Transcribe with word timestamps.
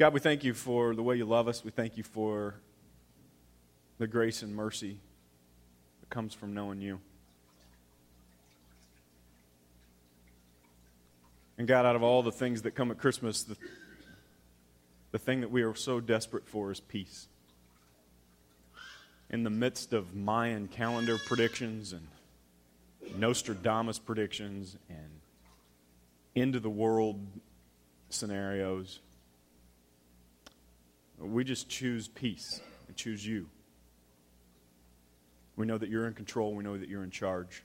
God, 0.00 0.14
we 0.14 0.20
thank 0.20 0.44
you 0.44 0.54
for 0.54 0.94
the 0.94 1.02
way 1.02 1.16
you 1.16 1.26
love 1.26 1.46
us. 1.46 1.62
We 1.62 1.70
thank 1.70 1.98
you 1.98 2.02
for 2.02 2.54
the 3.98 4.06
grace 4.06 4.40
and 4.40 4.56
mercy 4.56 4.96
that 6.00 6.08
comes 6.08 6.32
from 6.32 6.54
knowing 6.54 6.80
you. 6.80 7.00
And 11.58 11.68
God, 11.68 11.84
out 11.84 11.96
of 11.96 12.02
all 12.02 12.22
the 12.22 12.32
things 12.32 12.62
that 12.62 12.70
come 12.70 12.90
at 12.90 12.96
Christmas, 12.96 13.42
the, 13.42 13.58
the 15.12 15.18
thing 15.18 15.42
that 15.42 15.50
we 15.50 15.60
are 15.64 15.74
so 15.74 16.00
desperate 16.00 16.48
for 16.48 16.70
is 16.70 16.80
peace. 16.80 17.28
In 19.28 19.42
the 19.42 19.50
midst 19.50 19.92
of 19.92 20.14
Mayan 20.14 20.66
calendar 20.68 21.18
predictions 21.18 21.92
and 21.92 22.08
Nostradamus 23.18 23.98
predictions 23.98 24.78
and 24.88 25.20
end 26.34 26.56
of 26.56 26.62
the 26.62 26.70
world 26.70 27.20
scenarios, 28.08 29.00
we 31.28 31.44
just 31.44 31.68
choose 31.68 32.08
peace 32.08 32.60
and 32.88 32.96
choose 32.96 33.24
you. 33.26 33.46
We 35.56 35.66
know 35.66 35.76
that 35.76 35.90
you're 35.90 36.06
in 36.06 36.14
control. 36.14 36.54
We 36.54 36.64
know 36.64 36.78
that 36.78 36.88
you're 36.88 37.04
in 37.04 37.10
charge. 37.10 37.62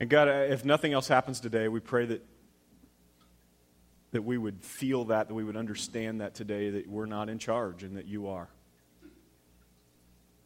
And 0.00 0.10
God, 0.10 0.28
if 0.28 0.64
nothing 0.64 0.92
else 0.92 1.08
happens 1.08 1.40
today, 1.40 1.68
we 1.68 1.80
pray 1.80 2.06
that, 2.06 2.26
that 4.10 4.22
we 4.22 4.36
would 4.36 4.62
feel 4.62 5.04
that, 5.06 5.28
that 5.28 5.34
we 5.34 5.44
would 5.44 5.56
understand 5.56 6.20
that 6.20 6.34
today, 6.34 6.70
that 6.70 6.88
we're 6.88 7.06
not 7.06 7.28
in 7.28 7.38
charge 7.38 7.82
and 7.82 7.96
that 7.96 8.06
you 8.06 8.28
are. 8.28 8.48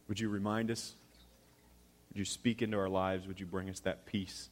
Would 0.07 0.19
you 0.19 0.29
remind 0.29 0.71
us? 0.71 0.93
Would 2.09 2.19
you 2.19 2.25
speak 2.25 2.61
into 2.61 2.77
our 2.77 2.89
lives? 2.89 3.27
Would 3.27 3.39
you 3.39 3.45
bring 3.45 3.69
us 3.69 3.79
that 3.81 4.05
peace 4.05 4.49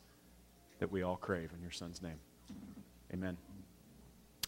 that 0.80 0.92
we 0.92 1.04
all 1.04 1.18
crave 1.18 1.52
in 1.56 1.62
your 1.62 1.72
Son's 1.72 2.02
name? 2.02 2.20
Amen. 3.14 3.38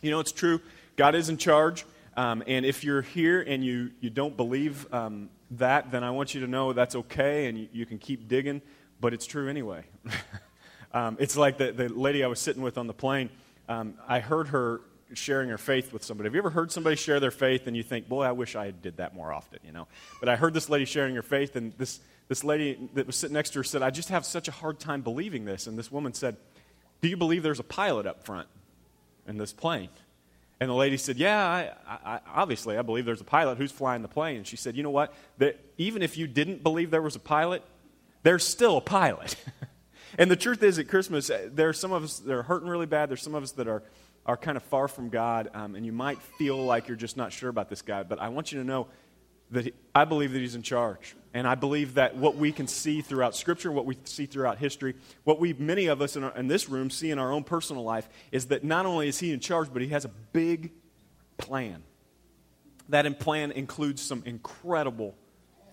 You 0.01 0.11
know, 0.11 0.19
it's 0.19 0.31
true. 0.31 0.61
God 0.95 1.15
is 1.15 1.29
in 1.29 1.37
charge. 1.37 1.85
Um, 2.17 2.43
and 2.47 2.65
if 2.65 2.83
you're 2.83 3.01
here 3.01 3.41
and 3.41 3.63
you, 3.63 3.91
you 3.99 4.09
don't 4.09 4.35
believe 4.35 4.91
um, 4.93 5.29
that, 5.51 5.91
then 5.91 6.03
I 6.03 6.11
want 6.11 6.33
you 6.33 6.41
to 6.41 6.47
know 6.47 6.73
that's 6.73 6.95
okay 6.95 7.47
and 7.47 7.57
you, 7.57 7.67
you 7.71 7.85
can 7.85 7.99
keep 7.99 8.27
digging, 8.27 8.61
but 8.99 9.13
it's 9.13 9.25
true 9.25 9.47
anyway. 9.47 9.83
um, 10.93 11.17
it's 11.19 11.37
like 11.37 11.57
the, 11.57 11.71
the 11.71 11.89
lady 11.89 12.23
I 12.23 12.27
was 12.27 12.39
sitting 12.39 12.61
with 12.61 12.77
on 12.77 12.87
the 12.87 12.93
plane. 12.93 13.29
Um, 13.69 13.93
I 14.07 14.19
heard 14.19 14.49
her 14.49 14.81
sharing 15.13 15.49
her 15.49 15.57
faith 15.57 15.93
with 15.93 16.03
somebody. 16.03 16.27
Have 16.27 16.35
you 16.35 16.41
ever 16.41 16.49
heard 16.49 16.71
somebody 16.71 16.95
share 16.95 17.19
their 17.19 17.31
faith 17.31 17.67
and 17.67 17.77
you 17.77 17.83
think, 17.83 18.09
boy, 18.09 18.23
I 18.23 18.31
wish 18.31 18.55
I 18.55 18.71
did 18.71 18.97
that 18.97 19.13
more 19.13 19.31
often, 19.31 19.59
you 19.63 19.71
know? 19.71 19.87
But 20.19 20.29
I 20.29 20.35
heard 20.35 20.53
this 20.53 20.69
lady 20.69 20.85
sharing 20.85 21.15
her 21.15 21.21
faith, 21.21 21.55
and 21.55 21.73
this, 21.77 21.99
this 22.27 22.43
lady 22.43 22.89
that 22.93 23.07
was 23.07 23.15
sitting 23.15 23.33
next 23.33 23.51
to 23.51 23.59
her 23.59 23.63
said, 23.63 23.81
I 23.81 23.89
just 23.89 24.09
have 24.09 24.25
such 24.25 24.47
a 24.47 24.51
hard 24.51 24.79
time 24.79 25.01
believing 25.01 25.45
this. 25.45 25.67
And 25.67 25.77
this 25.77 25.91
woman 25.91 26.13
said, 26.13 26.37
Do 27.01 27.09
you 27.09 27.17
believe 27.17 27.43
there's 27.43 27.59
a 27.59 27.63
pilot 27.63 28.05
up 28.05 28.25
front 28.25 28.47
in 29.31 29.37
this 29.37 29.53
plane? 29.53 29.89
And 30.59 30.69
the 30.69 30.75
lady 30.75 30.97
said, 30.97 31.17
Yeah, 31.17 31.43
I, 31.43 31.71
I, 31.87 32.19
obviously, 32.35 32.77
I 32.77 32.83
believe 32.83 33.03
there's 33.03 33.21
a 33.21 33.25
pilot 33.25 33.57
who's 33.57 33.71
flying 33.71 34.03
the 34.03 34.07
plane. 34.07 34.37
And 34.37 34.45
she 34.45 34.57
said, 34.57 34.77
You 34.77 34.83
know 34.83 34.91
what? 34.91 35.11
Even 35.79 36.03
if 36.03 36.17
you 36.17 36.27
didn't 36.27 36.61
believe 36.61 36.91
there 36.91 37.01
was 37.01 37.15
a 37.15 37.19
pilot, 37.19 37.63
there's 38.21 38.43
still 38.43 38.77
a 38.77 38.81
pilot. 38.81 39.35
and 40.19 40.29
the 40.29 40.35
truth 40.35 40.61
is, 40.61 40.77
at 40.77 40.87
Christmas, 40.87 41.31
uh, 41.31 41.49
there 41.51 41.69
are 41.69 41.73
some 41.73 41.91
of 41.91 42.03
us 42.03 42.19
that 42.19 42.31
are 42.31 42.43
hurting 42.43 42.69
really 42.69 42.85
bad. 42.85 43.09
There's 43.09 43.23
some 43.23 43.33
of 43.33 43.41
us 43.41 43.53
that 43.53 43.67
are, 43.67 43.81
are 44.27 44.37
kind 44.37 44.55
of 44.55 44.61
far 44.63 44.87
from 44.87 45.09
God. 45.09 45.49
Um, 45.55 45.73
and 45.73 45.83
you 45.83 45.91
might 45.91 46.21
feel 46.37 46.63
like 46.63 46.87
you're 46.87 46.97
just 46.97 47.17
not 47.17 47.33
sure 47.33 47.49
about 47.49 47.69
this 47.69 47.81
guy. 47.81 48.03
But 48.03 48.19
I 48.19 48.29
want 48.29 48.51
you 48.51 48.59
to 48.59 48.63
know 48.63 48.87
that 49.51 49.65
he, 49.65 49.73
I 49.93 50.05
believe 50.05 50.31
that 50.31 50.39
He's 50.39 50.55
in 50.55 50.63
charge. 50.63 51.15
And 51.33 51.47
I 51.47 51.55
believe 51.55 51.93
that 51.93 52.17
what 52.17 52.35
we 52.35 52.51
can 52.51 52.67
see 52.67 53.01
throughout 53.01 53.35
Scripture, 53.35 53.71
what 53.71 53.85
we 53.85 53.97
see 54.03 54.25
throughout 54.25 54.57
history, 54.57 54.95
what 55.23 55.39
we, 55.39 55.53
many 55.53 55.85
of 55.85 56.01
us 56.01 56.17
in, 56.17 56.23
our, 56.23 56.35
in 56.35 56.47
this 56.47 56.67
room, 56.67 56.89
see 56.89 57.09
in 57.09 57.19
our 57.19 57.31
own 57.31 57.43
personal 57.43 57.83
life, 57.83 58.09
is 58.31 58.47
that 58.47 58.63
not 58.63 58.85
only 58.85 59.07
is 59.07 59.19
He 59.19 59.31
in 59.31 59.39
charge, 59.39 59.71
but 59.71 59.81
He 59.81 59.89
has 59.89 60.03
a 60.05 60.11
big 60.33 60.71
plan. 61.37 61.83
That 62.89 63.19
plan 63.19 63.51
includes 63.51 64.01
some 64.01 64.23
incredible 64.25 65.15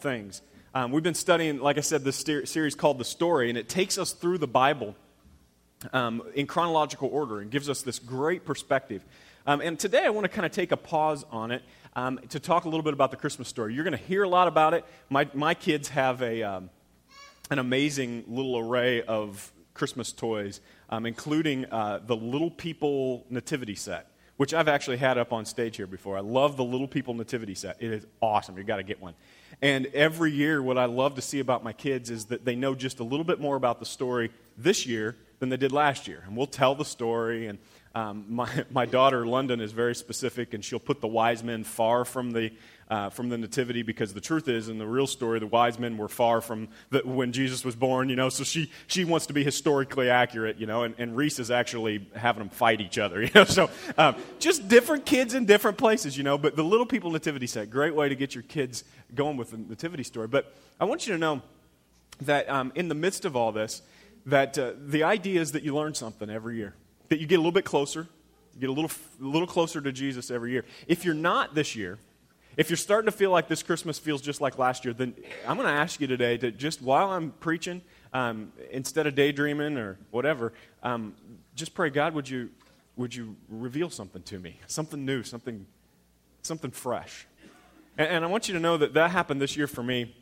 things. 0.00 0.42
Um, 0.75 0.92
we've 0.92 1.02
been 1.02 1.14
studying, 1.14 1.58
like 1.58 1.78
I 1.78 1.81
said, 1.81 2.04
this 2.04 2.16
series 2.16 2.75
called 2.75 2.98
The 2.98 3.04
Story, 3.04 3.48
and 3.48 3.58
it 3.58 3.69
takes 3.69 3.98
us 3.98 4.12
through 4.12 4.38
the 4.38 4.47
Bible 4.47 4.94
um, 5.92 6.22
in 6.34 6.47
chronological 6.47 7.08
order 7.08 7.41
and 7.41 7.50
gives 7.50 7.69
us 7.69 7.82
this 7.82 7.98
great 7.98 8.44
perspective. 8.44 9.04
Um, 9.47 9.60
and 9.60 9.78
today 9.78 10.04
I 10.04 10.10
want 10.10 10.25
to 10.25 10.28
kind 10.28 10.44
of 10.44 10.52
take 10.52 10.72
a 10.72 10.76
pause 10.76 11.25
on 11.31 11.50
it 11.50 11.62
um, 11.98 12.20
to 12.28 12.38
talk 12.38 12.64
a 12.64 12.69
little 12.69 12.84
bit 12.84 12.92
about 12.92 13.10
the 13.10 13.16
Christmas 13.16 13.48
story. 13.48 13.75
You're 13.75 13.82
going 13.82 13.97
to 13.97 14.04
hear 14.04 14.22
a 14.22 14.28
lot 14.28 14.47
about 14.47 14.72
it. 14.72 14.84
My, 15.10 15.28
my 15.34 15.54
kids 15.54 15.88
have 15.88 16.22
a, 16.22 16.44
um, 16.44 16.70
an 17.50 17.59
amazing 17.59 18.22
little 18.28 18.56
array 18.56 19.03
of 19.03 19.53
Christmas 19.75 20.12
toys, 20.12 20.60
um, 20.91 21.06
including 21.06 21.64
uh, 21.66 21.98
the 22.06 22.14
Little 22.14 22.53
People 22.53 23.26
Nativity 23.31 23.75
set, 23.75 24.12
which 24.37 24.54
I've 24.54 24.69
actually 24.69 24.98
had 24.98 25.19
up 25.19 25.32
on 25.32 25.44
stage 25.44 25.76
here 25.76 25.88
before. 25.88 26.16
I 26.16 26.20
love 26.20 26.56
the 26.56 26.62
Little 26.62 26.87
People 26.87 27.14
Nativity 27.14 27.56
set. 27.56 27.78
It 27.81 27.91
is 27.91 28.06
awesome. 28.22 28.56
You've 28.56 28.69
got 28.69 28.76
to 28.76 28.84
get 28.84 29.03
one. 29.03 29.14
And 29.60 29.87
every 29.87 30.31
year, 30.31 30.62
what 30.62 30.78
I 30.78 30.84
love 30.84 31.16
to 31.16 31.22
see 31.22 31.41
about 31.41 31.64
my 31.64 31.72
kids 31.72 32.10
is 32.10 32.26
that 32.26 32.44
they 32.44 32.54
know 32.54 32.76
just 32.76 33.00
a 33.00 33.04
little 33.04 33.25
bit 33.25 33.41
more 33.41 33.56
about 33.56 33.81
the 33.81 33.87
story 33.87 34.31
this 34.56 34.87
year 34.87 35.16
than 35.41 35.48
they 35.48 35.56
did 35.56 35.72
last 35.72 36.06
year. 36.06 36.22
And 36.28 36.37
we'll 36.37 36.47
tell 36.47 36.76
the 36.76 36.84
story 36.84 37.48
and 37.48 37.58
um, 37.98 38.25
my, 38.28 38.64
my 38.70 38.86
daughter, 38.86 39.26
London, 39.26 39.60
is 39.60 39.72
very 39.72 39.94
specific, 39.94 40.54
and 40.54 40.64
she'll 40.64 40.78
put 40.78 41.00
the 41.00 41.09
wise 41.09 41.42
men 41.42 41.64
far 41.64 42.04
from 42.04 42.31
the, 42.31 42.53
uh, 42.88 43.10
from 43.10 43.28
the 43.28 43.36
nativity 43.36 43.82
because 43.82 44.14
the 44.14 44.20
truth 44.20 44.48
is, 44.48 44.69
in 44.69 44.78
the 44.78 44.86
real 44.86 45.06
story, 45.06 45.41
the 45.41 45.47
wise 45.48 45.78
men 45.78 45.97
were 45.97 46.08
far 46.08 46.41
from 46.41 46.69
the, 46.91 47.00
when 47.00 47.32
Jesus 47.32 47.64
was 47.64 47.75
born, 47.75 48.08
you 48.08 48.14
know. 48.14 48.28
So 48.28 48.44
she, 48.44 48.70
she 48.87 49.04
wants 49.04 49.26
to 49.26 49.32
be 49.32 49.42
historically 49.42 50.10
accurate, 50.10 50.58
you 50.58 50.66
know, 50.66 50.84
and, 50.84 50.94
and 50.98 51.16
Reese 51.16 51.41
is 51.41 51.50
actually 51.50 52.08
having 52.14 52.41
them 52.41 52.50
fight 52.50 52.81
each 52.81 52.98
other, 52.98 53.22
you 53.25 53.31
know. 53.34 53.44
So 53.44 53.69
um, 53.97 54.14
just 54.38 54.69
different 54.69 55.04
kids 55.04 55.34
in 55.34 55.44
different 55.44 55.76
places, 55.76 56.16
you 56.16 56.22
know. 56.22 56.38
But 56.38 56.54
the 56.54 56.64
Little 56.64 56.87
People 56.87 57.10
Nativity 57.10 57.48
set, 57.48 57.69
great 57.69 57.94
way 57.94 58.08
to 58.08 58.14
get 58.14 58.34
your 58.34 58.44
kids 58.44 58.84
going 59.14 59.37
with 59.37 59.50
the 59.50 59.58
nativity 59.58 60.04
story. 60.04 60.28
But 60.28 60.54
I 60.78 60.84
want 60.84 61.06
you 61.06 61.14
to 61.14 61.19
know 61.19 61.42
that 62.20 62.48
um, 62.48 62.70
in 62.76 62.88
the 62.88 62.94
midst 62.94 63.25
of 63.25 63.34
all 63.34 63.50
this, 63.50 63.82
that 64.26 64.56
uh, 64.56 64.72
the 64.78 65.03
idea 65.03 65.41
is 65.41 65.53
that 65.53 65.64
you 65.64 65.75
learn 65.75 65.94
something 65.94 66.31
every 66.31 66.56
year 66.56 66.75
that 67.08 67.19
you 67.19 67.26
get 67.26 67.36
a 67.36 67.38
little 67.38 67.52
bit 67.52 67.64
closer, 67.64 68.06
you 68.54 68.60
get 68.60 68.70
a 68.70 68.72
little, 68.72 68.91
a 69.20 69.24
little 69.24 69.46
closer 69.46 69.80
to 69.80 69.92
Jesus 69.92 70.30
every 70.30 70.52
year. 70.52 70.64
If 70.86 71.04
you're 71.04 71.14
not 71.14 71.54
this 71.54 71.76
year, 71.76 71.98
if 72.56 72.70
you're 72.70 72.76
starting 72.76 73.10
to 73.10 73.16
feel 73.16 73.30
like 73.30 73.46
this 73.46 73.62
Christmas 73.62 74.00
feels 74.00 74.20
just 74.20 74.41
like 74.41 74.58
last 74.58 74.84
year, 74.84 74.92
then 74.92 75.14
I'm 75.46 75.56
going 75.56 75.69
to 75.69 75.80
ask 75.80 76.00
you 76.00 76.08
today 76.08 76.36
to 76.38 76.50
just 76.50 76.82
while 76.82 77.12
I'm 77.12 77.30
preaching, 77.30 77.82
um, 78.12 78.52
instead 78.72 79.06
of 79.06 79.14
daydreaming 79.14 79.78
or 79.78 79.96
whatever, 80.10 80.52
um, 80.82 81.14
just 81.54 81.72
pray, 81.72 81.88
God, 81.88 82.14
would 82.14 82.28
you, 82.28 82.50
would 82.96 83.14
you 83.14 83.36
reveal 83.48 83.90
something 83.90 84.22
to 84.22 84.40
me? 84.40 84.58
Something 84.66 85.04
new, 85.04 85.22
something, 85.22 85.66
something 86.42 86.72
fresh. 86.72 87.28
And, 87.96 88.08
and 88.08 88.25
I 88.25 88.28
want 88.28 88.48
you 88.48 88.54
to 88.54 88.60
know 88.60 88.76
that 88.76 88.92
that 88.94 89.12
happened 89.12 89.40
this 89.40 89.56
year 89.56 89.69
for 89.69 89.84
me 89.84 90.16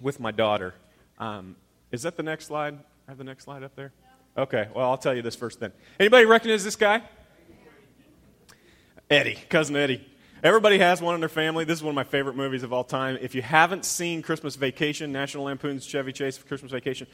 with 0.00 0.20
my 0.20 0.32
daughter. 0.32 0.74
Um, 1.18 1.56
is 1.90 2.02
that 2.02 2.18
the 2.18 2.22
next 2.22 2.46
slide? 2.46 2.74
I 3.08 3.10
have 3.12 3.18
the 3.18 3.24
next 3.24 3.44
slide 3.44 3.62
up 3.62 3.74
there? 3.76 3.92
Okay, 4.36 4.68
well, 4.74 4.90
I'll 4.90 4.98
tell 4.98 5.14
you 5.14 5.22
this 5.22 5.34
first 5.34 5.60
then. 5.60 5.72
Anybody 5.98 6.26
recognize 6.26 6.62
this 6.62 6.76
guy? 6.76 7.02
Eddie, 9.08 9.38
cousin 9.48 9.76
Eddie. 9.76 10.06
Everybody 10.42 10.78
has 10.78 11.00
one 11.00 11.14
in 11.14 11.20
their 11.20 11.30
family. 11.30 11.64
This 11.64 11.78
is 11.78 11.82
one 11.82 11.92
of 11.92 11.94
my 11.94 12.04
favorite 12.04 12.36
movies 12.36 12.62
of 12.62 12.70
all 12.72 12.84
time. 12.84 13.16
If 13.22 13.34
you 13.34 13.40
haven't 13.40 13.86
seen 13.86 14.20
Christmas 14.20 14.54
Vacation, 14.56 15.10
National 15.10 15.44
Lampoon's 15.44 15.86
Chevy 15.86 16.12
Chase 16.12 16.36
Christmas 16.36 16.70
Vacation, 16.70 17.06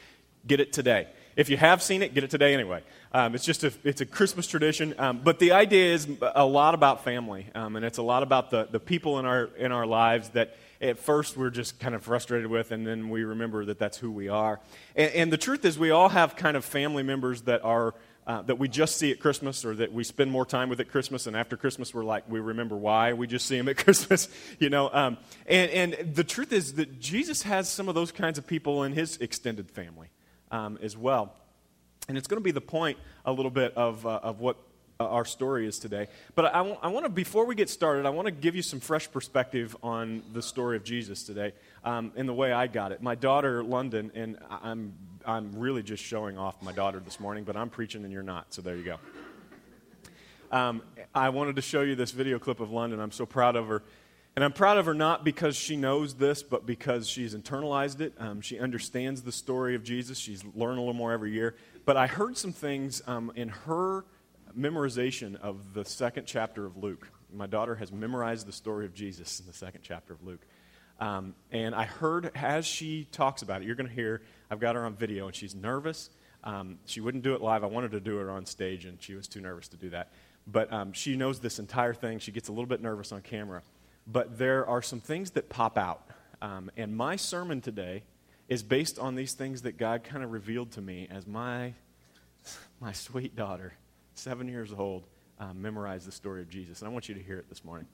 get 0.46 0.58
it 0.58 0.72
today. 0.72 1.06
If 1.36 1.48
you 1.48 1.56
have 1.56 1.80
seen 1.80 2.02
it, 2.02 2.12
get 2.12 2.24
it 2.24 2.30
today 2.30 2.54
anyway. 2.54 2.82
Um, 3.12 3.36
it's 3.36 3.44
just 3.44 3.62
a, 3.62 3.72
it's 3.84 4.00
a 4.00 4.06
Christmas 4.06 4.48
tradition. 4.48 4.94
Um, 4.98 5.20
but 5.22 5.38
the 5.38 5.52
idea 5.52 5.94
is 5.94 6.08
a 6.34 6.44
lot 6.44 6.74
about 6.74 7.04
family, 7.04 7.46
um, 7.54 7.76
and 7.76 7.84
it's 7.84 7.98
a 7.98 8.02
lot 8.02 8.24
about 8.24 8.50
the, 8.50 8.66
the 8.68 8.80
people 8.80 9.20
in 9.20 9.26
our, 9.26 9.44
in 9.56 9.70
our 9.70 9.86
lives 9.86 10.30
that 10.30 10.56
at 10.82 10.98
first 10.98 11.36
we're 11.36 11.50
just 11.50 11.78
kind 11.78 11.94
of 11.94 12.02
frustrated 12.02 12.50
with, 12.50 12.72
and 12.72 12.86
then 12.86 13.08
we 13.08 13.22
remember 13.22 13.64
that 13.64 13.78
that's 13.78 13.96
who 13.96 14.10
we 14.10 14.28
are. 14.28 14.60
And, 14.96 15.12
and 15.12 15.32
the 15.32 15.38
truth 15.38 15.64
is, 15.64 15.78
we 15.78 15.90
all 15.90 16.08
have 16.08 16.36
kind 16.36 16.56
of 16.56 16.64
family 16.64 17.02
members 17.02 17.42
that 17.42 17.64
are. 17.64 17.94
Uh, 18.24 18.40
that 18.40 18.56
we 18.56 18.68
just 18.68 18.98
see 18.98 19.10
at 19.10 19.18
Christmas 19.18 19.64
or 19.64 19.74
that 19.74 19.92
we 19.92 20.04
spend 20.04 20.30
more 20.30 20.46
time 20.46 20.68
with 20.68 20.78
at 20.78 20.88
Christmas, 20.88 21.26
and 21.26 21.36
after 21.36 21.56
Christmas, 21.56 21.92
we're 21.92 22.04
like, 22.04 22.22
we 22.30 22.38
remember 22.38 22.76
why 22.76 23.14
we 23.14 23.26
just 23.26 23.46
see 23.46 23.56
them 23.56 23.68
at 23.68 23.76
Christmas, 23.84 24.28
you 24.60 24.70
know. 24.70 24.88
Um, 24.92 25.18
and, 25.44 25.70
and 25.72 26.14
the 26.14 26.22
truth 26.22 26.52
is 26.52 26.74
that 26.74 27.00
Jesus 27.00 27.42
has 27.42 27.68
some 27.68 27.88
of 27.88 27.96
those 27.96 28.12
kinds 28.12 28.38
of 28.38 28.46
people 28.46 28.84
in 28.84 28.92
his 28.92 29.16
extended 29.16 29.72
family 29.72 30.06
um, 30.52 30.78
as 30.80 30.96
well. 30.96 31.34
And 32.08 32.16
it's 32.16 32.28
going 32.28 32.40
to 32.40 32.44
be 32.44 32.52
the 32.52 32.60
point 32.60 32.96
a 33.24 33.32
little 33.32 33.50
bit 33.50 33.74
of, 33.74 34.06
uh, 34.06 34.20
of 34.22 34.38
what 34.38 34.56
our 35.06 35.24
story 35.24 35.66
is 35.66 35.78
today. 35.78 36.08
But 36.34 36.54
I 36.54 36.60
want 36.60 37.04
to, 37.04 37.08
before 37.08 37.46
we 37.46 37.54
get 37.54 37.68
started, 37.68 38.06
I 38.06 38.10
want 38.10 38.26
to 38.26 38.32
give 38.32 38.56
you 38.56 38.62
some 38.62 38.80
fresh 38.80 39.10
perspective 39.10 39.76
on 39.82 40.22
the 40.32 40.42
story 40.42 40.76
of 40.76 40.84
Jesus 40.84 41.22
today 41.22 41.52
um, 41.84 42.12
in 42.16 42.26
the 42.26 42.34
way 42.34 42.52
I 42.52 42.66
got 42.66 42.92
it. 42.92 43.02
My 43.02 43.14
daughter, 43.14 43.62
London, 43.62 44.10
and 44.14 44.38
I'm, 44.50 44.94
I'm 45.24 45.52
really 45.58 45.82
just 45.82 46.02
showing 46.02 46.38
off 46.38 46.62
my 46.62 46.72
daughter 46.72 47.00
this 47.00 47.20
morning, 47.20 47.44
but 47.44 47.56
I'm 47.56 47.70
preaching 47.70 48.04
and 48.04 48.12
you're 48.12 48.22
not, 48.22 48.52
so 48.54 48.62
there 48.62 48.76
you 48.76 48.84
go. 48.84 48.98
Um, 50.50 50.82
I 51.14 51.30
wanted 51.30 51.56
to 51.56 51.62
show 51.62 51.80
you 51.80 51.94
this 51.94 52.10
video 52.10 52.38
clip 52.38 52.60
of 52.60 52.70
London. 52.70 53.00
I'm 53.00 53.12
so 53.12 53.24
proud 53.24 53.56
of 53.56 53.68
her. 53.68 53.82
And 54.34 54.42
I'm 54.42 54.52
proud 54.52 54.78
of 54.78 54.86
her 54.86 54.94
not 54.94 55.24
because 55.24 55.56
she 55.56 55.76
knows 55.76 56.14
this, 56.14 56.42
but 56.42 56.64
because 56.64 57.06
she's 57.06 57.34
internalized 57.34 58.00
it. 58.00 58.14
Um, 58.18 58.40
she 58.40 58.58
understands 58.58 59.22
the 59.22 59.32
story 59.32 59.74
of 59.74 59.84
Jesus. 59.84 60.18
She's 60.18 60.42
learned 60.54 60.78
a 60.78 60.80
little 60.80 60.94
more 60.94 61.12
every 61.12 61.32
year. 61.32 61.54
But 61.84 61.98
I 61.98 62.06
heard 62.06 62.38
some 62.38 62.52
things 62.52 63.02
um, 63.06 63.32
in 63.34 63.48
her 63.50 64.04
memorization 64.56 65.40
of 65.40 65.74
the 65.74 65.84
second 65.84 66.26
chapter 66.26 66.66
of 66.66 66.76
Luke. 66.76 67.08
My 67.32 67.46
daughter 67.46 67.74
has 67.76 67.90
memorized 67.92 68.46
the 68.46 68.52
story 68.52 68.84
of 68.84 68.94
Jesus 68.94 69.40
in 69.40 69.46
the 69.46 69.52
second 69.52 69.80
chapter 69.82 70.12
of 70.12 70.22
Luke. 70.22 70.44
Um, 71.00 71.34
and 71.50 71.74
I 71.74 71.84
heard 71.84 72.30
as 72.34 72.66
she 72.66 73.08
talks 73.10 73.42
about 73.42 73.62
it, 73.62 73.64
you're 73.66 73.74
going 73.74 73.88
to 73.88 73.94
hear, 73.94 74.22
I've 74.50 74.60
got 74.60 74.76
her 74.76 74.84
on 74.84 74.94
video, 74.94 75.26
and 75.26 75.34
she's 75.34 75.54
nervous. 75.54 76.10
Um, 76.44 76.78
she 76.86 77.00
wouldn't 77.00 77.24
do 77.24 77.34
it 77.34 77.40
live. 77.40 77.64
I 77.64 77.66
wanted 77.66 77.92
to 77.92 78.00
do 78.00 78.20
it 78.20 78.28
on 78.28 78.46
stage, 78.46 78.84
and 78.84 79.02
she 79.02 79.14
was 79.14 79.26
too 79.28 79.40
nervous 79.40 79.68
to 79.68 79.76
do 79.76 79.90
that. 79.90 80.12
But 80.46 80.72
um, 80.72 80.92
she 80.92 81.16
knows 81.16 81.40
this 81.40 81.58
entire 81.58 81.94
thing. 81.94 82.18
She 82.18 82.32
gets 82.32 82.48
a 82.48 82.52
little 82.52 82.66
bit 82.66 82.80
nervous 82.80 83.12
on 83.12 83.20
camera. 83.22 83.62
But 84.06 84.38
there 84.38 84.66
are 84.66 84.82
some 84.82 85.00
things 85.00 85.32
that 85.32 85.48
pop 85.48 85.78
out. 85.78 86.06
Um, 86.40 86.70
and 86.76 86.96
my 86.96 87.16
sermon 87.16 87.60
today 87.60 88.02
is 88.48 88.62
based 88.62 88.98
on 88.98 89.14
these 89.14 89.34
things 89.34 89.62
that 89.62 89.78
God 89.78 90.04
kind 90.04 90.24
of 90.24 90.32
revealed 90.32 90.72
to 90.72 90.80
me 90.80 91.08
as 91.10 91.26
my, 91.26 91.74
my 92.80 92.92
sweet 92.92 93.36
daughter, 93.36 93.74
seven 94.14 94.48
years 94.48 94.72
old, 94.72 95.06
um, 95.38 95.60
memorized 95.60 96.06
the 96.06 96.12
story 96.12 96.42
of 96.42 96.48
Jesus. 96.48 96.80
And 96.80 96.88
I 96.88 96.92
want 96.92 97.08
you 97.08 97.14
to 97.14 97.22
hear 97.22 97.38
it 97.38 97.48
this 97.48 97.64
morning. 97.64 97.86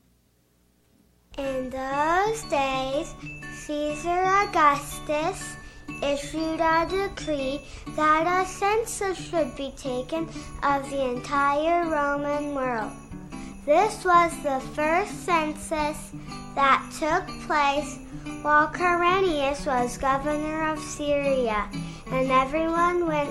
In 1.37 1.71
those 1.71 2.43
days, 2.45 3.15
Caesar 3.53 4.09
Augustus 4.09 5.57
issued 6.03 6.61
a 6.61 6.87
decree 6.89 7.61
that 7.97 8.27
a 8.27 8.49
census 8.49 9.17
should 9.17 9.55
be 9.57 9.73
taken 9.77 10.29
of 10.63 10.89
the 10.91 11.11
entire 11.11 11.89
Roman 11.89 12.55
world. 12.55 12.93
This 13.65 14.05
was 14.05 14.33
the 14.43 14.61
first 14.75 15.25
census 15.25 16.13
that 16.55 16.83
took 16.99 17.27
place 17.47 17.99
while 18.43 18.69
Quirinius 18.69 19.67
was 19.67 19.99
governor 19.99 20.71
of 20.71 20.79
Syria, 20.79 21.69
and 22.11 22.31
everyone 22.31 23.07
went 23.07 23.31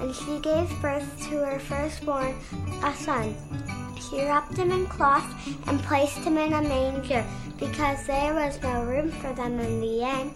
and 0.00 0.14
she 0.14 0.38
gave 0.40 0.68
birth 0.80 1.08
to 1.28 1.36
her 1.44 1.58
firstborn, 1.58 2.34
a 2.82 2.94
son. 2.94 3.34
She 4.00 4.24
wrapped 4.24 4.56
him 4.56 4.72
in 4.72 4.86
cloth 4.86 5.28
and 5.68 5.82
placed 5.82 6.18
him 6.18 6.38
in 6.38 6.52
a 6.52 6.62
manger 6.62 7.24
because 7.58 8.06
there 8.06 8.34
was 8.34 8.60
no 8.62 8.82
room 8.84 9.10
for 9.10 9.32
them 9.34 9.60
in 9.60 9.80
the 9.80 10.02
inn. 10.02 10.34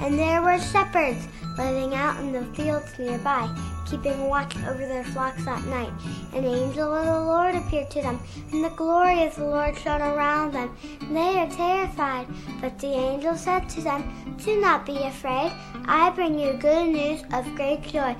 And 0.00 0.18
there 0.18 0.42
were 0.42 0.58
shepherds 0.58 1.26
living 1.56 1.94
out 1.94 2.20
in 2.20 2.32
the 2.32 2.44
fields 2.54 2.98
nearby, 2.98 3.52
keeping 3.88 4.28
watch 4.28 4.56
over 4.58 4.86
their 4.86 5.04
flocks 5.04 5.46
at 5.46 5.64
night. 5.64 5.92
An 6.34 6.44
angel 6.44 6.94
of 6.94 7.04
the 7.04 7.20
Lord 7.20 7.54
appeared 7.54 7.90
to 7.92 8.02
them, 8.02 8.20
and 8.52 8.64
the 8.64 8.70
glory 8.70 9.24
of 9.24 9.34
the 9.34 9.44
Lord 9.44 9.76
shone 9.76 10.02
around 10.02 10.52
them. 10.52 10.76
And 11.00 11.16
they 11.16 11.40
are 11.40 11.50
terrified. 11.50 12.28
But 12.60 12.78
the 12.78 12.88
angel 12.88 13.34
said 13.36 13.68
to 13.70 13.80
them, 13.80 14.36
Do 14.44 14.60
not 14.60 14.86
be 14.86 14.98
afraid. 14.98 15.52
I 15.86 16.10
bring 16.10 16.38
you 16.38 16.52
good 16.54 16.90
news 16.90 17.22
of 17.32 17.54
great 17.56 17.82
joy 17.82 18.16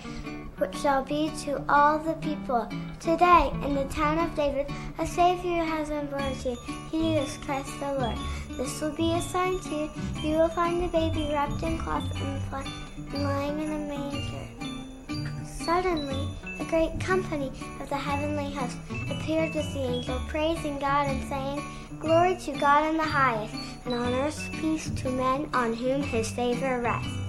which 0.59 0.77
shall 0.77 1.05
be 1.05 1.31
to 1.45 1.63
all 1.69 1.99
the 1.99 2.15
people. 2.15 2.69
Today, 3.01 3.51
in 3.65 3.75
the 3.75 3.85
town 3.85 4.19
of 4.19 4.35
David, 4.35 4.67
a 4.99 5.07
Savior 5.07 5.65
has 5.65 5.89
been 5.89 6.07
born 6.07 6.35
to 6.43 6.51
you. 6.51 6.57
He 6.91 7.17
is 7.17 7.37
Christ 7.39 7.71
the 7.81 7.95
Lord. 7.95 8.19
This 8.57 8.81
will 8.81 8.93
be 8.93 9.15
a 9.15 9.23
sign 9.23 9.59
to 9.61 9.71
you. 9.71 9.91
You 10.23 10.37
will 10.39 10.49
find 10.49 10.83
the 10.83 10.89
baby 10.89 11.31
wrapped 11.33 11.63
in 11.63 11.79
cloth 11.79 12.05
and 12.21 13.25
lying 13.25 13.61
in 13.61 13.73
a 13.73 13.79
manger. 13.79 15.47
Suddenly, 15.47 16.29
a 16.61 16.65
great 16.65 16.99
company 16.99 17.53
of 17.81 17.89
the 17.89 17.97
heavenly 17.97 18.53
host 18.53 18.77
appeared 19.11 19.55
with 19.55 19.73
the 19.75 19.81
angel, 19.81 20.21
praising 20.29 20.79
God 20.79 21.09
and 21.09 21.29
saying, 21.29 21.63
Glory 22.01 22.37
to 22.37 22.53
God 22.53 22.89
in 22.91 22.97
the 22.97 23.03
highest, 23.03 23.55
and 23.85 23.95
on 23.95 24.15
earth 24.15 24.49
peace 24.53 24.91
to 24.91 25.11
men 25.11 25.49
on 25.53 25.75
whom 25.75 26.03
his 26.03 26.31
favor 26.31 26.81
rests. 26.81 27.28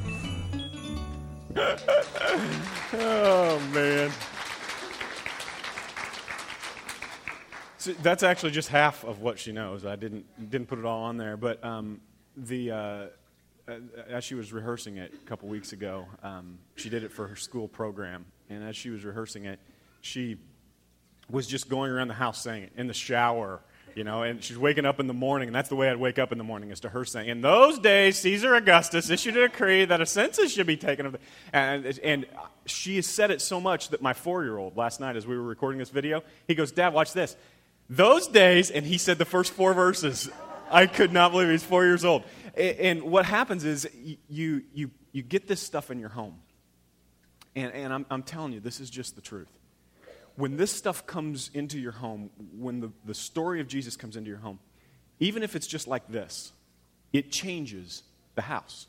Oh, 2.94 3.62
man. 3.74 4.12
So 7.78 7.94
that's 8.04 8.24
actually 8.24 8.52
just 8.52 8.70
half 8.70 9.04
of 9.04 9.22
what 9.22 9.40
she 9.40 9.52
knows. 9.52 9.86
I 9.86 9.96
didn't, 9.96 10.26
didn't 10.50 10.68
put 10.68 10.80
it 10.80 10.86
all 10.86 11.04
on 11.04 11.18
there. 11.18 11.38
But 11.38 11.64
um, 11.64 12.02
the, 12.36 12.72
uh, 12.72 13.06
as 14.10 14.24
she 14.24 14.36
was 14.36 14.52
rehearsing 14.52 14.98
it 14.98 15.14
a 15.14 15.28
couple 15.28 15.48
weeks 15.48 15.72
ago, 15.74 16.06
um, 16.22 16.60
she 16.76 16.90
did 16.90 17.04
it 17.04 17.12
for 17.12 17.28
her 17.28 17.36
school 17.36 17.68
program. 17.68 18.26
And 18.50 18.64
as 18.64 18.76
she 18.76 18.90
was 18.90 19.06
rehearsing 19.06 19.46
it, 19.46 19.60
she 20.02 20.38
was 21.30 21.48
just 21.48 21.70
going 21.70 21.92
around 21.92 22.08
the 22.08 22.16
house 22.16 22.42
saying 22.42 22.64
it 22.64 22.74
in 22.76 22.88
the 22.88 22.94
shower 22.94 23.62
you 23.96 24.04
know, 24.04 24.24
and 24.24 24.44
she's 24.44 24.58
waking 24.58 24.86
up 24.86 25.00
in 25.00 25.08
the 25.08 25.14
morning, 25.14 25.48
and 25.48 25.56
that's 25.56 25.70
the 25.70 25.76
way 25.76 25.90
I'd 25.90 25.98
wake 25.98 26.20
up 26.20 26.32
in 26.32 26.38
the 26.38 26.44
morning, 26.44 26.72
is 26.72 26.80
to 26.82 26.90
her 26.90 27.06
saying, 27.06 27.30
In 27.30 27.42
those 27.42 27.80
days, 27.80 28.18
Caesar 28.20 28.56
Augustus 28.56 29.10
issued 29.10 29.38
a 29.38 29.48
decree 29.48 29.86
that 29.86 30.02
a 30.02 30.06
census 30.06 30.54
should 30.54 30.68
be 30.68 30.78
taken 30.78 31.06
of 31.06 31.14
the. 31.14 31.20
And, 31.54 31.86
and 32.00 32.26
she 32.66 32.98
has 32.98 33.08
said 33.08 33.32
it 33.32 33.42
so 33.42 33.60
much 33.60 33.90
that 33.90 34.02
my 34.02 34.14
four 34.14 34.44
year 34.44 34.58
old, 34.58 34.78
last 34.78 35.00
night 35.00 35.16
as 35.16 35.26
we 35.28 35.38
were 35.38 35.44
recording 35.44 35.80
this 35.80 35.90
video, 35.90 36.24
he 36.48 36.56
goes, 36.56 36.72
Dad, 36.72 36.94
watch 36.94 37.14
this. 37.14 37.36
Those 37.90 38.28
days, 38.28 38.72
and 38.72 38.86
he 38.86 38.98
said 38.98 39.18
the 39.18 39.26
first 39.26 39.52
four 39.52 39.74
verses. 39.74 40.30
I 40.72 40.86
could 40.86 41.12
not 41.12 41.32
believe 41.32 41.50
he's 41.50 41.64
four 41.64 41.84
years 41.84 42.06
old. 42.06 42.24
And 42.56 43.04
what 43.04 43.26
happens 43.26 43.66
is 43.66 43.90
you, 44.28 44.64
you, 44.74 44.92
you 45.12 45.24
get 45.24 45.48
this 45.48 45.62
stuff 45.62 45.90
in 45.90 46.00
your 46.00 46.10
home. 46.10 46.36
And, 47.56 47.74
and 47.74 47.94
I'm, 47.94 48.06
I'm 48.12 48.24
telling 48.24 48.54
you, 48.54 48.60
this 48.60 48.80
is 48.80 48.90
just 48.90 49.16
the 49.16 49.22
truth 49.22 49.50
when 50.40 50.56
this 50.56 50.72
stuff 50.72 51.06
comes 51.06 51.52
into 51.54 51.78
your 51.78 51.92
home, 51.92 52.30
when 52.58 52.80
the, 52.80 52.90
the 53.04 53.14
story 53.14 53.60
of 53.60 53.68
Jesus 53.68 53.98
comes 53.98 54.16
into 54.16 54.30
your 54.30 54.40
home, 54.40 54.58
even 55.20 55.44
if 55.44 55.54
it's 55.54 55.68
just 55.68 55.86
like 55.86 56.08
this, 56.08 56.54
it 57.12 57.30
changes 57.30 58.04
the 58.36 58.42
house. 58.42 58.88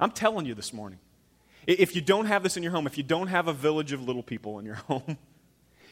I'm 0.00 0.10
telling 0.10 0.46
you 0.46 0.54
this 0.54 0.72
morning. 0.72 0.98
If 1.66 1.94
you 1.94 2.00
don't 2.00 2.24
have 2.24 2.42
this 2.42 2.56
in 2.56 2.62
your 2.62 2.72
home, 2.72 2.86
if 2.86 2.96
you 2.96 3.04
don't 3.04 3.26
have 3.26 3.48
a 3.48 3.52
village 3.52 3.92
of 3.92 4.02
little 4.02 4.22
people 4.22 4.58
in 4.58 4.64
your 4.64 4.74
home, 4.88 5.18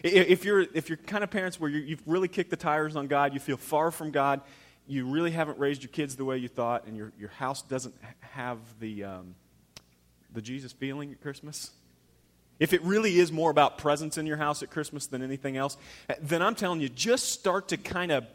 if 0.02 0.46
you're, 0.46 0.60
if 0.60 0.88
you're 0.88 0.96
kind 0.96 1.22
of 1.22 1.30
parents 1.30 1.60
where 1.60 1.68
you've 1.70 2.02
really 2.06 2.28
kicked 2.28 2.50
the 2.50 2.56
tires 2.56 2.96
on 2.96 3.06
God, 3.06 3.34
you 3.34 3.40
feel 3.40 3.58
far 3.58 3.90
from 3.90 4.12
God, 4.12 4.40
you 4.86 5.06
really 5.06 5.30
haven't 5.30 5.58
raised 5.58 5.82
your 5.82 5.90
kids 5.90 6.16
the 6.16 6.24
way 6.24 6.38
you 6.38 6.48
thought, 6.48 6.86
and 6.86 6.96
your, 6.96 7.12
your 7.18 7.30
house 7.30 7.60
doesn't 7.60 7.94
have 8.20 8.58
the, 8.80 9.04
um, 9.04 9.34
the 10.32 10.40
Jesus 10.40 10.72
feeling 10.72 11.12
at 11.12 11.20
Christmas, 11.20 11.70
if 12.58 12.72
it 12.72 12.82
really 12.82 13.18
is 13.18 13.32
more 13.32 13.50
about 13.50 13.78
presents 13.78 14.16
in 14.18 14.26
your 14.26 14.36
house 14.36 14.62
at 14.62 14.70
Christmas 14.70 15.06
than 15.06 15.22
anything 15.22 15.56
else, 15.56 15.76
then 16.20 16.42
I'm 16.42 16.54
telling 16.54 16.80
you, 16.80 16.88
just 16.88 17.30
start 17.30 17.68
to 17.68 17.76
kind 17.76 18.12
of 18.12 18.26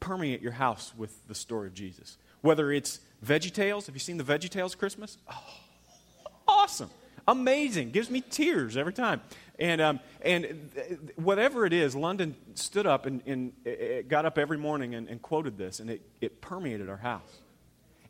permeate 0.00 0.42
your 0.42 0.52
house 0.52 0.92
with 0.96 1.26
the 1.28 1.34
story 1.34 1.68
of 1.68 1.74
Jesus. 1.74 2.18
Whether 2.40 2.72
it's 2.72 3.00
Veggie 3.24 3.52
Tales, 3.52 3.86
have 3.86 3.94
you 3.94 4.00
seen 4.00 4.16
the 4.16 4.24
Veggie 4.24 4.48
Tales 4.48 4.74
Christmas? 4.74 5.18
Oh, 5.30 5.42
awesome. 6.48 6.90
Amazing. 7.28 7.90
Gives 7.90 8.10
me 8.10 8.20
tears 8.20 8.76
every 8.76 8.92
time. 8.92 9.20
And, 9.58 9.80
um, 9.80 10.00
and 10.22 10.70
whatever 11.16 11.64
it 11.66 11.72
is, 11.72 11.94
London 11.94 12.34
stood 12.54 12.86
up 12.86 13.06
and, 13.06 13.22
and 13.26 14.08
got 14.08 14.24
up 14.24 14.38
every 14.38 14.58
morning 14.58 14.94
and, 14.96 15.08
and 15.08 15.22
quoted 15.22 15.56
this, 15.56 15.78
and 15.78 15.88
it, 15.88 16.02
it 16.20 16.40
permeated 16.40 16.88
our 16.88 16.96
house. 16.96 17.40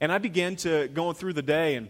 And 0.00 0.10
I 0.10 0.18
began 0.18 0.56
to 0.56 0.88
go 0.88 1.12
through 1.12 1.34
the 1.34 1.42
day 1.42 1.74
and 1.74 1.88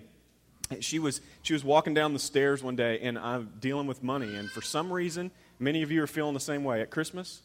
she 0.80 0.98
was, 0.98 1.20
she 1.42 1.52
was 1.52 1.64
walking 1.64 1.94
down 1.94 2.12
the 2.12 2.18
stairs 2.18 2.62
one 2.62 2.76
day, 2.76 3.00
and 3.00 3.18
I'm 3.18 3.52
dealing 3.60 3.86
with 3.86 4.02
money. 4.02 4.34
And 4.34 4.50
for 4.50 4.62
some 4.62 4.92
reason, 4.92 5.30
many 5.58 5.82
of 5.82 5.90
you 5.90 6.02
are 6.02 6.06
feeling 6.06 6.34
the 6.34 6.40
same 6.40 6.64
way. 6.64 6.80
At 6.80 6.90
Christmas, 6.90 7.42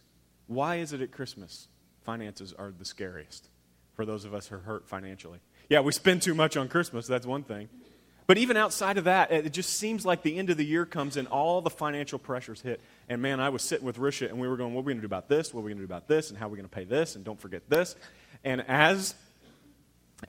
why 0.48 0.77
is 0.77 0.93
it 0.93 1.01
at 1.01 1.12
Christmas 1.12 1.67
finances 2.03 2.53
are 2.53 2.72
the 2.77 2.86
scariest 2.86 3.50
for 3.96 4.05
those 4.05 4.25
of 4.25 4.34
us 4.34 4.48
who 4.48 4.55
are 4.55 4.60
hurt 4.60 4.88
financially? 4.88 5.39
Yeah, 5.69 5.81
we 5.81 5.91
spend 5.91 6.22
too 6.22 6.34
much 6.34 6.55
on 6.55 6.69
Christmas, 6.69 7.07
that's 7.07 7.25
one 7.25 7.43
thing. 7.43 7.67
But 8.27 8.38
even 8.38 8.57
outside 8.57 8.98
of 8.98 9.05
that, 9.05 9.31
it 9.31 9.53
just 9.53 9.77
seems 9.77 10.05
like 10.05 10.22
the 10.22 10.38
end 10.38 10.50
of 10.50 10.57
the 10.57 10.65
year 10.65 10.86
comes 10.86 11.15
and 11.15 11.29
all 11.29 11.62
the 11.62 11.69
financial 11.69 12.19
pressures 12.19 12.60
hit. 12.60 12.81
And 13.07 13.22
man, 13.22 13.39
I 13.39 13.48
was 13.48 13.62
sitting 13.62 13.86
with 13.86 13.98
Risha 13.98 14.27
and 14.27 14.38
we 14.38 14.50
were 14.50 14.57
going, 14.57 14.74
what 14.74 14.81
are 14.81 14.84
we 14.84 14.91
going 14.91 14.98
to 14.98 15.07
do 15.07 15.13
about 15.13 15.29
this? 15.29 15.53
What 15.53 15.62
are 15.62 15.63
we 15.63 15.72
going 15.72 15.77
to 15.77 15.88
do 15.88 15.93
about 15.93 16.10
this? 16.10 16.29
And 16.29 16.38
how 16.38 16.48
are 16.48 16.50
we 16.50 16.57
going 16.57 16.67
to 16.67 16.75
pay 16.75 16.84
this? 16.84 17.15
And 17.15 17.24
don't 17.24 17.39
forget 17.39 17.69
this. 17.69 17.96
And 18.43 18.65
as 18.67 19.15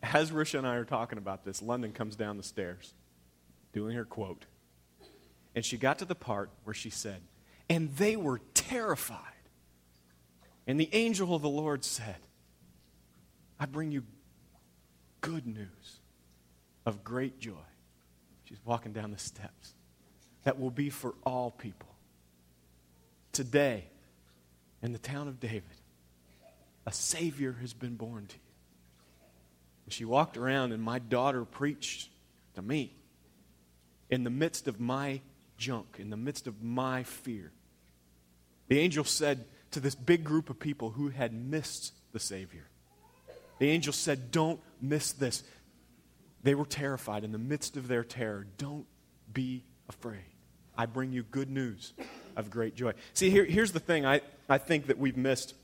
as 0.03 0.31
Risha 0.31 0.59
and 0.59 0.67
I 0.67 0.77
are 0.77 0.85
talking 0.85 1.19
about 1.19 1.45
this, 1.45 1.63
London 1.63 1.93
comes 1.93 2.17
down 2.17 2.37
the 2.37 2.43
stairs 2.43 2.93
doing 3.73 3.97
her 3.97 4.05
quote. 4.05 4.45
And 5.55 5.65
she 5.65 5.77
got 5.77 5.99
to 6.01 6.05
the 6.05 6.15
part 6.15 6.51
where 6.65 6.75
she 6.75 6.91
said, 6.91 7.23
And 7.69 7.95
they 7.97 8.17
were 8.17 8.41
terrified. 8.55 9.19
And 10.67 10.79
the 10.79 10.91
angel 10.93 11.35
of 11.35 11.43
the 11.43 11.49
Lord 11.49 11.85
said, 11.85 12.17
I 13.59 13.67
bring 13.67 13.91
you 13.91 14.05
good 15.21 15.47
news 15.47 16.01
of 16.87 17.03
great 17.03 17.41
joy. 17.41 17.55
She's 18.45 18.59
walking 18.65 18.93
down 18.93 19.11
the 19.11 19.19
steps. 19.19 19.75
That 20.45 20.61
will 20.61 20.71
be 20.71 20.91
for 20.91 21.15
all 21.25 21.51
people. 21.51 21.89
Today, 23.33 23.85
in 24.83 24.93
the 24.93 24.99
town 24.99 25.29
of 25.29 25.41
David, 25.41 25.65
a 26.87 26.93
Savior 26.93 27.57
has 27.61 27.75
been 27.75 27.97
born 27.97 28.27
to 28.27 28.37
you. 28.37 28.48
And 29.89 29.93
she 29.95 30.05
walked 30.05 30.37
around, 30.37 30.73
and 30.73 30.83
my 30.83 30.99
daughter 30.99 31.47
preached 31.47 32.11
to 32.57 32.61
me 32.61 32.93
in 34.11 34.23
the 34.23 34.29
midst 34.29 34.69
of 34.69 34.79
my 34.79 35.23
junk, 35.57 35.97
in 35.99 36.11
the 36.11 36.17
midst 36.19 36.47
of 36.47 36.63
my 36.63 37.05
fear. 37.05 37.53
The 38.67 38.81
angel 38.81 39.03
said 39.05 39.47
to 39.71 39.81
this 39.81 39.95
big 39.95 40.25
group 40.25 40.51
of 40.51 40.61
people 40.61 40.91
who 40.91 41.09
had 41.09 41.33
missed 41.33 41.95
the 42.13 42.21
Savior, 42.21 42.69
the 43.61 43.71
angel 43.71 43.95
said, 43.95 44.31
Don't 44.31 44.61
miss 44.79 45.13
this. 45.13 45.43
They 46.43 46.55
were 46.55 46.67
terrified 46.67 47.25
in 47.25 47.33
the 47.33 47.39
midst 47.39 47.79
of 47.79 47.89
their 47.89 48.05
terror. 48.05 48.47
Don't 48.59 48.85
be 49.33 49.65
afraid. 49.89 50.21
I 50.77 50.85
bring 50.85 51.13
you 51.13 51.23
good 51.23 51.49
news 51.49 51.95
of 52.37 52.51
great 52.51 52.75
joy. 52.75 52.93
See, 53.15 53.31
here, 53.31 53.47
here's 53.47 53.73
the 53.73 53.81
thing 53.81 54.05
I, 54.05 54.21
I 54.51 54.59
think 54.59 54.89
that 54.89 54.99
we've 54.99 55.17
missed. 55.17 55.55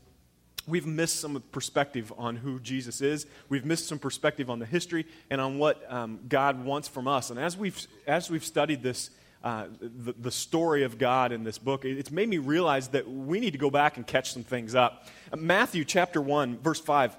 We've 0.67 0.87
missed 0.87 1.21
some 1.21 1.43
perspective 1.53 2.13
on 2.17 2.37
who 2.37 2.59
Jesus 2.59 3.01
is. 3.01 3.27
We've 3.49 3.65
missed 3.65 3.87
some 3.87 3.99
perspective 3.99 4.49
on 4.49 4.59
the 4.59 4.67
history 4.67 5.07
and 5.31 5.41
on 5.41 5.59
what 5.59 5.85
um, 5.93 6.21
God 6.29 6.65
wants 6.65 6.89
from 6.89 7.07
us. 7.07 7.31
And 7.31 7.39
as 7.39 7.57
we've, 7.57 7.87
as 8.07 8.31
we've 8.31 8.45
studied 8.45 8.83
this, 8.83 9.11
uh, 9.43 9.67
the, 9.81 10.13
the 10.13 10.31
story 10.31 10.85
of 10.85 10.97
God 10.97 11.33
in 11.33 11.45
this 11.45 11.59
book, 11.59 11.85
it's 11.85 12.11
made 12.11 12.29
me 12.29 12.39
realize 12.39 12.89
that 12.89 13.09
we 13.09 13.41
need 13.41 13.53
to 13.53 13.59
go 13.59 13.71
back 13.71 13.99
and 13.99 14.07
catch 14.07 14.33
some 14.33 14.43
things 14.43 14.75
up. 14.75 15.07
Matthew 15.37 15.85
chapter 15.85 16.23
1, 16.23 16.59
verse 16.61 16.81
5. 16.81 17.15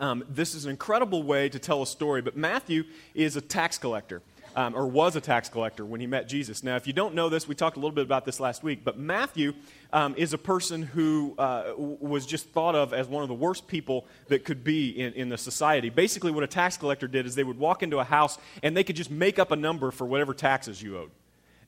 Um, 0.00 0.24
this 0.28 0.56
is 0.56 0.64
an 0.64 0.72
incredible 0.72 1.22
way 1.22 1.48
to 1.48 1.60
tell 1.60 1.82
a 1.82 1.86
story, 1.86 2.20
but 2.20 2.36
Matthew 2.36 2.82
is 3.14 3.36
a 3.36 3.40
tax 3.40 3.78
collector 3.78 4.22
um, 4.56 4.74
or 4.74 4.86
was 4.86 5.14
a 5.14 5.20
tax 5.20 5.50
collector 5.50 5.84
when 5.84 6.00
he 6.00 6.06
met 6.06 6.28
Jesus. 6.28 6.64
Now, 6.64 6.76
if 6.76 6.86
you 6.86 6.94
don't 6.94 7.14
know 7.14 7.28
this, 7.28 7.46
we 7.46 7.54
talked 7.54 7.76
a 7.76 7.80
little 7.80 7.94
bit 7.94 8.04
about 8.04 8.24
this 8.24 8.40
last 8.40 8.62
week, 8.62 8.80
but 8.82 8.98
Matthew 8.98 9.52
um, 9.92 10.14
is 10.16 10.32
a 10.32 10.38
person 10.38 10.82
who 10.82 11.34
uh, 11.38 11.74
was 11.76 12.24
just 12.24 12.48
thought 12.48 12.74
of 12.74 12.94
as 12.94 13.06
one 13.06 13.22
of 13.22 13.28
the 13.28 13.34
worst 13.34 13.68
people 13.68 14.06
that 14.28 14.44
could 14.44 14.64
be 14.64 14.88
in, 14.88 15.12
in 15.12 15.28
the 15.28 15.36
society. 15.36 15.90
Basically, 15.90 16.30
what 16.32 16.42
a 16.42 16.48
tax 16.48 16.78
collector 16.78 17.06
did 17.06 17.26
is 17.26 17.34
they 17.34 17.44
would 17.44 17.58
walk 17.58 17.82
into 17.82 17.98
a 17.98 18.04
house 18.04 18.38
and 18.62 18.74
they 18.74 18.82
could 18.82 18.96
just 18.96 19.10
make 19.10 19.38
up 19.38 19.50
a 19.52 19.56
number 19.56 19.90
for 19.90 20.06
whatever 20.06 20.32
taxes 20.32 20.82
you 20.82 20.98
owed. 20.98 21.10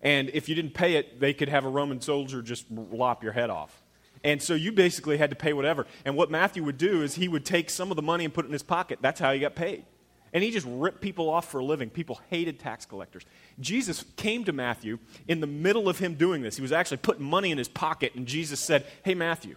And 0.01 0.31
if 0.33 0.49
you 0.49 0.55
didn't 0.55 0.75
pay 0.75 0.95
it, 0.95 1.21
they 1.21 1.35
could 1.35 1.51
have 1.51 1.67
a 1.67 1.69
Roman 1.69 2.01
soldier 2.01 2.41
just 2.41 2.71
lop 2.71 3.23
your 3.23 3.33
head 3.33 3.51
off. 3.51 3.83
And 4.25 4.43
so 4.43 4.55
you 4.55 4.73
basically 4.73 5.19
had 5.19 5.31
to 5.31 5.37
pay 5.37 5.53
whatever. 5.53 5.87
And 6.05 6.17
what 6.17 6.31
Matthew 6.31 6.65
would 6.65 6.79
do 6.79 7.03
is 7.03 7.17
he 7.17 7.29
would 7.29 7.45
take 7.45 7.69
some 7.69 7.91
of 7.91 7.97
the 7.97 8.03
money 8.03 8.25
and 8.25 8.33
put 8.33 8.47
it 8.47 8.49
in 8.49 8.53
his 8.53 8.63
pocket. 8.63 8.99
That's 9.03 9.21
how 9.21 9.33
he 9.33 9.41
got 9.41 9.55
paid. 9.55 9.85
And 10.33 10.45
he 10.45 10.51
just 10.51 10.67
ripped 10.69 11.01
people 11.01 11.31
off 11.31 11.51
for 11.51 11.59
a 11.59 11.65
living. 11.65 11.91
People 11.91 12.21
hated 12.31 12.59
tax 12.59 12.85
collectors. 12.85 13.25
Jesus 13.61 14.05
came 14.17 14.45
to 14.45 14.53
Matthew 14.53 14.99
in 15.27 15.41
the 15.41 15.47
middle 15.47 15.89
of 15.89 15.99
him 15.99 16.15
doing 16.15 16.43
this. 16.43 16.57
He 16.57 16.63
was 16.63 16.73
actually 16.73 16.99
putting 16.99 17.25
money 17.25 17.51
in 17.51 17.59
his 17.59 17.69
pocket, 17.69 18.15
and 18.15 18.27
Jesus 18.27 18.61
said, 18.61 18.87
Hey, 19.05 19.15
Matthew, 19.15 19.57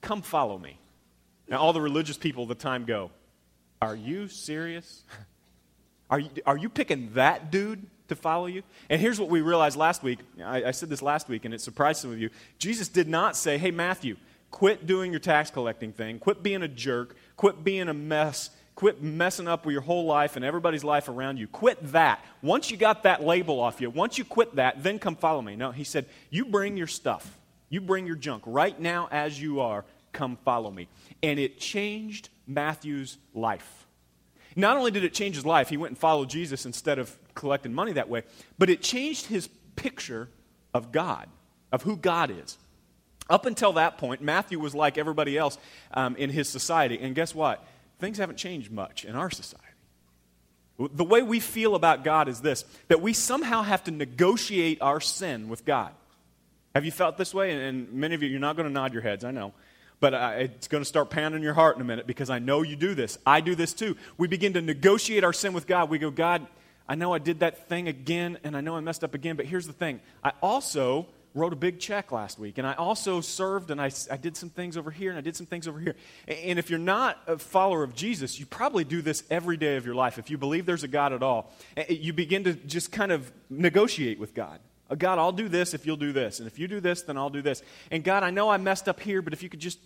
come 0.00 0.22
follow 0.22 0.58
me. 0.58 0.78
Now, 1.48 1.58
all 1.58 1.72
the 1.72 1.80
religious 1.80 2.16
people 2.16 2.42
at 2.44 2.48
the 2.48 2.54
time 2.54 2.84
go, 2.84 3.10
Are 3.80 3.96
you 3.96 4.28
serious? 4.28 5.02
Are 6.10 6.20
you, 6.20 6.30
are 6.44 6.56
you 6.56 6.68
picking 6.68 7.10
that 7.14 7.50
dude 7.50 7.86
to 8.08 8.14
follow 8.14 8.46
you? 8.46 8.62
And 8.90 9.00
here's 9.00 9.18
what 9.18 9.30
we 9.30 9.40
realized 9.40 9.76
last 9.76 10.02
week. 10.02 10.18
I, 10.44 10.64
I 10.64 10.70
said 10.70 10.90
this 10.90 11.00
last 11.00 11.30
week, 11.30 11.46
and 11.46 11.54
it 11.54 11.62
surprised 11.62 12.02
some 12.02 12.12
of 12.12 12.18
you. 12.18 12.28
Jesus 12.58 12.88
did 12.88 13.08
not 13.08 13.36
say, 13.36 13.56
Hey, 13.56 13.70
Matthew, 13.70 14.16
quit 14.50 14.86
doing 14.86 15.10
your 15.10 15.20
tax 15.20 15.50
collecting 15.50 15.92
thing, 15.92 16.18
quit 16.18 16.42
being 16.42 16.62
a 16.62 16.68
jerk, 16.68 17.16
quit 17.36 17.64
being 17.64 17.88
a 17.88 17.94
mess 17.94 18.50
Quit 18.74 19.02
messing 19.02 19.46
up 19.46 19.64
with 19.64 19.72
your 19.72 19.82
whole 19.82 20.04
life 20.04 20.34
and 20.36 20.44
everybody's 20.44 20.82
life 20.82 21.08
around 21.08 21.36
you. 21.36 21.46
Quit 21.46 21.78
that. 21.92 22.24
Once 22.42 22.70
you 22.70 22.76
got 22.76 23.04
that 23.04 23.22
label 23.22 23.60
off 23.60 23.80
you, 23.80 23.88
once 23.88 24.18
you 24.18 24.24
quit 24.24 24.56
that, 24.56 24.82
then 24.82 24.98
come 24.98 25.14
follow 25.14 25.40
me. 25.40 25.54
No, 25.54 25.70
he 25.70 25.84
said, 25.84 26.06
You 26.30 26.44
bring 26.44 26.76
your 26.76 26.88
stuff. 26.88 27.38
You 27.68 27.80
bring 27.80 28.06
your 28.06 28.16
junk. 28.16 28.42
Right 28.46 28.78
now, 28.78 29.08
as 29.10 29.40
you 29.40 29.60
are, 29.60 29.84
come 30.12 30.36
follow 30.44 30.70
me. 30.70 30.88
And 31.22 31.38
it 31.38 31.58
changed 31.58 32.28
Matthew's 32.46 33.18
life. 33.32 33.86
Not 34.56 34.76
only 34.76 34.90
did 34.90 35.04
it 35.04 35.14
change 35.14 35.34
his 35.34 35.46
life, 35.46 35.68
he 35.68 35.76
went 35.76 35.92
and 35.92 35.98
followed 35.98 36.30
Jesus 36.30 36.66
instead 36.66 36.98
of 36.98 37.16
collecting 37.34 37.74
money 37.74 37.92
that 37.92 38.08
way, 38.08 38.22
but 38.58 38.70
it 38.70 38.82
changed 38.82 39.26
his 39.26 39.48
picture 39.76 40.28
of 40.72 40.92
God, 40.92 41.28
of 41.72 41.82
who 41.82 41.96
God 41.96 42.30
is. 42.30 42.58
Up 43.28 43.46
until 43.46 43.72
that 43.74 43.98
point, 43.98 44.20
Matthew 44.20 44.58
was 44.60 44.74
like 44.74 44.98
everybody 44.98 45.38
else 45.38 45.58
um, 45.92 46.14
in 46.16 46.30
his 46.30 46.48
society. 46.48 46.98
And 47.00 47.14
guess 47.14 47.34
what? 47.34 47.66
Things 47.98 48.18
haven't 48.18 48.36
changed 48.36 48.70
much 48.70 49.04
in 49.04 49.14
our 49.14 49.30
society. 49.30 49.64
The 50.78 51.04
way 51.04 51.22
we 51.22 51.38
feel 51.38 51.76
about 51.76 52.02
God 52.02 52.28
is 52.28 52.40
this 52.40 52.64
that 52.88 53.00
we 53.00 53.12
somehow 53.12 53.62
have 53.62 53.84
to 53.84 53.90
negotiate 53.90 54.82
our 54.82 55.00
sin 55.00 55.48
with 55.48 55.64
God. 55.64 55.92
Have 56.74 56.84
you 56.84 56.90
felt 56.90 57.16
this 57.16 57.32
way? 57.32 57.52
And 57.66 57.92
many 57.92 58.16
of 58.16 58.22
you, 58.22 58.28
you're 58.28 58.40
not 58.40 58.56
going 58.56 58.66
to 58.66 58.72
nod 58.72 58.92
your 58.92 59.02
heads, 59.02 59.24
I 59.24 59.30
know. 59.30 59.52
But 60.00 60.14
uh, 60.14 60.32
it's 60.36 60.66
going 60.66 60.82
to 60.82 60.88
start 60.88 61.08
pounding 61.08 61.42
your 61.42 61.54
heart 61.54 61.76
in 61.76 61.82
a 61.82 61.84
minute 61.84 62.06
because 62.06 62.28
I 62.28 62.40
know 62.40 62.62
you 62.62 62.74
do 62.74 62.94
this. 62.94 63.16
I 63.24 63.40
do 63.40 63.54
this 63.54 63.72
too. 63.72 63.96
We 64.18 64.26
begin 64.26 64.54
to 64.54 64.60
negotiate 64.60 65.22
our 65.22 65.32
sin 65.32 65.52
with 65.52 65.68
God. 65.68 65.88
We 65.88 65.98
go, 65.98 66.10
God, 66.10 66.46
I 66.88 66.96
know 66.96 67.14
I 67.14 67.18
did 67.18 67.40
that 67.40 67.68
thing 67.68 67.86
again, 67.88 68.38
and 68.44 68.56
I 68.56 68.60
know 68.60 68.76
I 68.76 68.80
messed 68.80 69.04
up 69.04 69.14
again, 69.14 69.36
but 69.36 69.46
here's 69.46 69.66
the 69.66 69.72
thing. 69.72 70.00
I 70.22 70.32
also 70.42 71.06
wrote 71.34 71.52
a 71.52 71.56
big 71.56 71.80
check 71.80 72.12
last 72.12 72.38
week. 72.38 72.58
And 72.58 72.66
I 72.66 72.74
also 72.74 73.20
served 73.20 73.70
and 73.70 73.80
I, 73.80 73.90
I 74.10 74.16
did 74.16 74.36
some 74.36 74.50
things 74.50 74.76
over 74.76 74.90
here 74.90 75.10
and 75.10 75.18
I 75.18 75.20
did 75.20 75.34
some 75.34 75.46
things 75.46 75.66
over 75.66 75.80
here. 75.80 75.96
And 76.28 76.58
if 76.58 76.70
you're 76.70 76.78
not 76.78 77.20
a 77.26 77.36
follower 77.36 77.82
of 77.82 77.94
Jesus, 77.94 78.38
you 78.38 78.46
probably 78.46 78.84
do 78.84 79.02
this 79.02 79.24
every 79.30 79.56
day 79.56 79.76
of 79.76 79.84
your 79.84 79.96
life. 79.96 80.18
If 80.18 80.30
you 80.30 80.38
believe 80.38 80.64
there's 80.64 80.84
a 80.84 80.88
God 80.88 81.12
at 81.12 81.22
all, 81.22 81.52
you 81.88 82.12
begin 82.12 82.44
to 82.44 82.54
just 82.54 82.92
kind 82.92 83.10
of 83.10 83.30
negotiate 83.50 84.20
with 84.20 84.32
God. 84.32 84.60
Uh, 84.88 84.94
God, 84.94 85.18
I'll 85.18 85.32
do 85.32 85.48
this 85.48 85.74
if 85.74 85.86
you'll 85.86 85.96
do 85.96 86.12
this. 86.12 86.38
And 86.38 86.46
if 86.46 86.58
you 86.58 86.68
do 86.68 86.78
this, 86.78 87.02
then 87.02 87.16
I'll 87.16 87.30
do 87.30 87.42
this. 87.42 87.62
And 87.90 88.04
God, 88.04 88.22
I 88.22 88.30
know 88.30 88.48
I 88.48 88.56
messed 88.56 88.88
up 88.88 89.00
here, 89.00 89.20
but 89.20 89.32
if 89.32 89.42
you 89.42 89.48
could 89.48 89.60
just 89.60 89.80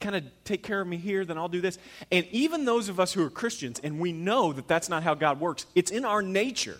kind 0.00 0.16
of 0.16 0.24
take 0.44 0.62
care 0.62 0.80
of 0.80 0.88
me 0.88 0.96
here, 0.96 1.24
then 1.24 1.38
I'll 1.38 1.48
do 1.48 1.60
this. 1.60 1.78
And 2.10 2.26
even 2.30 2.64
those 2.64 2.88
of 2.88 3.00
us 3.00 3.12
who 3.12 3.24
are 3.24 3.30
Christians, 3.30 3.80
and 3.82 4.00
we 4.00 4.12
know 4.12 4.52
that 4.52 4.66
that's 4.68 4.88
not 4.88 5.02
how 5.02 5.14
God 5.14 5.40
works, 5.40 5.66
it's 5.74 5.90
in 5.90 6.04
our 6.04 6.20
nature 6.20 6.78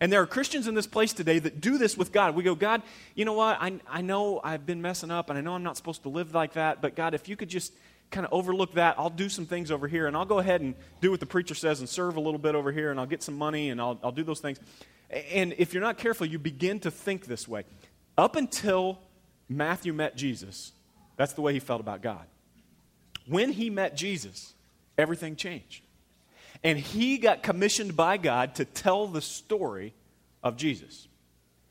and 0.00 0.10
there 0.10 0.22
are 0.22 0.26
Christians 0.26 0.66
in 0.66 0.74
this 0.74 0.86
place 0.86 1.12
today 1.12 1.38
that 1.38 1.60
do 1.60 1.76
this 1.76 1.96
with 1.96 2.10
God. 2.10 2.34
We 2.34 2.42
go, 2.42 2.54
God, 2.54 2.82
you 3.14 3.26
know 3.26 3.34
what? 3.34 3.58
I, 3.60 3.78
I 3.88 4.00
know 4.00 4.40
I've 4.42 4.64
been 4.64 4.80
messing 4.80 5.10
up 5.10 5.28
and 5.28 5.38
I 5.38 5.42
know 5.42 5.52
I'm 5.52 5.62
not 5.62 5.76
supposed 5.76 6.04
to 6.04 6.08
live 6.08 6.34
like 6.34 6.54
that, 6.54 6.80
but 6.80 6.96
God, 6.96 7.12
if 7.12 7.28
you 7.28 7.36
could 7.36 7.50
just 7.50 7.74
kind 8.10 8.26
of 8.26 8.32
overlook 8.32 8.72
that, 8.74 8.94
I'll 8.98 9.10
do 9.10 9.28
some 9.28 9.44
things 9.44 9.70
over 9.70 9.86
here 9.86 10.06
and 10.06 10.16
I'll 10.16 10.24
go 10.24 10.38
ahead 10.38 10.62
and 10.62 10.74
do 11.02 11.10
what 11.10 11.20
the 11.20 11.26
preacher 11.26 11.54
says 11.54 11.80
and 11.80 11.88
serve 11.88 12.16
a 12.16 12.20
little 12.20 12.38
bit 12.38 12.54
over 12.54 12.72
here 12.72 12.90
and 12.90 12.98
I'll 12.98 13.06
get 13.06 13.22
some 13.22 13.36
money 13.36 13.68
and 13.68 13.78
I'll, 13.78 14.00
I'll 14.02 14.10
do 14.10 14.24
those 14.24 14.40
things. 14.40 14.58
And 15.10 15.54
if 15.58 15.74
you're 15.74 15.82
not 15.82 15.98
careful, 15.98 16.26
you 16.26 16.38
begin 16.38 16.80
to 16.80 16.90
think 16.90 17.26
this 17.26 17.46
way. 17.46 17.64
Up 18.16 18.36
until 18.36 19.00
Matthew 19.50 19.92
met 19.92 20.16
Jesus, 20.16 20.72
that's 21.16 21.34
the 21.34 21.42
way 21.42 21.52
he 21.52 21.60
felt 21.60 21.80
about 21.80 22.00
God. 22.00 22.24
When 23.26 23.52
he 23.52 23.68
met 23.68 23.96
Jesus, 23.96 24.54
everything 24.96 25.36
changed. 25.36 25.82
And 26.62 26.78
he 26.78 27.18
got 27.18 27.42
commissioned 27.42 27.96
by 27.96 28.16
God 28.16 28.56
to 28.56 28.64
tell 28.64 29.06
the 29.06 29.22
story 29.22 29.94
of 30.42 30.56
Jesus. 30.56 31.08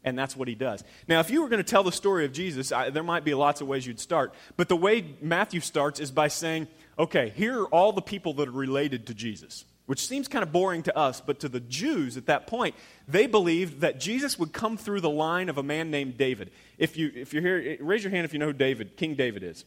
And 0.04 0.18
that's 0.18 0.36
what 0.36 0.48
he 0.48 0.56
does. 0.56 0.84
Now, 1.08 1.20
if 1.20 1.30
you 1.30 1.42
were 1.42 1.50
going 1.50 1.64
to 1.64 1.70
tell 1.70 1.84
the 1.84 1.92
story 1.92 2.26
of 2.26 2.32
Jesus, 2.32 2.72
I, 2.72 2.90
there 2.90 3.04
might 3.04 3.26
be 3.26 3.34
lots 3.34 3.62
of 3.62 3.68
ways 3.68 3.86
you'd 3.86 4.00
start. 4.00 4.34
But 4.56 4.70
the 4.70 4.76
way 4.76 5.06
Matthew 5.22 5.60
starts 5.60 6.00
is 6.00 6.10
by 6.10 6.30
saying, 6.30 6.68
okay, 6.98 7.34
here 7.36 7.62
are 7.62 7.68
all 7.68 7.92
the 7.92 8.02
people 8.02 8.34
that 8.36 8.48
are 8.48 8.52
related 8.52 9.08
to 9.08 9.14
Jesus, 9.14 9.66
which 9.88 10.08
seems 10.08 10.28
kind 10.28 10.42
of 10.42 10.52
boring 10.52 10.84
to 10.84 10.98
us, 10.98 11.22
but 11.22 11.42
to 11.42 11.50
the 11.50 11.60
Jews 11.60 12.16
at 12.16 12.28
that 12.28 12.48
point, 12.48 12.76
they 13.08 13.28
believed 13.28 13.82
that 13.82 14.00
Jesus 14.00 14.40
would 14.40 14.54
come 14.54 14.78
through 14.78 15.02
the 15.02 15.10
line 15.10 15.50
of 15.50 15.58
a 15.58 15.64
man 15.64 15.92
named 15.92 16.18
David. 16.18 16.52
If, 16.78 16.96
you, 16.96 17.12
if 17.14 17.34
you're 17.34 17.44
here, 17.44 17.78
raise 17.82 18.04
your 18.04 18.12
hand 18.12 18.26
if 18.26 18.32
you 18.32 18.40
know 18.40 18.48
who 18.48 18.54
David, 18.54 18.96
King 18.96 19.16
David 19.16 19.44
is. 19.44 19.66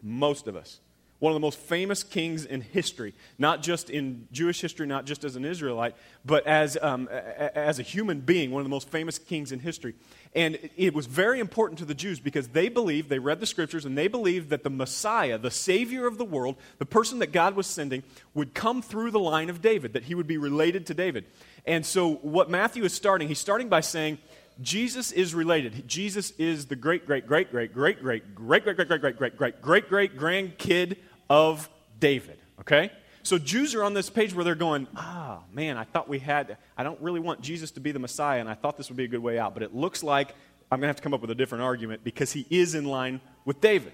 Most 0.00 0.46
of 0.46 0.54
us 0.54 0.78
one 1.20 1.30
of 1.30 1.34
the 1.34 1.40
most 1.40 1.58
famous 1.58 2.02
kings 2.02 2.44
in 2.44 2.60
history, 2.60 3.14
not 3.38 3.62
just 3.62 3.88
in 3.88 4.26
Jewish 4.32 4.60
history, 4.60 4.86
not 4.86 5.06
just 5.06 5.24
as 5.24 5.36
an 5.36 5.44
Israelite, 5.44 5.94
but 6.24 6.46
as, 6.46 6.76
um, 6.82 7.08
as 7.08 7.78
a 7.78 7.82
human 7.82 8.20
being, 8.20 8.50
one 8.50 8.60
of 8.60 8.64
the 8.64 8.70
most 8.70 8.90
famous 8.90 9.18
kings 9.18 9.52
in 9.52 9.60
history. 9.60 9.94
And 10.34 10.58
it 10.76 10.92
was 10.92 11.06
very 11.06 11.38
important 11.38 11.78
to 11.78 11.84
the 11.84 11.94
Jews 11.94 12.18
because 12.18 12.48
they 12.48 12.68
believed, 12.68 13.08
they 13.08 13.20
read 13.20 13.40
the 13.40 13.46
scriptures, 13.46 13.84
and 13.84 13.96
they 13.96 14.08
believed 14.08 14.50
that 14.50 14.64
the 14.64 14.70
Messiah, 14.70 15.38
the 15.38 15.50
Savior 15.50 16.06
of 16.06 16.18
the 16.18 16.24
world, 16.24 16.56
the 16.78 16.86
person 16.86 17.20
that 17.20 17.32
God 17.32 17.54
was 17.54 17.66
sending, 17.66 18.02
would 18.34 18.52
come 18.52 18.82
through 18.82 19.12
the 19.12 19.20
line 19.20 19.48
of 19.48 19.62
David, 19.62 19.92
that 19.92 20.04
he 20.04 20.14
would 20.14 20.26
be 20.26 20.36
related 20.36 20.86
to 20.86 20.94
David. 20.94 21.26
And 21.64 21.86
so, 21.86 22.16
what 22.16 22.50
Matthew 22.50 22.84
is 22.84 22.92
starting, 22.92 23.28
he's 23.28 23.38
starting 23.38 23.68
by 23.68 23.80
saying, 23.80 24.18
Jesus 24.60 25.10
is 25.12 25.34
related. 25.34 25.88
Jesus 25.88 26.32
is 26.38 26.66
the 26.66 26.76
great, 26.76 27.06
great, 27.06 27.26
great, 27.26 27.50
great, 27.50 27.72
great, 27.72 28.02
great, 28.02 28.34
great, 28.34 28.64
great, 28.64 28.64
great, 28.64 28.76
great, 28.76 29.00
great, 29.00 29.16
great, 29.16 29.36
great, 29.36 29.60
great, 29.62 29.88
great 29.88 30.16
grandkid 30.16 30.96
of 31.28 31.68
David. 31.98 32.38
Okay? 32.60 32.90
So 33.24 33.38
Jews 33.38 33.74
are 33.74 33.82
on 33.82 33.94
this 33.94 34.10
page 34.10 34.34
where 34.34 34.44
they're 34.44 34.54
going, 34.54 34.86
ah, 34.96 35.40
oh, 35.40 35.44
man, 35.52 35.76
I 35.76 35.84
thought 35.84 36.08
we 36.08 36.18
had, 36.18 36.58
I 36.76 36.84
don't 36.84 37.00
really 37.00 37.20
want 37.20 37.40
Jesus 37.40 37.70
to 37.72 37.80
be 37.80 37.90
the 37.90 37.98
Messiah, 37.98 38.38
and 38.38 38.48
I 38.48 38.54
thought 38.54 38.76
this 38.76 38.90
would 38.90 38.96
be 38.96 39.04
a 39.04 39.08
good 39.08 39.22
way 39.22 39.38
out. 39.38 39.54
But 39.54 39.62
it 39.62 39.74
looks 39.74 40.02
like 40.02 40.34
I'm 40.70 40.78
going 40.78 40.82
to 40.82 40.88
have 40.88 40.96
to 40.96 41.02
come 41.02 41.14
up 41.14 41.20
with 41.20 41.30
a 41.30 41.34
different 41.34 41.64
argument 41.64 42.04
because 42.04 42.32
he 42.32 42.46
is 42.50 42.74
in 42.74 42.84
line 42.84 43.20
with 43.44 43.60
David. 43.60 43.92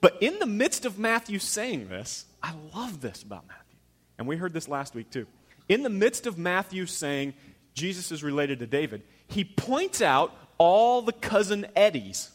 But 0.00 0.18
in 0.20 0.38
the 0.38 0.46
midst 0.46 0.84
of 0.84 0.98
Matthew 0.98 1.38
saying 1.38 1.88
this, 1.88 2.26
I 2.42 2.52
love 2.74 3.00
this 3.00 3.22
about 3.22 3.46
Matthew. 3.48 3.78
And 4.18 4.26
we 4.26 4.36
heard 4.36 4.52
this 4.52 4.68
last 4.68 4.94
week 4.94 5.10
too. 5.10 5.26
In 5.68 5.82
the 5.82 5.90
midst 5.90 6.26
of 6.26 6.36
Matthew 6.36 6.86
saying 6.86 7.34
Jesus 7.74 8.12
is 8.12 8.22
related 8.22 8.58
to 8.58 8.66
David, 8.66 9.02
he 9.30 9.44
points 9.44 10.02
out 10.02 10.36
all 10.58 11.02
the 11.02 11.12
cousin 11.12 11.66
Eddies 11.74 12.30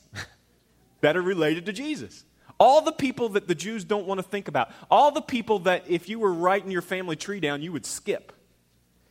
that 1.01 1.15
are 1.15 1.21
related 1.21 1.65
to 1.67 1.73
Jesus. 1.73 2.23
All 2.57 2.81
the 2.81 2.93
people 2.93 3.29
that 3.29 3.47
the 3.47 3.55
Jews 3.55 3.83
don't 3.83 4.07
want 4.07 4.19
to 4.19 4.23
think 4.23 4.47
about. 4.47 4.71
All 4.89 5.11
the 5.11 5.21
people 5.21 5.59
that 5.59 5.83
if 5.89 6.07
you 6.07 6.19
were 6.19 6.33
writing 6.33 6.71
your 6.71 6.81
family 6.81 7.15
tree 7.15 7.39
down, 7.39 7.61
you 7.61 7.71
would 7.73 7.85
skip. 7.85 8.31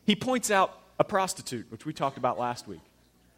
He 0.06 0.16
points 0.16 0.50
out 0.50 0.78
a 0.98 1.04
prostitute, 1.04 1.70
which 1.70 1.84
we 1.84 1.92
talked 1.92 2.16
about 2.16 2.38
last 2.38 2.66
week. 2.66 2.80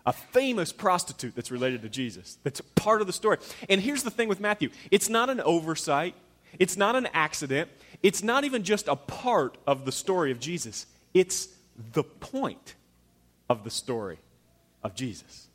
A 0.06 0.12
famous 0.12 0.72
prostitute 0.72 1.34
that's 1.34 1.50
related 1.50 1.82
to 1.82 1.88
Jesus, 1.88 2.38
that's 2.44 2.60
part 2.76 3.00
of 3.00 3.08
the 3.08 3.12
story. 3.12 3.38
And 3.68 3.80
here's 3.80 4.04
the 4.04 4.10
thing 4.10 4.28
with 4.28 4.38
Matthew 4.38 4.70
it's 4.92 5.08
not 5.08 5.28
an 5.28 5.40
oversight, 5.40 6.14
it's 6.60 6.76
not 6.76 6.94
an 6.94 7.08
accident, 7.12 7.68
it's 8.04 8.22
not 8.22 8.44
even 8.44 8.62
just 8.62 8.86
a 8.86 8.94
part 8.94 9.58
of 9.66 9.84
the 9.84 9.90
story 9.90 10.30
of 10.30 10.38
Jesus, 10.38 10.86
it's 11.12 11.48
the 11.92 12.04
point 12.04 12.76
of 13.50 13.64
the 13.64 13.70
story 13.70 14.18
of 14.82 14.94
Jesus. 14.94 15.48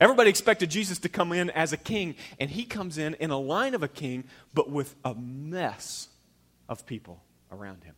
Everybody 0.00 0.30
expected 0.30 0.70
Jesus 0.70 0.98
to 1.00 1.08
come 1.08 1.32
in 1.32 1.50
as 1.50 1.72
a 1.72 1.76
king, 1.76 2.14
and 2.38 2.48
he 2.48 2.64
comes 2.64 2.98
in 2.98 3.14
in 3.14 3.30
a 3.30 3.38
line 3.38 3.74
of 3.74 3.82
a 3.82 3.88
king, 3.88 4.24
but 4.54 4.70
with 4.70 4.94
a 5.04 5.14
mess 5.14 6.08
of 6.68 6.86
people 6.86 7.22
around 7.50 7.82
him. 7.84 7.94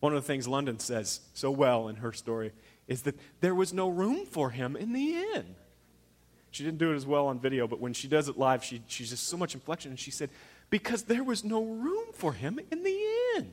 One 0.00 0.14
of 0.14 0.22
the 0.22 0.26
things 0.26 0.46
London 0.46 0.78
says 0.78 1.20
so 1.32 1.50
well 1.50 1.88
in 1.88 1.96
her 1.96 2.12
story 2.12 2.52
is 2.88 3.02
that 3.02 3.18
there 3.40 3.54
was 3.54 3.72
no 3.72 3.88
room 3.88 4.26
for 4.26 4.50
him 4.50 4.76
in 4.76 4.92
the 4.92 5.14
inn. 5.14 5.54
She 6.50 6.64
didn't 6.64 6.78
do 6.78 6.92
it 6.92 6.96
as 6.96 7.06
well 7.06 7.28
on 7.28 7.38
video, 7.38 7.66
but 7.66 7.80
when 7.80 7.94
she 7.94 8.08
does 8.08 8.28
it 8.28 8.36
live, 8.36 8.62
she, 8.62 8.82
she's 8.86 9.10
just 9.10 9.28
so 9.28 9.38
much 9.38 9.54
inflection. 9.54 9.90
And 9.90 9.98
she 9.98 10.10
said, 10.10 10.28
Because 10.68 11.04
there 11.04 11.24
was 11.24 11.44
no 11.44 11.64
room 11.64 12.06
for 12.12 12.34
him 12.34 12.60
in 12.70 12.82
the 12.82 13.00
inn. 13.36 13.52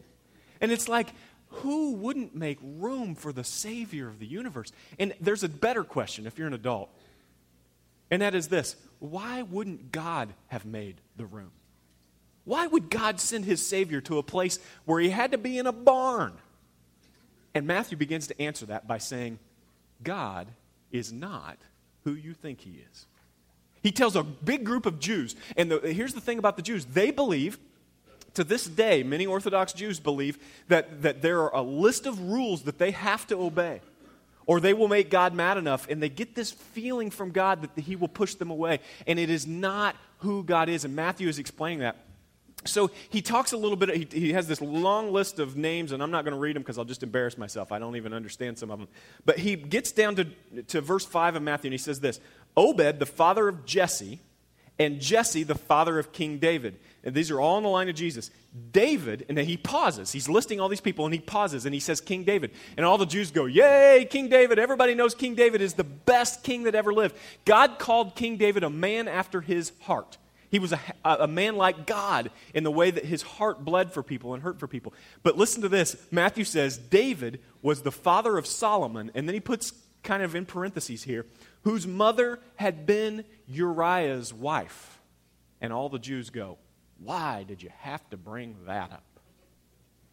And 0.59 0.71
it's 0.71 0.89
like, 0.89 1.13
who 1.49 1.93
wouldn't 1.93 2.35
make 2.35 2.59
room 2.61 3.15
for 3.15 3.33
the 3.33 3.43
Savior 3.43 4.07
of 4.07 4.19
the 4.19 4.25
universe? 4.25 4.71
And 4.97 5.13
there's 5.19 5.43
a 5.43 5.49
better 5.49 5.83
question 5.83 6.25
if 6.27 6.37
you're 6.37 6.47
an 6.47 6.53
adult, 6.53 6.89
and 8.11 8.21
that 8.21 8.35
is 8.35 8.47
this 8.47 8.75
why 8.99 9.41
wouldn't 9.43 9.91
God 9.91 10.33
have 10.47 10.65
made 10.65 11.01
the 11.15 11.25
room? 11.25 11.51
Why 12.45 12.67
would 12.67 12.89
God 12.89 13.19
send 13.19 13.45
his 13.45 13.65
Savior 13.65 14.01
to 14.01 14.17
a 14.17 14.23
place 14.23 14.59
where 14.85 14.99
he 14.99 15.09
had 15.09 15.31
to 15.31 15.37
be 15.37 15.57
in 15.57 15.67
a 15.67 15.71
barn? 15.71 16.33
And 17.53 17.67
Matthew 17.67 17.97
begins 17.97 18.27
to 18.27 18.41
answer 18.41 18.65
that 18.67 18.87
by 18.87 18.97
saying, 18.97 19.39
God 20.03 20.47
is 20.91 21.11
not 21.11 21.57
who 22.03 22.13
you 22.13 22.33
think 22.33 22.61
he 22.61 22.83
is. 22.91 23.05
He 23.81 23.91
tells 23.91 24.15
a 24.15 24.23
big 24.23 24.65
group 24.65 24.85
of 24.85 24.99
Jews, 24.99 25.35
and 25.55 25.71
the, 25.71 25.93
here's 25.93 26.13
the 26.13 26.21
thing 26.21 26.37
about 26.37 26.57
the 26.57 26.61
Jews 26.61 26.85
they 26.85 27.11
believe 27.11 27.57
to 28.39 28.45
this 28.45 28.63
day, 28.63 29.03
many 29.03 29.25
Orthodox 29.25 29.73
Jews 29.73 29.99
believe 29.99 30.39
that, 30.69 31.01
that 31.01 31.21
there 31.21 31.41
are 31.41 31.53
a 31.53 31.61
list 31.61 32.05
of 32.05 32.21
rules 32.21 32.63
that 32.63 32.77
they 32.77 32.91
have 32.91 33.27
to 33.27 33.35
obey, 33.35 33.81
or 34.45 34.61
they 34.61 34.73
will 34.73 34.87
make 34.87 35.09
God 35.09 35.33
mad 35.33 35.57
enough, 35.57 35.89
and 35.89 36.01
they 36.01 36.07
get 36.07 36.35
this 36.35 36.49
feeling 36.49 37.11
from 37.11 37.31
God 37.31 37.63
that 37.63 37.81
He 37.81 37.97
will 37.97 38.07
push 38.07 38.35
them 38.35 38.49
away. 38.49 38.79
And 39.05 39.19
it 39.19 39.29
is 39.29 39.45
not 39.45 39.97
who 40.19 40.41
God 40.45 40.69
is. 40.69 40.85
And 40.85 40.95
Matthew 40.95 41.27
is 41.27 41.37
explaining 41.37 41.79
that. 41.79 41.97
So 42.63 42.91
he 43.09 43.21
talks 43.21 43.51
a 43.51 43.57
little 43.57 43.75
bit, 43.75 44.13
he, 44.13 44.19
he 44.19 44.31
has 44.31 44.47
this 44.47 44.61
long 44.61 45.11
list 45.11 45.39
of 45.39 45.57
names, 45.57 45.91
and 45.91 46.01
I'm 46.01 46.11
not 46.11 46.23
going 46.23 46.33
to 46.33 46.39
read 46.39 46.55
them 46.55 46.63
because 46.63 46.77
I'll 46.77 46.85
just 46.85 47.03
embarrass 47.03 47.37
myself. 47.37 47.73
I 47.73 47.79
don't 47.79 47.97
even 47.97 48.13
understand 48.13 48.57
some 48.57 48.71
of 48.71 48.79
them. 48.79 48.87
But 49.25 49.39
he 49.39 49.57
gets 49.57 49.91
down 49.91 50.15
to, 50.15 50.25
to 50.67 50.79
verse 50.79 51.05
5 51.05 51.35
of 51.35 51.41
Matthew, 51.41 51.67
and 51.67 51.73
he 51.73 51.77
says 51.77 51.99
this 51.99 52.21
Obed, 52.55 52.99
the 52.99 53.05
father 53.05 53.49
of 53.49 53.65
Jesse, 53.65 54.21
and 54.79 55.01
Jesse, 55.01 55.43
the 55.43 55.55
father 55.55 55.99
of 55.99 56.13
King 56.13 56.39
David. 56.39 56.79
And 57.03 57.13
these 57.13 57.29
are 57.31 57.39
all 57.39 57.57
in 57.57 57.63
the 57.63 57.69
line 57.69 57.89
of 57.89 57.95
Jesus. 57.95 58.31
David, 58.71 59.25
and 59.29 59.37
then 59.37 59.45
he 59.45 59.57
pauses. 59.57 60.11
He's 60.11 60.27
listing 60.27 60.59
all 60.59 60.69
these 60.69 60.81
people, 60.81 61.05
and 61.05 61.13
he 61.13 61.19
pauses, 61.19 61.65
and 61.65 61.73
he 61.73 61.79
says, 61.79 62.01
King 62.01 62.23
David. 62.23 62.51
And 62.77 62.85
all 62.85 62.97
the 62.97 63.05
Jews 63.05 63.31
go, 63.31 63.45
Yay, 63.45 64.07
King 64.09 64.29
David. 64.29 64.57
Everybody 64.57 64.95
knows 64.95 65.13
King 65.13 65.35
David 65.35 65.61
is 65.61 65.73
the 65.73 65.83
best 65.83 66.43
king 66.43 66.63
that 66.63 66.75
ever 66.75 66.93
lived. 66.93 67.15
God 67.45 67.77
called 67.77 68.15
King 68.15 68.37
David 68.37 68.63
a 68.63 68.69
man 68.69 69.07
after 69.07 69.41
his 69.41 69.71
heart. 69.81 70.17
He 70.49 70.59
was 70.59 70.73
a, 70.73 70.79
a 71.05 71.27
man 71.27 71.57
like 71.57 71.85
God 71.85 72.31
in 72.53 72.63
the 72.63 72.71
way 72.71 72.89
that 72.89 73.05
his 73.05 73.21
heart 73.21 73.63
bled 73.63 73.91
for 73.93 74.01
people 74.01 74.33
and 74.33 74.41
hurt 74.41 74.59
for 74.59 74.67
people. 74.67 74.93
But 75.21 75.37
listen 75.37 75.61
to 75.61 75.69
this 75.69 75.95
Matthew 76.11 76.43
says, 76.43 76.77
David 76.77 77.39
was 77.61 77.83
the 77.83 77.91
father 77.91 78.37
of 78.37 78.47
Solomon, 78.47 79.11
and 79.13 79.27
then 79.27 79.35
he 79.35 79.39
puts 79.39 79.73
kind 80.03 80.23
of 80.23 80.33
in 80.33 80.45
parentheses 80.45 81.03
here, 81.03 81.25
whose 81.63 81.85
mother 81.85 82.39
had 82.55 82.85
been 82.85 83.25
Uriah's 83.47 84.33
wife. 84.33 84.99
And 85.61 85.73
all 85.73 85.89
the 85.89 85.99
Jews 85.99 86.29
go, 86.29 86.57
Why 86.99 87.43
did 87.43 87.61
you 87.61 87.69
have 87.79 88.07
to 88.09 88.17
bring 88.17 88.55
that 88.65 88.91
up? 88.91 89.03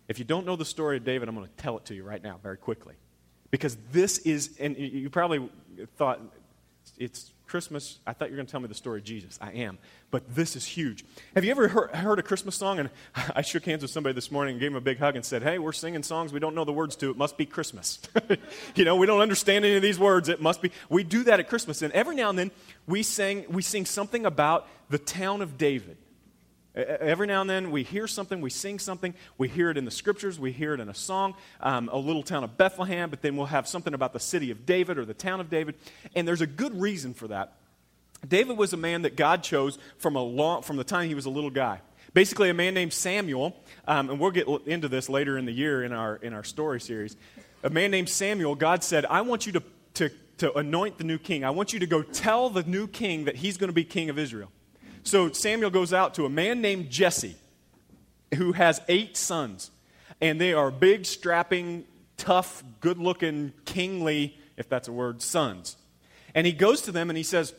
If 0.09 0.19
you 0.19 0.25
don't 0.25 0.47
know 0.47 0.57
the 0.57 0.65
story 0.65 0.97
of 0.97 1.05
David, 1.05 1.29
I'm 1.29 1.35
going 1.35 1.47
to 1.47 1.53
tell 1.57 1.77
it 1.77 1.85
to 1.87 1.95
you 1.95 2.05
right 2.05 2.23
now, 2.23 2.39
very 2.43 2.57
quickly. 2.57 2.95
Because 3.51 3.77
this 3.93 4.19
is, 4.19 4.57
and 4.59 4.77
you 4.77 5.09
probably 5.11 5.49
thought 5.97 6.21
it's 6.99 7.33
Christmas. 7.47 8.01
I 8.07 8.13
thought 8.13 8.29
you 8.29 8.33
were 8.33 8.37
going 8.37 8.47
to 8.47 8.51
tell 8.51 8.61
me 8.61 8.69
the 8.69 8.75
story 8.75 8.99
of 8.99 9.05
Jesus. 9.05 9.39
I 9.41 9.53
am. 9.53 9.79
But 10.11 10.35
this 10.35 10.57
is 10.57 10.67
huge. 10.67 11.05
Have 11.35 11.45
you 11.45 11.51
ever 11.51 11.69
heard, 11.69 11.95
heard, 11.95 12.19
a 12.19 12.23
Christmas 12.23 12.57
song? 12.57 12.79
And 12.79 12.91
I 13.35 13.43
shook 13.43 13.65
hands 13.65 13.83
with 13.83 13.91
somebody 13.91 14.15
this 14.15 14.31
morning 14.31 14.55
and 14.55 14.61
gave 14.61 14.71
him 14.71 14.77
a 14.77 14.81
big 14.81 14.99
hug 14.99 15.17
and 15.17 15.25
said, 15.25 15.43
Hey, 15.43 15.59
we're 15.59 15.73
singing 15.73 16.03
songs 16.03 16.33
we 16.33 16.41
don't 16.41 16.55
know 16.55 16.65
the 16.65 16.73
words 16.73 16.97
to. 16.97 17.11
It 17.11 17.17
must 17.17 17.37
be 17.37 17.47
Christmas. 17.47 18.01
you 18.75 18.85
know, 18.85 18.97
we 18.97 19.07
don't 19.07 19.21
understand 19.21 19.65
any 19.65 19.77
of 19.77 19.83
these 19.83 19.99
words. 19.99 20.29
It 20.29 20.41
must 20.41 20.61
be. 20.61 20.73
We 20.89 21.05
do 21.05 21.25
that 21.25 21.41
at 21.41 21.49
Christmas. 21.49 21.83
And 21.83 21.93
every 21.93 22.17
now 22.17 22.31
and 22.31 22.39
then 22.39 22.51
we, 22.87 23.03
sing, 23.03 23.47
we 23.49 23.63
sing 23.63 23.87
something 23.87 24.27
about 24.27 24.69
the 24.91 24.99
town 24.99 25.43
of 25.43 25.57
David. 25.57 25.97
Every 26.77 27.27
now 27.27 27.41
and 27.41 27.49
then 27.49 27.71
we 27.71 27.83
hear 27.83 28.07
something, 28.07 28.43
we 28.43 28.51
sing 28.51 28.79
something, 28.79 29.15
we 29.39 29.49
hear 29.49 29.71
it 29.71 29.79
in 29.79 29.87
the 29.87 29.91
scriptures, 29.91 30.39
we 30.39 30.53
hear 30.53 30.75
it 30.75 30.81
in 30.81 30.91
a 30.91 30.95
song, 30.95 31.35
um, 31.61 31.89
a 31.91 31.97
little 31.97 32.23
town 32.23 32.45
of 32.45 32.59
Bethlehem, 32.59 33.09
but 33.09 33.23
then 33.23 33.35
we'll 33.35 33.47
have 33.47 33.67
something 33.67 33.95
about 33.95 34.13
the 34.13 34.21
city 34.21 34.51
of 34.51 34.67
David 34.67 34.99
or 34.99 35.07
the 35.07 35.15
town 35.15 35.41
of 35.41 35.49
David. 35.49 35.77
And 36.15 36.29
there's 36.29 36.43
a 36.43 36.47
good 36.47 36.79
reason 36.79 37.15
for 37.15 37.29
that. 37.29 37.55
David 38.29 38.59
was 38.59 38.75
a 38.75 38.77
man 38.77 39.03
that 39.03 39.17
God 39.17 39.43
chose 39.43 39.79
from, 39.97 40.17
a 40.17 40.23
long, 40.23 40.63
from 40.63 40.77
the 40.77 40.85
time 40.85 41.09
he 41.09 41.15
was 41.15 41.25
a 41.25 41.31
little 41.31 41.51
guy. 41.51 41.81
Basically, 42.13 42.51
a 42.51 42.55
man 42.55 42.75
named 42.75 42.93
Samuel, 42.93 43.57
um, 43.89 44.11
and 44.11 44.21
we'll 44.21 44.31
get 44.31 44.47
into 44.67 44.89
this 44.89 45.09
later 45.09 45.39
in 45.39 45.47
the 45.47 45.53
year 45.53 45.83
in 45.83 45.93
our, 45.93 46.17
in 46.17 46.35
our 46.35 46.45
story 46.45 46.81
series. 46.81 47.17
A 47.63 47.71
man 47.71 47.91
named 47.91 48.11
Samuel, 48.11 48.55
God 48.55 48.85
said, 48.85 49.07
I 49.07 49.23
want 49.23 49.47
you 49.47 49.53
to, 49.53 49.63
to, 49.95 50.11
to 50.39 50.55
anoint 50.59 50.99
the 50.99 51.05
new 51.05 51.19
king. 51.19 51.43
I 51.43 51.51
want 51.51 51.73
you 51.73 51.79
to 51.79 51.87
go 51.87 52.03
tell 52.03 52.51
the 52.51 52.63
new 52.65 52.87
king 52.87 53.25
that 53.25 53.37
he's 53.37 53.57
going 53.57 53.69
to 53.69 53.75
be 53.75 53.85
king 53.85 54.11
of 54.11 54.19
Israel. 54.19 54.51
So 55.07 55.31
Samuel 55.31 55.71
goes 55.71 55.93
out 55.93 56.15
to 56.15 56.27
a 56.27 56.29
man 56.29 56.61
named 56.61 56.91
Jesse 56.91 57.37
who 58.35 58.51
has 58.53 58.81
eight 58.89 59.17
sons. 59.17 59.71
And 60.21 60.41
they 60.41 60.53
are 60.53 60.73
big, 60.73 61.07
strapping, 61.07 61.85
tough, 62.17 62.65
good 62.81 62.99
looking, 62.99 63.53
kingly, 63.65 64.37
if 64.57 64.69
that's 64.69 64.89
a 64.89 64.93
word, 64.93 65.23
sons. 65.23 65.77
And 66.35 66.45
he 66.45 66.53
goes 66.53 66.83
to 66.83 66.93
them 66.93 67.09
and 67.09 67.17
he 67.17 67.23
says, 67.23 67.55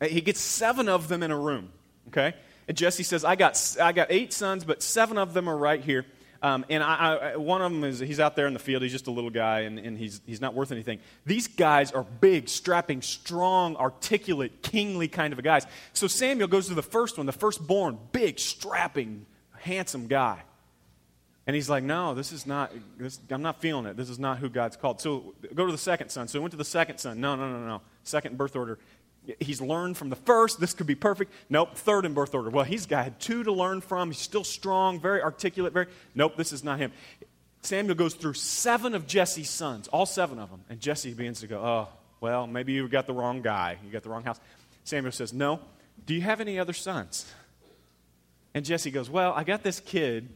uh, 0.00 0.06
he 0.06 0.22
gets 0.22 0.40
seven 0.40 0.88
of 0.88 1.08
them 1.08 1.22
in 1.22 1.30
a 1.30 1.38
room, 1.38 1.72
okay? 2.08 2.34
And 2.68 2.76
Jesse 2.76 3.02
says, 3.02 3.22
I 3.22 3.36
got, 3.36 3.76
I 3.80 3.92
got 3.92 4.06
eight 4.10 4.32
sons, 4.32 4.64
but 4.64 4.82
seven 4.82 5.18
of 5.18 5.34
them 5.34 5.48
are 5.48 5.56
right 5.56 5.82
here. 5.82 6.06
Um, 6.46 6.64
and 6.70 6.80
I, 6.80 7.32
I, 7.32 7.36
one 7.36 7.60
of 7.60 7.72
them 7.72 7.82
is 7.82 7.98
he's 7.98 8.20
out 8.20 8.36
there 8.36 8.46
in 8.46 8.52
the 8.52 8.60
field. 8.60 8.80
He's 8.80 8.92
just 8.92 9.08
a 9.08 9.10
little 9.10 9.30
guy, 9.30 9.62
and, 9.62 9.80
and 9.80 9.98
he's, 9.98 10.20
he's 10.26 10.40
not 10.40 10.54
worth 10.54 10.70
anything. 10.70 11.00
These 11.24 11.48
guys 11.48 11.90
are 11.90 12.04
big, 12.04 12.48
strapping, 12.48 13.02
strong, 13.02 13.74
articulate, 13.74 14.62
kingly 14.62 15.08
kind 15.08 15.32
of 15.32 15.42
guys. 15.42 15.66
So 15.92 16.06
Samuel 16.06 16.46
goes 16.46 16.68
to 16.68 16.74
the 16.74 16.84
first 16.84 17.16
one, 17.16 17.26
the 17.26 17.32
firstborn, 17.32 17.98
big, 18.12 18.38
strapping, 18.38 19.26
handsome 19.58 20.06
guy. 20.06 20.40
And 21.48 21.56
he's 21.56 21.68
like, 21.68 21.82
no, 21.82 22.14
this 22.14 22.30
is 22.30 22.46
not, 22.46 22.72
this, 22.96 23.18
I'm 23.28 23.42
not 23.42 23.60
feeling 23.60 23.86
it. 23.86 23.96
This 23.96 24.08
is 24.08 24.20
not 24.20 24.38
who 24.38 24.48
God's 24.48 24.76
called. 24.76 25.00
So 25.00 25.34
go 25.52 25.66
to 25.66 25.72
the 25.72 25.78
second 25.78 26.10
son. 26.10 26.28
So 26.28 26.38
he 26.38 26.42
went 26.42 26.52
to 26.52 26.56
the 26.56 26.64
second 26.64 26.98
son. 26.98 27.20
No, 27.20 27.34
no, 27.34 27.50
no, 27.50 27.58
no. 27.66 27.82
Second 28.04 28.38
birth 28.38 28.54
order. 28.54 28.78
He's 29.40 29.60
learned 29.60 29.96
from 29.96 30.10
the 30.10 30.16
first. 30.16 30.60
This 30.60 30.72
could 30.72 30.86
be 30.86 30.94
perfect. 30.94 31.32
Nope, 31.48 31.76
third 31.76 32.04
in 32.04 32.14
birth 32.14 32.34
order. 32.34 32.50
Well, 32.50 32.64
he's 32.64 32.86
got 32.86 33.18
two 33.18 33.42
to 33.44 33.52
learn 33.52 33.80
from. 33.80 34.10
He's 34.10 34.20
still 34.20 34.44
strong, 34.44 35.00
very 35.00 35.22
articulate, 35.22 35.72
very. 35.72 35.86
Nope, 36.14 36.36
this 36.36 36.52
is 36.52 36.62
not 36.62 36.78
him. 36.78 36.92
Samuel 37.62 37.96
goes 37.96 38.14
through 38.14 38.34
seven 38.34 38.94
of 38.94 39.06
Jesse's 39.06 39.50
sons, 39.50 39.88
all 39.88 40.06
seven 40.06 40.38
of 40.38 40.50
them. 40.50 40.60
And 40.70 40.80
Jesse 40.80 41.12
begins 41.12 41.40
to 41.40 41.48
go, 41.48 41.58
oh, 41.58 41.88
well, 42.20 42.46
maybe 42.46 42.72
you 42.72 42.86
got 42.88 43.06
the 43.06 43.12
wrong 43.12 43.42
guy. 43.42 43.78
You 43.84 43.90
got 43.90 44.04
the 44.04 44.10
wrong 44.10 44.22
house. 44.22 44.38
Samuel 44.84 45.12
says, 45.12 45.32
no. 45.32 45.60
Do 46.04 46.14
you 46.14 46.20
have 46.20 46.40
any 46.40 46.58
other 46.58 46.72
sons? 46.72 47.26
And 48.54 48.64
Jesse 48.64 48.90
goes, 48.90 49.10
well, 49.10 49.32
I 49.34 49.42
got 49.42 49.62
this 49.62 49.80
kid 49.80 50.28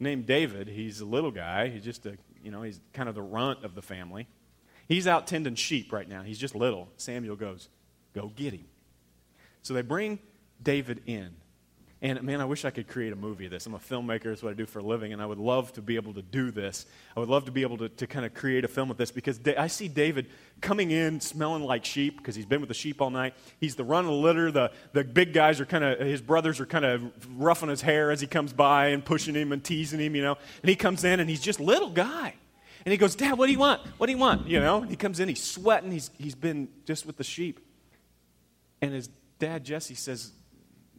named 0.00 0.26
David. 0.26 0.68
He's 0.68 1.00
a 1.00 1.04
little 1.04 1.30
guy. 1.30 1.68
He's 1.68 1.84
just 1.84 2.06
a, 2.06 2.16
you 2.42 2.50
know, 2.50 2.62
he's 2.62 2.80
kind 2.94 3.08
of 3.08 3.14
the 3.14 3.22
runt 3.22 3.64
of 3.64 3.74
the 3.74 3.82
family. 3.82 4.26
He's 4.88 5.06
out 5.06 5.26
tending 5.26 5.54
sheep 5.56 5.92
right 5.92 6.08
now. 6.08 6.22
He's 6.22 6.38
just 6.38 6.54
little. 6.54 6.88
Samuel 6.96 7.36
goes, 7.36 7.68
Go 8.14 8.32
get 8.34 8.52
him. 8.52 8.66
So 9.62 9.74
they 9.74 9.82
bring 9.82 10.18
David 10.62 11.02
in. 11.06 11.30
And 12.00 12.22
man, 12.22 12.40
I 12.40 12.44
wish 12.44 12.64
I 12.64 12.70
could 12.70 12.86
create 12.86 13.12
a 13.12 13.16
movie 13.16 13.46
of 13.46 13.50
this. 13.50 13.66
I'm 13.66 13.74
a 13.74 13.78
filmmaker, 13.78 14.24
that's 14.24 14.42
what 14.42 14.50
I 14.50 14.54
do 14.54 14.66
for 14.66 14.78
a 14.78 14.82
living, 14.82 15.12
and 15.12 15.20
I 15.20 15.26
would 15.26 15.38
love 15.38 15.72
to 15.72 15.82
be 15.82 15.96
able 15.96 16.14
to 16.14 16.22
do 16.22 16.52
this. 16.52 16.86
I 17.16 17.20
would 17.20 17.28
love 17.28 17.46
to 17.46 17.50
be 17.50 17.62
able 17.62 17.76
to, 17.78 17.88
to 17.88 18.06
kind 18.06 18.24
of 18.24 18.34
create 18.34 18.64
a 18.64 18.68
film 18.68 18.88
with 18.88 18.98
this 18.98 19.10
because 19.10 19.40
I 19.58 19.66
see 19.66 19.88
David 19.88 20.28
coming 20.60 20.92
in 20.92 21.20
smelling 21.20 21.64
like 21.64 21.84
sheep 21.84 22.18
because 22.18 22.36
he's 22.36 22.46
been 22.46 22.60
with 22.60 22.68
the 22.68 22.74
sheep 22.74 23.02
all 23.02 23.10
night. 23.10 23.34
He's 23.58 23.74
the 23.74 23.82
run 23.82 24.04
of 24.04 24.12
the 24.12 24.16
litter. 24.16 24.52
The, 24.52 24.70
the 24.92 25.02
big 25.02 25.32
guys 25.32 25.60
are 25.60 25.66
kind 25.66 25.82
of, 25.82 25.98
his 25.98 26.20
brothers 26.20 26.60
are 26.60 26.66
kind 26.66 26.84
of 26.84 27.02
roughing 27.36 27.68
his 27.68 27.80
hair 27.80 28.12
as 28.12 28.20
he 28.20 28.28
comes 28.28 28.52
by 28.52 28.88
and 28.88 29.04
pushing 29.04 29.34
him 29.34 29.50
and 29.50 29.62
teasing 29.64 29.98
him, 29.98 30.14
you 30.14 30.22
know. 30.22 30.38
And 30.62 30.68
he 30.68 30.76
comes 30.76 31.02
in 31.02 31.18
and 31.18 31.28
he's 31.28 31.40
just 31.40 31.58
little 31.58 31.90
guy. 31.90 32.34
And 32.84 32.92
he 32.92 32.96
goes, 32.96 33.16
Dad, 33.16 33.36
what 33.36 33.46
do 33.46 33.52
you 33.52 33.58
want? 33.58 33.84
What 33.98 34.06
do 34.06 34.12
you 34.12 34.18
want? 34.18 34.46
You 34.46 34.60
know, 34.60 34.82
and 34.82 34.90
he 34.90 34.96
comes 34.96 35.18
in, 35.18 35.28
he's 35.28 35.42
sweating, 35.42 35.90
he's, 35.90 36.12
he's 36.16 36.36
been 36.36 36.68
just 36.86 37.06
with 37.06 37.16
the 37.16 37.24
sheep. 37.24 37.58
And 38.80 38.92
his 38.92 39.08
dad, 39.38 39.64
Jesse, 39.64 39.94
says, 39.94 40.32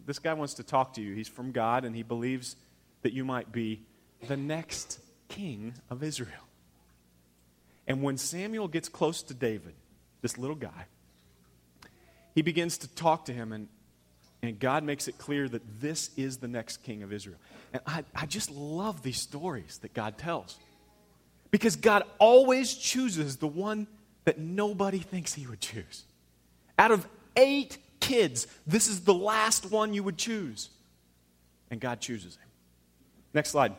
this 0.05 0.19
guy 0.19 0.33
wants 0.33 0.55
to 0.55 0.63
talk 0.63 0.93
to 0.93 1.01
you. 1.01 1.13
He's 1.13 1.27
from 1.27 1.51
God, 1.51 1.85
and 1.85 1.95
he 1.95 2.03
believes 2.03 2.55
that 3.03 3.13
you 3.13 3.23
might 3.23 3.51
be 3.51 3.81
the 4.27 4.37
next 4.37 4.99
king 5.27 5.73
of 5.89 6.03
Israel. 6.03 6.47
And 7.87 8.03
when 8.03 8.17
Samuel 8.17 8.67
gets 8.67 8.89
close 8.89 9.23
to 9.23 9.33
David, 9.33 9.73
this 10.21 10.37
little 10.37 10.55
guy, 10.55 10.85
he 12.35 12.41
begins 12.41 12.79
to 12.79 12.87
talk 12.87 13.25
to 13.25 13.33
him, 13.33 13.51
and, 13.51 13.67
and 14.41 14.59
God 14.59 14.83
makes 14.83 15.07
it 15.07 15.17
clear 15.17 15.47
that 15.47 15.79
this 15.79 16.11
is 16.17 16.37
the 16.37 16.47
next 16.47 16.77
king 16.77 17.03
of 17.03 17.13
Israel. 17.13 17.37
And 17.73 17.81
I, 17.85 18.03
I 18.15 18.25
just 18.25 18.51
love 18.51 19.01
these 19.03 19.17
stories 19.17 19.79
that 19.79 19.93
God 19.93 20.17
tells. 20.17 20.57
Because 21.51 21.75
God 21.75 22.03
always 22.19 22.73
chooses 22.73 23.37
the 23.37 23.47
one 23.47 23.87
that 24.25 24.37
nobody 24.37 24.99
thinks 24.99 25.33
he 25.33 25.47
would 25.47 25.61
choose. 25.61 26.03
Out 26.77 26.91
of 26.91 27.07
eight 27.39 27.77
kids, 27.99 28.47
this 28.67 28.87
is 28.87 29.01
the 29.01 29.13
last 29.13 29.71
one 29.71 29.93
you 29.93 30.03
would 30.03 30.17
choose. 30.17 30.69
And 31.71 31.79
God 31.79 32.01
chooses 32.01 32.35
him. 32.35 32.47
Next 33.33 33.51
slide. 33.51 33.73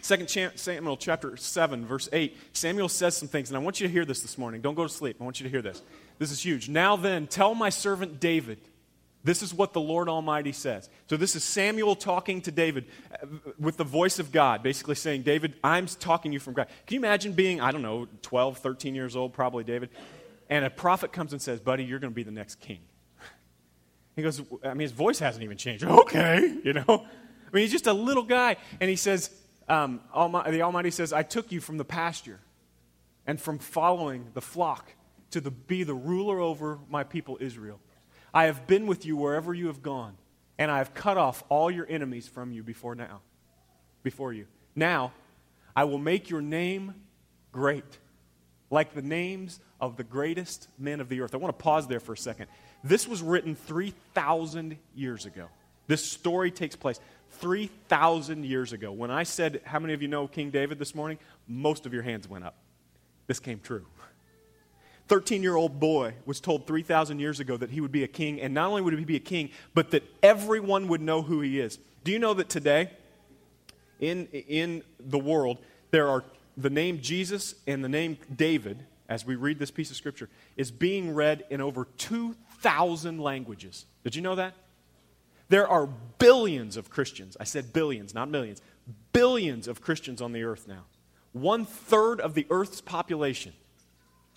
Second 0.00 0.28
Samuel 0.56 0.96
chapter 0.96 1.36
7, 1.36 1.84
verse 1.84 2.08
8. 2.12 2.36
Samuel 2.52 2.88
says 2.88 3.16
some 3.16 3.28
things, 3.28 3.50
and 3.50 3.56
I 3.56 3.60
want 3.60 3.80
you 3.80 3.86
to 3.86 3.92
hear 3.92 4.04
this 4.04 4.20
this 4.20 4.38
morning. 4.38 4.60
Don't 4.60 4.74
go 4.74 4.84
to 4.84 4.88
sleep. 4.88 5.16
I 5.20 5.24
want 5.24 5.40
you 5.40 5.44
to 5.44 5.50
hear 5.50 5.60
this. 5.60 5.82
This 6.18 6.30
is 6.30 6.44
huge. 6.44 6.68
Now 6.68 6.96
then, 6.96 7.26
tell 7.26 7.54
my 7.54 7.68
servant 7.68 8.20
David. 8.20 8.58
This 9.24 9.42
is 9.42 9.52
what 9.52 9.72
the 9.72 9.80
Lord 9.80 10.08
Almighty 10.08 10.52
says. 10.52 10.88
So, 11.10 11.16
this 11.16 11.34
is 11.34 11.42
Samuel 11.44 11.96
talking 11.96 12.40
to 12.42 12.52
David 12.52 12.86
uh, 13.12 13.26
with 13.58 13.76
the 13.76 13.84
voice 13.84 14.18
of 14.18 14.30
God, 14.32 14.62
basically 14.62 14.94
saying, 14.94 15.22
David, 15.22 15.54
I'm 15.62 15.86
talking 15.86 16.30
to 16.30 16.34
you 16.34 16.40
from 16.40 16.54
God. 16.54 16.68
Can 16.86 16.94
you 16.94 17.00
imagine 17.00 17.32
being, 17.32 17.60
I 17.60 17.72
don't 17.72 17.82
know, 17.82 18.06
12, 18.22 18.58
13 18.58 18.94
years 18.94 19.16
old, 19.16 19.32
probably 19.32 19.64
David, 19.64 19.90
and 20.48 20.64
a 20.64 20.70
prophet 20.70 21.12
comes 21.12 21.32
and 21.32 21.42
says, 21.42 21.60
Buddy, 21.60 21.84
you're 21.84 21.98
going 21.98 22.12
to 22.12 22.14
be 22.14 22.22
the 22.22 22.30
next 22.30 22.56
king? 22.60 22.80
He 24.16 24.22
goes, 24.22 24.42
I 24.64 24.70
mean, 24.70 24.80
his 24.80 24.90
voice 24.90 25.20
hasn't 25.20 25.44
even 25.44 25.56
changed. 25.56 25.84
Okay, 25.88 26.58
you 26.64 26.72
know? 26.72 26.84
I 26.88 27.50
mean, 27.52 27.62
he's 27.62 27.70
just 27.70 27.86
a 27.86 27.92
little 27.92 28.24
guy. 28.24 28.56
And 28.80 28.90
he 28.90 28.96
says, 28.96 29.30
um, 29.68 30.00
the 30.12 30.62
Almighty 30.62 30.90
says, 30.90 31.12
I 31.12 31.22
took 31.22 31.52
you 31.52 31.60
from 31.60 31.76
the 31.78 31.84
pasture 31.84 32.40
and 33.26 33.40
from 33.40 33.58
following 33.58 34.28
the 34.34 34.40
flock 34.40 34.92
to 35.30 35.40
the, 35.40 35.50
be 35.50 35.84
the 35.84 35.94
ruler 35.94 36.40
over 36.40 36.78
my 36.88 37.04
people 37.04 37.38
Israel. 37.40 37.78
I 38.32 38.46
have 38.46 38.66
been 38.66 38.86
with 38.86 39.06
you 39.06 39.16
wherever 39.16 39.54
you 39.54 39.66
have 39.68 39.82
gone, 39.82 40.16
and 40.58 40.70
I 40.70 40.78
have 40.78 40.94
cut 40.94 41.16
off 41.16 41.44
all 41.48 41.70
your 41.70 41.86
enemies 41.88 42.26
from 42.26 42.52
you 42.52 42.62
before 42.62 42.94
now. 42.94 43.20
Before 44.02 44.32
you. 44.32 44.46
Now, 44.74 45.12
I 45.76 45.84
will 45.84 45.98
make 45.98 46.30
your 46.30 46.40
name 46.40 46.94
great, 47.52 47.98
like 48.70 48.94
the 48.94 49.02
names 49.02 49.60
of 49.80 49.96
the 49.96 50.04
greatest 50.04 50.68
men 50.78 51.00
of 51.00 51.08
the 51.08 51.20
earth. 51.20 51.34
I 51.34 51.38
want 51.38 51.56
to 51.56 51.62
pause 51.62 51.86
there 51.86 52.00
for 52.00 52.12
a 52.12 52.16
second. 52.16 52.46
This 52.82 53.06
was 53.06 53.22
written 53.22 53.54
3,000 53.54 54.76
years 54.94 55.26
ago. 55.26 55.46
This 55.86 56.04
story 56.04 56.50
takes 56.50 56.76
place 56.76 57.00
3,000 57.32 58.44
years 58.44 58.72
ago. 58.72 58.92
When 58.92 59.10
I 59.10 59.22
said, 59.22 59.60
How 59.64 59.78
many 59.78 59.94
of 59.94 60.02
you 60.02 60.08
know 60.08 60.26
King 60.26 60.50
David 60.50 60.78
this 60.78 60.94
morning? 60.94 61.18
Most 61.46 61.86
of 61.86 61.94
your 61.94 62.02
hands 62.02 62.28
went 62.28 62.44
up. 62.44 62.56
This 63.26 63.40
came 63.40 63.60
true. 63.60 63.86
13 65.08 65.42
year 65.42 65.56
old 65.56 65.80
boy 65.80 66.14
was 66.26 66.38
told 66.38 66.66
3,000 66.66 67.18
years 67.18 67.40
ago 67.40 67.56
that 67.56 67.70
he 67.70 67.80
would 67.80 67.92
be 67.92 68.04
a 68.04 68.08
king, 68.08 68.40
and 68.40 68.52
not 68.52 68.68
only 68.68 68.82
would 68.82 68.96
he 68.98 69.04
be 69.04 69.16
a 69.16 69.20
king, 69.20 69.50
but 69.74 69.90
that 69.90 70.02
everyone 70.22 70.88
would 70.88 71.00
know 71.00 71.22
who 71.22 71.40
he 71.40 71.58
is. 71.58 71.78
Do 72.04 72.12
you 72.12 72.18
know 72.18 72.34
that 72.34 72.48
today, 72.48 72.90
in, 74.00 74.26
in 74.26 74.82
the 75.00 75.18
world, 75.18 75.58
there 75.90 76.08
are 76.08 76.24
the 76.56 76.70
name 76.70 77.00
Jesus 77.00 77.54
and 77.66 77.82
the 77.82 77.88
name 77.88 78.18
David, 78.34 78.84
as 79.08 79.24
we 79.24 79.36
read 79.36 79.58
this 79.58 79.70
piece 79.70 79.90
of 79.90 79.96
scripture, 79.96 80.28
is 80.56 80.70
being 80.70 81.14
read 81.14 81.44
in 81.50 81.60
over 81.60 81.86
2,000 81.96 83.18
languages. 83.18 83.86
Did 84.04 84.14
you 84.14 84.22
know 84.22 84.34
that? 84.34 84.54
There 85.48 85.66
are 85.66 85.86
billions 86.18 86.76
of 86.76 86.90
Christians. 86.90 87.36
I 87.40 87.44
said 87.44 87.72
billions, 87.72 88.14
not 88.14 88.28
millions. 88.28 88.60
Billions 89.12 89.66
of 89.66 89.80
Christians 89.80 90.20
on 90.20 90.32
the 90.32 90.44
earth 90.44 90.68
now. 90.68 90.84
One 91.32 91.64
third 91.64 92.20
of 92.20 92.34
the 92.34 92.46
earth's 92.50 92.80
population 92.80 93.52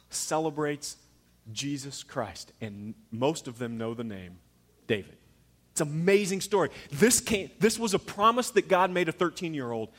celebrates 0.10 0.98
Jesus 1.52 2.04
Christ, 2.04 2.54
and 2.62 2.94
most 3.12 3.48
of 3.48 3.58
them 3.58 3.78
know 3.78 3.94
the 3.94 4.04
name 4.04 4.38
David. 4.88 5.18
It's 5.72 5.82
an 5.82 5.88
amazing 5.88 6.42
story. 6.42 6.70
This, 6.92 7.20
came, 7.20 7.50
this 7.60 7.80
was 7.80 7.94
a 7.94 8.00
promise 8.00 8.52
that 8.52 8.68
God 8.68 8.92
made 8.92 9.10
a 9.10 9.14
13 9.14 9.54
year 9.54 9.72
old, 9.72 9.90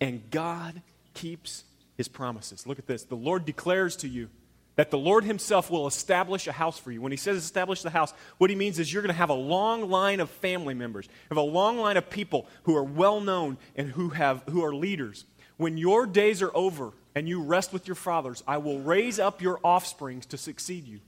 and 0.00 0.30
God 0.30 0.82
keeps 1.14 1.64
his 1.96 2.08
promises. 2.08 2.66
Look 2.66 2.78
at 2.78 2.86
this. 2.86 3.04
The 3.04 3.14
Lord 3.14 3.44
declares 3.44 3.96
to 3.96 4.08
you 4.08 4.28
that 4.76 4.90
the 4.90 4.98
Lord 4.98 5.24
Himself 5.24 5.70
will 5.70 5.86
establish 5.86 6.46
a 6.46 6.52
house 6.52 6.78
for 6.78 6.90
you. 6.90 7.00
When 7.00 7.12
He 7.12 7.16
says 7.16 7.36
establish 7.36 7.82
the 7.82 7.90
house, 7.90 8.12
what 8.38 8.50
He 8.50 8.56
means 8.56 8.78
is 8.78 8.92
you're 8.92 9.02
going 9.02 9.14
to 9.14 9.18
have 9.18 9.30
a 9.30 9.34
long 9.34 9.88
line 9.88 10.20
of 10.20 10.30
family 10.30 10.74
members, 10.74 11.08
have 11.28 11.38
a 11.38 11.42
long 11.42 11.78
line 11.78 11.96
of 11.96 12.10
people 12.10 12.46
who 12.64 12.76
are 12.76 12.84
well 12.84 13.20
known 13.20 13.56
and 13.76 13.90
who, 13.90 14.10
have, 14.10 14.42
who 14.50 14.64
are 14.64 14.74
leaders. 14.74 15.24
When 15.56 15.76
your 15.76 16.06
days 16.06 16.42
are 16.42 16.54
over 16.54 16.92
and 17.14 17.28
you 17.28 17.40
rest 17.40 17.72
with 17.72 17.86
your 17.86 17.94
fathers, 17.94 18.42
I 18.48 18.58
will 18.58 18.80
raise 18.80 19.20
up 19.20 19.40
your 19.40 19.60
offsprings 19.62 20.26
to 20.26 20.36
succeed 20.36 20.88
you, 20.88 21.00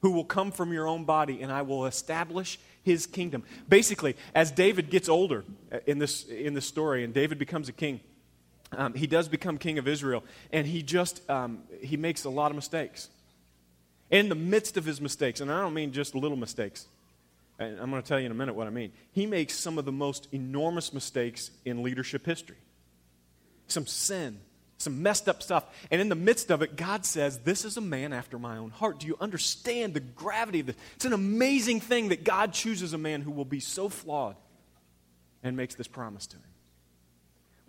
who 0.00 0.12
will 0.12 0.24
come 0.24 0.50
from 0.50 0.72
your 0.72 0.86
own 0.86 1.04
body, 1.04 1.42
and 1.42 1.52
I 1.52 1.62
will 1.62 1.84
establish 1.84 2.58
his 2.82 3.06
kingdom. 3.06 3.42
Basically, 3.68 4.16
as 4.34 4.50
David 4.50 4.88
gets 4.88 5.10
older 5.10 5.44
uh, 5.70 5.80
in 5.86 5.98
this, 5.98 6.24
in 6.24 6.54
this 6.54 6.64
story, 6.64 7.04
and 7.04 7.12
David 7.12 7.38
becomes 7.38 7.68
a 7.68 7.72
king, 7.72 8.00
um, 8.72 8.94
he 8.94 9.06
does 9.06 9.28
become 9.28 9.58
king 9.58 9.78
of 9.78 9.88
Israel, 9.88 10.22
and 10.52 10.66
he 10.66 10.82
just 10.82 11.28
um, 11.28 11.62
he 11.82 11.96
makes 11.96 12.24
a 12.24 12.30
lot 12.30 12.50
of 12.50 12.56
mistakes. 12.56 13.08
In 14.10 14.28
the 14.28 14.34
midst 14.34 14.76
of 14.76 14.84
his 14.84 15.00
mistakes, 15.00 15.40
and 15.40 15.50
I 15.52 15.60
don't 15.60 15.74
mean 15.74 15.92
just 15.92 16.14
little 16.14 16.36
mistakes. 16.36 16.86
And 17.60 17.78
I'm 17.78 17.90
going 17.90 18.02
to 18.02 18.08
tell 18.08 18.18
you 18.18 18.26
in 18.26 18.32
a 18.32 18.34
minute 18.34 18.54
what 18.54 18.66
I 18.66 18.70
mean. 18.70 18.90
He 19.12 19.26
makes 19.26 19.54
some 19.54 19.76
of 19.76 19.84
the 19.84 19.92
most 19.92 20.28
enormous 20.32 20.94
mistakes 20.94 21.50
in 21.64 21.82
leadership 21.82 22.24
history. 22.24 22.56
Some 23.66 23.86
sin, 23.86 24.40
some 24.78 25.02
messed 25.02 25.28
up 25.28 25.42
stuff. 25.42 25.64
And 25.90 26.00
in 26.00 26.08
the 26.08 26.14
midst 26.14 26.50
of 26.50 26.62
it, 26.62 26.74
God 26.74 27.04
says, 27.04 27.38
This 27.40 27.66
is 27.66 27.76
a 27.76 27.82
man 27.82 28.14
after 28.14 28.38
my 28.38 28.56
own 28.56 28.70
heart. 28.70 29.00
Do 29.00 29.06
you 29.06 29.16
understand 29.20 29.92
the 29.92 30.00
gravity 30.00 30.60
of 30.60 30.66
this? 30.66 30.76
It's 30.96 31.04
an 31.04 31.12
amazing 31.12 31.80
thing 31.80 32.08
that 32.08 32.24
God 32.24 32.54
chooses 32.54 32.94
a 32.94 32.98
man 32.98 33.20
who 33.20 33.30
will 33.30 33.44
be 33.44 33.60
so 33.60 33.90
flawed 33.90 34.36
and 35.42 35.54
makes 35.54 35.74
this 35.74 35.86
promise 35.86 36.26
to 36.28 36.36
him. 36.36 36.49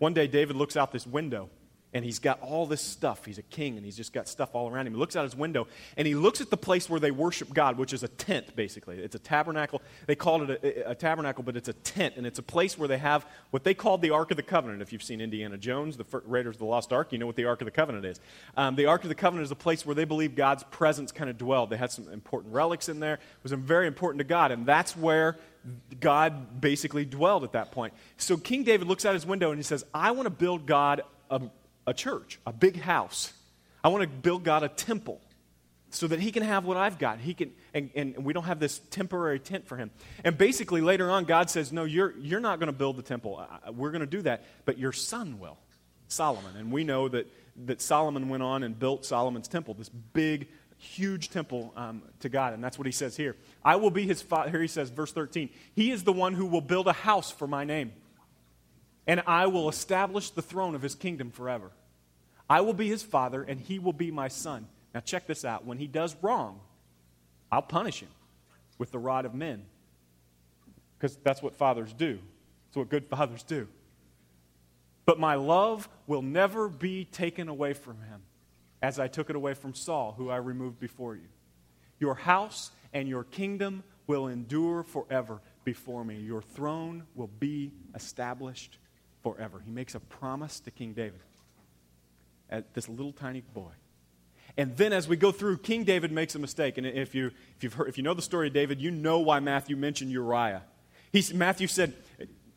One 0.01 0.15
day, 0.15 0.25
David 0.25 0.55
looks 0.55 0.75
out 0.75 0.91
this 0.91 1.05
window 1.05 1.51
and 1.93 2.03
he's 2.03 2.17
got 2.17 2.41
all 2.41 2.65
this 2.65 2.81
stuff. 2.81 3.23
He's 3.23 3.37
a 3.37 3.43
king 3.43 3.77
and 3.77 3.85
he's 3.85 3.95
just 3.95 4.13
got 4.13 4.27
stuff 4.27 4.49
all 4.53 4.67
around 4.67 4.87
him. 4.87 4.93
He 4.93 4.99
looks 4.99 5.15
out 5.15 5.25
his 5.25 5.35
window 5.35 5.67
and 5.95 6.07
he 6.07 6.15
looks 6.15 6.41
at 6.41 6.49
the 6.49 6.57
place 6.57 6.89
where 6.89 6.99
they 6.99 7.11
worship 7.11 7.53
God, 7.53 7.77
which 7.77 7.93
is 7.93 8.01
a 8.01 8.07
tent, 8.07 8.55
basically. 8.55 8.97
It's 8.97 9.13
a 9.13 9.19
tabernacle. 9.19 9.79
They 10.07 10.15
called 10.15 10.49
it 10.49 10.63
a, 10.63 10.89
a, 10.89 10.95
tabernacle, 10.95 11.43
but 11.43 11.55
it's 11.55 11.69
a 11.69 11.73
tent, 11.73 12.15
and 12.17 12.25
it's 12.25 12.39
a 12.39 12.43
place 12.43 12.79
where 12.79 12.87
they 12.87 12.97
have 12.97 13.27
what 13.51 13.63
they 13.63 13.75
called 13.75 14.01
the 14.01 14.09
Ark 14.09 14.31
of 14.31 14.37
the 14.37 14.43
Covenant. 14.43 14.81
If 14.81 14.91
you've 14.91 15.03
seen 15.03 15.21
Indiana 15.21 15.55
Jones, 15.55 15.97
the 15.97 16.23
Raiders 16.25 16.55
of 16.55 16.59
the 16.59 16.65
Lost 16.65 16.91
Ark, 16.91 17.11
you 17.11 17.19
know 17.19 17.27
what 17.27 17.35
the 17.35 17.45
Ark 17.45 17.61
of 17.61 17.65
the 17.65 17.71
Covenant 17.71 18.05
is. 18.05 18.19
Um, 18.57 18.75
the 18.75 18.87
Ark 18.87 19.03
of 19.03 19.09
the 19.09 19.15
Covenant 19.15 19.45
is 19.45 19.51
a 19.51 19.55
place 19.55 19.85
where 19.85 19.93
they 19.93 20.05
believe 20.05 20.33
God's 20.33 20.63
presence 20.63 21.11
kind 21.11 21.29
of 21.29 21.37
dwelled. 21.37 21.69
They 21.69 21.77
had 21.77 21.91
some 21.91 22.09
important 22.09 22.55
relics 22.55 22.89
in 22.89 22.99
there. 22.99 23.15
It 23.15 23.43
was 23.43 23.51
very 23.51 23.85
important 23.85 24.17
to 24.17 24.23
God, 24.25 24.51
and 24.51 24.65
that's 24.65 24.97
where 24.97 25.37
God 25.99 26.59
basically 26.59 27.05
dwelled 27.05 27.43
at 27.43 27.51
that 27.53 27.71
point. 27.71 27.93
So 28.17 28.37
King 28.37 28.63
David 28.63 28.87
looks 28.87 29.05
out 29.05 29.13
his 29.13 29.25
window 29.25 29.51
and 29.51 29.59
he 29.59 29.63
says, 29.63 29.85
I 29.93 30.11
want 30.11 30.25
to 30.25 30.31
build 30.31 30.65
God 30.65 31.01
a 31.29 31.41
a 31.87 31.93
church, 31.93 32.39
a 32.45 32.53
big 32.53 32.79
house. 32.79 33.33
I 33.83 33.89
want 33.89 34.03
to 34.03 34.07
build 34.07 34.43
God 34.43 34.63
a 34.63 34.69
temple 34.69 35.19
so 35.89 36.07
that 36.07 36.19
he 36.19 36.31
can 36.31 36.43
have 36.43 36.65
what 36.65 36.77
I've 36.77 36.99
got. 36.99 37.19
He 37.19 37.33
can, 37.33 37.51
and, 37.73 37.89
and 37.95 38.23
we 38.23 38.33
don't 38.33 38.43
have 38.43 38.59
this 38.59 38.79
temporary 38.91 39.39
tent 39.39 39.67
for 39.67 39.75
him. 39.75 39.91
And 40.23 40.37
basically, 40.37 40.81
later 40.81 41.09
on, 41.09 41.25
God 41.25 41.49
says, 41.49 41.73
No, 41.73 41.83
you're, 41.83 42.17
you're 42.17 42.39
not 42.39 42.59
going 42.59 42.67
to 42.67 42.77
build 42.77 42.97
the 42.97 43.03
temple. 43.03 43.45
We're 43.73 43.91
going 43.91 44.01
to 44.01 44.07
do 44.07 44.21
that, 44.21 44.43
but 44.65 44.77
your 44.77 44.91
son 44.91 45.39
will, 45.39 45.57
Solomon. 46.07 46.55
And 46.57 46.71
we 46.71 46.83
know 46.83 47.09
that, 47.09 47.27
that 47.65 47.81
Solomon 47.81 48.29
went 48.29 48.43
on 48.43 48.63
and 48.63 48.77
built 48.77 49.05
Solomon's 49.05 49.47
temple, 49.47 49.73
this 49.73 49.89
big, 49.89 50.47
huge 50.81 51.29
temple 51.29 51.73
um, 51.75 52.01
to 52.19 52.29
God. 52.29 52.53
And 52.53 52.63
that's 52.63 52.77
what 52.77 52.85
he 52.85 52.91
says 52.91 53.15
here. 53.15 53.35
I 53.63 53.75
will 53.75 53.91
be 53.91 54.05
his 54.05 54.21
father. 54.21 54.49
Here 54.49 54.61
he 54.61 54.67
says, 54.67 54.89
verse 54.89 55.11
13, 55.11 55.49
He 55.75 55.91
is 55.91 56.03
the 56.03 56.13
one 56.13 56.33
who 56.33 56.45
will 56.45 56.61
build 56.61 56.87
a 56.87 56.93
house 56.93 57.31
for 57.31 57.47
my 57.47 57.63
name 57.63 57.93
and 59.07 59.21
I 59.25 59.47
will 59.47 59.69
establish 59.69 60.29
the 60.29 60.41
throne 60.41 60.75
of 60.75 60.81
his 60.81 60.95
kingdom 60.95 61.31
forever. 61.31 61.71
I 62.49 62.61
will 62.61 62.73
be 62.73 62.87
his 62.87 63.03
father, 63.03 63.43
and 63.43 63.59
he 63.59 63.79
will 63.79 63.93
be 63.93 64.11
my 64.11 64.27
son. 64.27 64.67
Now, 64.93 64.99
check 64.99 65.25
this 65.25 65.45
out. 65.45 65.65
When 65.65 65.77
he 65.77 65.87
does 65.87 66.15
wrong, 66.21 66.59
I'll 67.51 67.61
punish 67.61 68.01
him 68.01 68.09
with 68.77 68.91
the 68.91 68.99
rod 68.99 69.25
of 69.25 69.33
men. 69.33 69.65
Because 70.97 71.17
that's 71.17 71.41
what 71.41 71.55
fathers 71.55 71.93
do, 71.93 72.19
that's 72.67 72.77
what 72.77 72.89
good 72.89 73.05
fathers 73.09 73.43
do. 73.43 73.67
But 75.05 75.19
my 75.19 75.35
love 75.35 75.89
will 76.05 76.21
never 76.21 76.69
be 76.69 77.05
taken 77.05 77.49
away 77.49 77.73
from 77.73 77.97
him, 78.01 78.21
as 78.81 78.99
I 78.99 79.07
took 79.07 79.29
it 79.29 79.35
away 79.35 79.53
from 79.53 79.73
Saul, 79.73 80.15
who 80.17 80.29
I 80.29 80.37
removed 80.37 80.79
before 80.79 81.15
you. 81.15 81.27
Your 81.99 82.15
house 82.15 82.71
and 82.93 83.07
your 83.07 83.23
kingdom 83.23 83.83
will 84.07 84.27
endure 84.27 84.83
forever 84.83 85.39
before 85.63 86.03
me. 86.03 86.17
Your 86.17 86.41
throne 86.41 87.03
will 87.15 87.29
be 87.39 87.71
established 87.93 88.77
forever. 89.21 89.61
He 89.63 89.71
makes 89.71 89.95
a 89.95 89.99
promise 89.99 90.59
to 90.61 90.71
King 90.71 90.93
David 90.93 91.21
at 92.49 92.73
this 92.73 92.89
little 92.89 93.13
tiny 93.13 93.41
boy. 93.53 93.71
And 94.57 94.75
then 94.75 94.91
as 94.91 95.07
we 95.07 95.15
go 95.15 95.31
through, 95.31 95.59
King 95.59 95.83
David 95.83 96.11
makes 96.11 96.35
a 96.35 96.39
mistake. 96.39 96.77
And 96.77 96.85
if 96.85 97.15
you, 97.15 97.27
if, 97.55 97.63
you've 97.63 97.73
heard, 97.73 97.87
if 97.87 97.97
you 97.97 98.03
know 98.03 98.13
the 98.13 98.21
story 98.21 98.47
of 98.47 98.53
David, 98.53 98.81
you 98.81 98.91
know 98.91 99.19
why 99.19 99.39
Matthew 99.39 99.77
mentioned 99.77 100.11
Uriah. 100.11 100.63
He's, 101.11 101.33
Matthew 101.33 101.67
said 101.67 101.93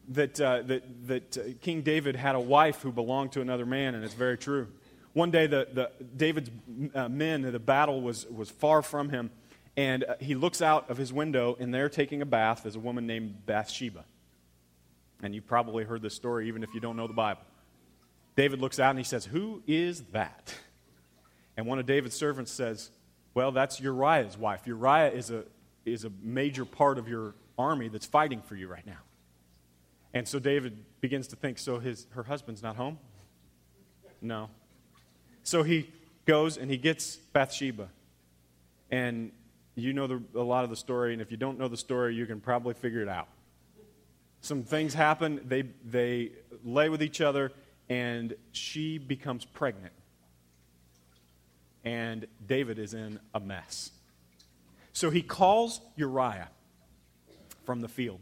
that, 0.09 0.41
uh, 0.41 0.63
that, 0.63 1.07
that 1.07 1.39
uh, 1.39 1.43
King 1.61 1.83
David 1.83 2.17
had 2.17 2.35
a 2.35 2.41
wife 2.41 2.83
who 2.83 2.91
belonged 2.91 3.33
to 3.33 3.41
another 3.41 3.67
man, 3.67 3.95
and 3.95 4.05
it's 4.05 4.15
very 4.15 4.37
true. 4.37 4.69
One 5.15 5.31
day, 5.31 5.47
the, 5.47 5.69
the, 5.73 5.91
David's 6.17 6.51
uh, 6.93 7.09
men, 7.09 7.43
the 7.43 7.59
battle 7.61 8.03
was, 8.03 8.27
was 8.27 8.51
far 8.51 8.83
from 8.83 9.11
him, 9.11 9.31
and 9.77 10.03
uh, 10.05 10.17
he 10.21 10.35
looks 10.35 10.61
out 10.61 10.91
of 10.91 10.97
his 10.97 11.13
window, 11.13 11.57
and 11.59 11.73
there 11.73 11.89
taking 11.89 12.21
a 12.21 12.27
bath 12.27 12.67
is 12.67 12.75
a 12.75 12.81
woman 12.81 13.07
named 13.07 13.47
Bathsheba. 13.47 14.05
And 15.23 15.33
you've 15.33 15.47
probably 15.47 15.85
heard 15.85 16.03
this 16.03 16.15
story, 16.15 16.49
even 16.49 16.65
if 16.65 16.75
you 16.75 16.81
don't 16.81 16.97
know 16.97 17.07
the 17.07 17.15
Bible. 17.15 17.43
David 18.37 18.61
looks 18.61 18.81
out 18.81 18.91
and 18.91 18.99
he 18.99 19.05
says, 19.05 19.25
Who 19.25 19.63
is 19.69 20.03
that? 20.13 20.53
And 21.57 21.67
one 21.67 21.79
of 21.79 21.87
David's 21.87 22.17
servants 22.17 22.51
says, 22.51 22.91
Well, 23.33 23.53
that's 23.53 23.81
Uriah's 23.81 24.37
wife. 24.37 24.67
Uriah 24.67 25.13
is 25.13 25.31
a, 25.31 25.45
is 25.85 26.05
a 26.05 26.11
major 26.21 26.65
part 26.65 26.99
of 26.99 27.09
your 27.09 27.35
army 27.57 27.87
that's 27.87 28.07
fighting 28.07 28.43
for 28.43 28.57
you 28.57 28.67
right 28.67 28.85
now. 28.85 28.99
And 30.13 30.27
so 30.27 30.41
David 30.41 30.85
begins 31.01 31.29
to 31.29 31.37
think, 31.37 31.59
So 31.59 31.79
his, 31.79 32.09
her 32.11 32.25
husband's 32.25 32.63
not 32.63 32.75
home? 32.75 32.99
No. 34.21 34.51
So 35.45 35.63
he 35.63 35.91
goes 36.27 36.57
and 36.57 36.71
he 36.71 36.77
gets 36.77 37.17
Bathsheba. 37.17 37.89
And 38.91 39.31
you 39.77 39.93
know 39.93 40.07
the, 40.07 40.23
a 40.35 40.43
lot 40.43 40.65
of 40.65 40.71
the 40.71 40.77
story, 40.77 41.13
and 41.13 41.23
if 41.23 41.31
you 41.31 41.37
don't 41.37 41.59
know 41.59 41.69
the 41.69 41.77
story, 41.77 42.15
you 42.15 42.27
can 42.27 42.41
probably 42.41 42.75
figure 42.75 43.03
it 43.03 43.09
out. 43.09 43.29
Some 44.41 44.63
things 44.63 44.95
happen, 44.95 45.41
they, 45.47 45.63
they 45.85 46.33
lay 46.65 46.89
with 46.89 47.03
each 47.03 47.21
other, 47.21 47.53
and 47.89 48.35
she 48.53 48.99
becomes 48.99 49.45
pregnant. 49.45 49.93
And 51.85 52.27
David 52.47 52.79
is 52.79 52.95
in 52.95 53.19
a 53.35 53.41
mess. 53.41 53.91
So 54.93 55.11
he 55.11 55.23
calls 55.23 55.81
Uriah 55.97 56.51
from 57.65 57.81
the 57.81 57.89
field. 57.89 58.21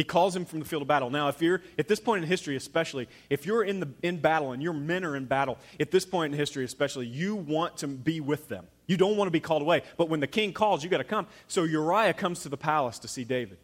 He 0.00 0.04
calls 0.04 0.34
him 0.34 0.46
from 0.46 0.60
the 0.60 0.64
field 0.64 0.80
of 0.80 0.88
battle. 0.88 1.10
Now, 1.10 1.28
if 1.28 1.42
you're, 1.42 1.60
at 1.78 1.86
this 1.86 2.00
point 2.00 2.24
in 2.24 2.28
history, 2.30 2.56
especially, 2.56 3.06
if 3.28 3.44
you're 3.44 3.62
in, 3.62 3.80
the, 3.80 3.88
in 4.02 4.16
battle 4.16 4.52
and 4.52 4.62
your 4.62 4.72
men 4.72 5.04
are 5.04 5.14
in 5.14 5.26
battle, 5.26 5.58
at 5.78 5.90
this 5.90 6.06
point 6.06 6.32
in 6.32 6.38
history, 6.38 6.64
especially, 6.64 7.06
you 7.06 7.36
want 7.36 7.76
to 7.76 7.86
be 7.86 8.18
with 8.18 8.48
them. 8.48 8.66
You 8.86 8.96
don't 8.96 9.18
want 9.18 9.26
to 9.26 9.30
be 9.30 9.40
called 9.40 9.60
away. 9.60 9.82
But 9.98 10.08
when 10.08 10.20
the 10.20 10.26
king 10.26 10.54
calls, 10.54 10.82
you 10.82 10.88
got 10.88 10.98
to 10.98 11.04
come. 11.04 11.26
So 11.48 11.64
Uriah 11.64 12.14
comes 12.14 12.40
to 12.44 12.48
the 12.48 12.56
palace 12.56 12.98
to 13.00 13.08
see 13.08 13.24
David. 13.24 13.58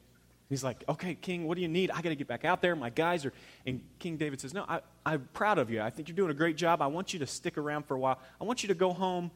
He's 0.51 0.62
like, 0.62 0.85
okay, 0.90 1.14
King, 1.14 1.46
what 1.46 1.55
do 1.55 1.62
you 1.62 1.68
need? 1.68 1.90
I 1.90 2.03
got 2.03 2.11
to 2.11 2.16
get 2.16 2.29
back 2.29 2.44
out 2.44 2.61
there. 2.61 2.77
My 2.77 2.90
guys 2.90 3.25
are. 3.25 3.33
And 3.64 3.81
King 3.99 4.18
David 4.18 4.38
says, 4.38 4.53
no, 4.53 4.66
I, 4.68 4.81
I'm 5.07 5.27
proud 5.33 5.57
of 5.57 5.70
you. 5.70 5.81
I 5.81 5.88
think 5.88 6.07
you're 6.07 6.16
doing 6.16 6.31
a 6.31 6.35
great 6.35 6.59
job. 6.59 6.83
I 6.83 6.87
want 6.88 7.14
you 7.14 7.18
to 7.20 7.27
stick 7.27 7.57
around 7.57 7.87
for 7.87 7.94
a 7.94 7.99
while. 7.99 8.20
I 8.38 8.44
want 8.44 8.62
you 8.62 8.68
to 8.68 8.75
go 8.75 8.92
home, 8.92 9.31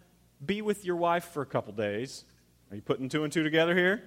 be 0.44 0.60
with 0.60 0.84
your 0.84 0.96
wife 0.96 1.24
for 1.32 1.40
a 1.40 1.46
couple 1.46 1.72
days. 1.72 2.24
Are 2.70 2.76
you 2.76 2.82
putting 2.82 3.08
two 3.08 3.24
and 3.24 3.32
two 3.32 3.42
together 3.42 3.74
here? 3.74 4.02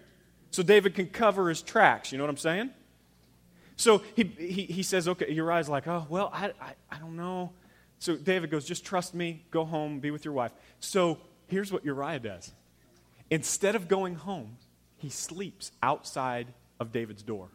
So 0.52 0.62
David 0.62 0.94
can 0.94 1.08
cover 1.08 1.50
his 1.50 1.64
tracks. 1.64 2.12
You 2.12 2.20
know 2.20 2.24
what 2.26 2.30
I'm 2.30 2.38
saying? 2.38 2.70
So 3.76 4.02
he, 4.16 4.24
he, 4.24 4.64
he 4.66 4.84
says, 4.84 5.08
okay, 5.08 5.32
Uriah's 5.32 5.70
like, 5.70 5.88
oh, 5.88 6.06
well, 6.10 6.30
I, 6.34 6.52
I, 6.62 6.74
I 6.92 7.00
don't 7.00 7.16
know. 7.16 7.52
So 8.00 8.16
David 8.16 8.52
goes, 8.52 8.66
just 8.66 8.86
trust 8.86 9.14
me, 9.14 9.46
go 9.50 9.66
home, 9.66 10.00
be 10.00 10.12
with 10.12 10.26
your 10.26 10.34
wife. 10.34 10.52
So 10.80 11.20
here's 11.48 11.72
what 11.72 11.86
Uriah 11.86 12.20
does. 12.20 12.52
Instead 13.30 13.76
of 13.76 13.88
going 13.88 14.16
home, 14.16 14.58
he 14.98 15.10
sleeps 15.10 15.72
outside 15.82 16.48
of 16.80 16.92
David's 16.92 17.24
door. 17.24 17.50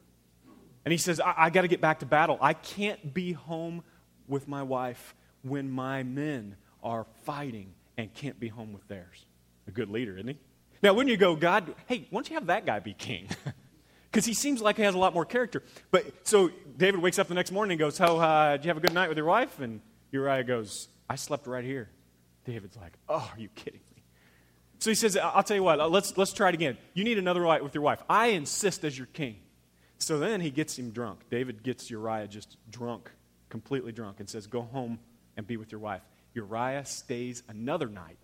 And 0.85 0.93
he 0.93 0.99
says, 0.99 1.21
I, 1.21 1.35
I 1.37 1.51
got 1.51 1.63
to 1.63 1.69
get 1.69 1.81
back 1.81 2.01
to 2.01 2.07
battle. 2.07 2.39
I 2.41 2.55
can't 2.55 3.13
be 3.13 3.33
home 3.33 3.83
with 4.27 4.49
my 4.49 4.63
wife 4.63 5.15
when 5.43 5.71
my 5.71 6.03
men 6.03 6.57
are 6.83 7.07
fighting 7.25 7.75
and 7.97 8.13
can't 8.15 8.41
be 8.41 8.49
home 8.49 8.73
with 8.73 8.87
theirs. 8.89 9.27
A 9.67 9.71
good 9.71 9.91
leader, 9.91 10.17
isn't 10.17 10.29
he? 10.29 10.39
Now, 10.83 10.95
when 10.95 11.09
you 11.09 11.17
go, 11.17 11.37
God, 11.37 11.75
hey, 11.87 12.07
why 12.11 12.19
don't 12.19 12.31
you 12.31 12.35
have 12.35 12.47
that 12.47 12.65
guy 12.65 12.79
be 12.79 12.95
king? 12.95 13.29
because 14.11 14.25
he 14.25 14.35
seems 14.35 14.61
like 14.61 14.77
he 14.77 14.83
has 14.83 14.95
a 14.95 14.99
lot 14.99 15.15
more 15.15 15.25
character. 15.25 15.63
But 15.91 16.27
so 16.27 16.51
David 16.77 17.01
wakes 17.01 17.19
up 17.19 17.29
the 17.29 17.35
next 17.35 17.53
morning 17.53 17.73
and 17.73 17.79
goes, 17.79 18.01
"Oh, 18.01 18.19
uh, 18.19 18.57
did 18.57 18.65
you 18.65 18.69
have 18.71 18.77
a 18.77 18.81
good 18.81 18.95
night 18.95 19.09
with 19.09 19.19
your 19.19 19.27
wife?" 19.27 19.61
And 19.61 19.81
Uriah 20.11 20.45
goes, 20.45 20.89
"I 21.09 21.17
slept 21.17 21.47
right 21.47 21.65
here." 21.65 21.91
David's 22.45 22.77
like, 22.77 22.95
"Oh, 23.09 23.31
are 23.33 23.39
you 23.39 23.49
kidding 23.49 23.81
me?" 23.95 24.03
So 24.79 24.91
he 24.91 24.95
says, 24.95 25.17
"I'll 25.17 25.43
tell 25.43 25.57
you 25.57 25.63
what. 25.63 25.81
Uh, 25.81 25.89
let's 25.89 26.17
let's 26.17 26.33
try 26.33 26.49
it 26.49 26.55
again. 26.55 26.79
You 26.95 27.05
need 27.05 27.19
another 27.19 27.43
night 27.43 27.63
with 27.63 27.75
your 27.75 27.83
wife. 27.83 28.03
I 28.09 28.29
insist 28.29 28.85
as 28.85 28.97
your 28.97 29.09
king." 29.09 29.37
So 29.99 30.19
then 30.19 30.41
he 30.41 30.51
gets 30.51 30.79
him 30.79 30.91
drunk. 30.91 31.29
David 31.29 31.63
gets 31.63 31.91
Uriah 31.91 32.29
just 32.29 32.57
drunk, 32.71 33.11
completely 33.49 33.93
drunk, 33.93 34.21
and 34.21 34.29
says, 34.29 34.47
"Go 34.47 34.63
home 34.63 35.01
and 35.37 35.47
be 35.47 35.57
with 35.57 35.73
your 35.73 35.81
wife." 35.81 36.03
Uriah 36.35 36.85
stays 36.85 37.43
another 37.49 37.89
night 37.89 38.19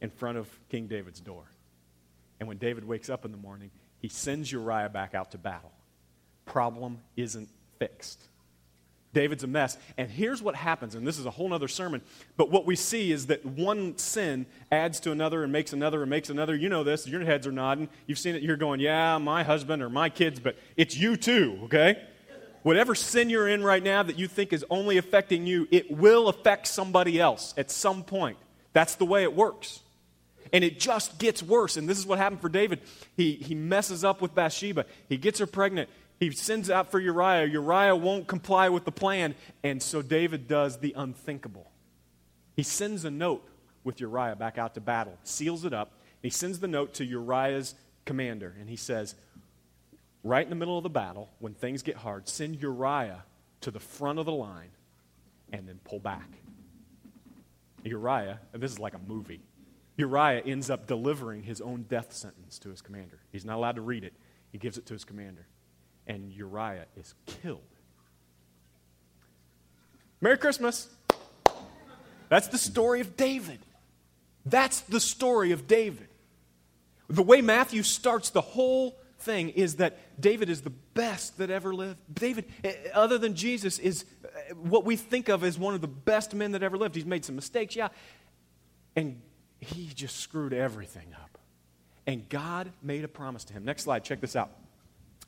in 0.00 0.10
front 0.10 0.38
of 0.38 0.48
King 0.68 0.86
David's 0.86 1.20
door. 1.20 1.50
And 2.38 2.48
when 2.48 2.58
David 2.58 2.84
wakes 2.84 3.10
up 3.10 3.24
in 3.24 3.32
the 3.32 3.36
morning, 3.36 3.70
he 4.00 4.08
sends 4.08 4.50
Uriah 4.50 4.88
back 4.88 5.14
out 5.14 5.32
to 5.32 5.38
battle. 5.38 5.72
Problem 6.44 6.98
isn't 7.16 7.48
fixed. 7.78 8.22
David's 9.14 9.42
a 9.42 9.46
mess. 9.46 9.78
And 9.96 10.10
here's 10.10 10.42
what 10.42 10.54
happens, 10.54 10.94
and 10.94 11.06
this 11.06 11.18
is 11.18 11.26
a 11.26 11.30
whole 11.30 11.52
other 11.52 11.68
sermon, 11.68 12.02
but 12.36 12.50
what 12.50 12.66
we 12.66 12.76
see 12.76 13.10
is 13.10 13.26
that 13.26 13.44
one 13.44 13.96
sin 13.96 14.46
adds 14.70 15.00
to 15.00 15.12
another 15.12 15.42
and 15.42 15.52
makes 15.52 15.72
another 15.72 16.02
and 16.02 16.10
makes 16.10 16.30
another. 16.30 16.54
You 16.54 16.68
know 16.68 16.84
this, 16.84 17.06
your 17.06 17.24
heads 17.24 17.46
are 17.46 17.52
nodding. 17.52 17.88
You've 18.06 18.18
seen 18.18 18.34
it, 18.34 18.42
you're 18.42 18.56
going, 18.56 18.80
yeah, 18.80 19.18
my 19.18 19.42
husband 19.42 19.82
or 19.82 19.88
my 19.88 20.08
kids, 20.08 20.40
but 20.40 20.56
it's 20.76 20.96
you 20.96 21.16
too, 21.16 21.58
okay? 21.64 22.02
Whatever 22.62 22.94
sin 22.94 23.30
you're 23.30 23.48
in 23.48 23.62
right 23.62 23.82
now 23.82 24.02
that 24.02 24.18
you 24.18 24.28
think 24.28 24.52
is 24.52 24.64
only 24.68 24.98
affecting 24.98 25.46
you, 25.46 25.66
it 25.70 25.90
will 25.90 26.28
affect 26.28 26.66
somebody 26.66 27.18
else 27.20 27.54
at 27.56 27.70
some 27.70 28.02
point. 28.02 28.36
That's 28.72 28.96
the 28.96 29.06
way 29.06 29.22
it 29.22 29.34
works. 29.34 29.80
And 30.52 30.64
it 30.64 30.78
just 30.80 31.18
gets 31.18 31.42
worse. 31.42 31.76
And 31.76 31.88
this 31.88 31.98
is 31.98 32.06
what 32.06 32.18
happened 32.18 32.40
for 32.40 32.48
David. 32.48 32.80
He, 33.16 33.34
he 33.34 33.54
messes 33.54 34.04
up 34.04 34.20
with 34.20 34.34
Bathsheba. 34.34 34.86
He 35.08 35.16
gets 35.16 35.38
her 35.38 35.46
pregnant. 35.46 35.88
He 36.18 36.30
sends 36.32 36.70
out 36.70 36.90
for 36.90 36.98
Uriah. 36.98 37.46
Uriah 37.46 37.94
won't 37.94 38.26
comply 38.26 38.68
with 38.68 38.84
the 38.84 38.92
plan. 38.92 39.34
And 39.62 39.82
so 39.82 40.02
David 40.02 40.48
does 40.48 40.78
the 40.78 40.94
unthinkable. 40.96 41.70
He 42.56 42.62
sends 42.62 43.04
a 43.04 43.10
note 43.10 43.48
with 43.84 44.00
Uriah 44.00 44.36
back 44.36 44.58
out 44.58 44.74
to 44.74 44.80
battle, 44.80 45.16
seals 45.22 45.64
it 45.64 45.72
up. 45.72 45.92
He 46.22 46.30
sends 46.30 46.58
the 46.58 46.68
note 46.68 46.94
to 46.94 47.04
Uriah's 47.04 47.74
commander. 48.04 48.54
And 48.58 48.68
he 48.68 48.76
says, 48.76 49.14
right 50.24 50.42
in 50.42 50.50
the 50.50 50.56
middle 50.56 50.76
of 50.76 50.82
the 50.82 50.90
battle, 50.90 51.28
when 51.38 51.54
things 51.54 51.82
get 51.82 51.96
hard, 51.96 52.28
send 52.28 52.60
Uriah 52.60 53.22
to 53.60 53.70
the 53.70 53.80
front 53.80 54.18
of 54.18 54.26
the 54.26 54.32
line 54.32 54.70
and 55.52 55.68
then 55.68 55.78
pull 55.84 56.00
back. 56.00 56.28
Uriah, 57.84 58.40
and 58.52 58.62
this 58.62 58.72
is 58.72 58.78
like 58.78 58.94
a 58.94 59.00
movie. 59.06 59.40
Uriah 59.98 60.42
ends 60.46 60.70
up 60.70 60.86
delivering 60.86 61.42
his 61.42 61.60
own 61.60 61.82
death 61.82 62.12
sentence 62.12 62.58
to 62.60 62.70
his 62.70 62.80
commander. 62.80 63.18
He's 63.32 63.44
not 63.44 63.56
allowed 63.56 63.74
to 63.74 63.82
read 63.82 64.04
it, 64.04 64.14
he 64.50 64.56
gives 64.56 64.78
it 64.78 64.86
to 64.86 64.94
his 64.94 65.04
commander. 65.04 65.46
And 66.06 66.32
Uriah 66.32 66.86
is 66.96 67.14
killed. 67.26 67.60
Merry 70.22 70.38
Christmas. 70.38 70.88
That's 72.30 72.48
the 72.48 72.58
story 72.58 73.00
of 73.00 73.16
David. 73.16 73.58
That's 74.46 74.80
the 74.80 75.00
story 75.00 75.52
of 75.52 75.66
David. 75.66 76.08
The 77.08 77.22
way 77.22 77.40
Matthew 77.42 77.82
starts 77.82 78.30
the 78.30 78.40
whole 78.40 78.98
thing 79.18 79.50
is 79.50 79.76
that 79.76 80.20
David 80.20 80.48
is 80.48 80.62
the 80.62 80.70
best 80.70 81.38
that 81.38 81.50
ever 81.50 81.74
lived. 81.74 81.98
David, 82.12 82.46
eh, 82.64 82.74
other 82.94 83.18
than 83.18 83.34
Jesus, 83.34 83.78
is 83.78 84.04
eh, 84.24 84.52
what 84.54 84.84
we 84.84 84.96
think 84.96 85.28
of 85.28 85.42
as 85.42 85.58
one 85.58 85.74
of 85.74 85.80
the 85.80 85.88
best 85.88 86.34
men 86.34 86.52
that 86.52 86.62
ever 86.62 86.76
lived. 86.76 86.94
He's 86.94 87.06
made 87.06 87.24
some 87.24 87.34
mistakes, 87.34 87.74
yeah. 87.76 87.88
And 88.94 89.20
he 89.60 89.90
just 89.94 90.16
screwed 90.16 90.52
everything 90.52 91.14
up. 91.14 91.38
And 92.06 92.28
God 92.28 92.72
made 92.82 93.04
a 93.04 93.08
promise 93.08 93.44
to 93.44 93.52
him. 93.52 93.64
Next 93.64 93.84
slide, 93.84 94.04
check 94.04 94.20
this 94.20 94.36
out. 94.36 94.50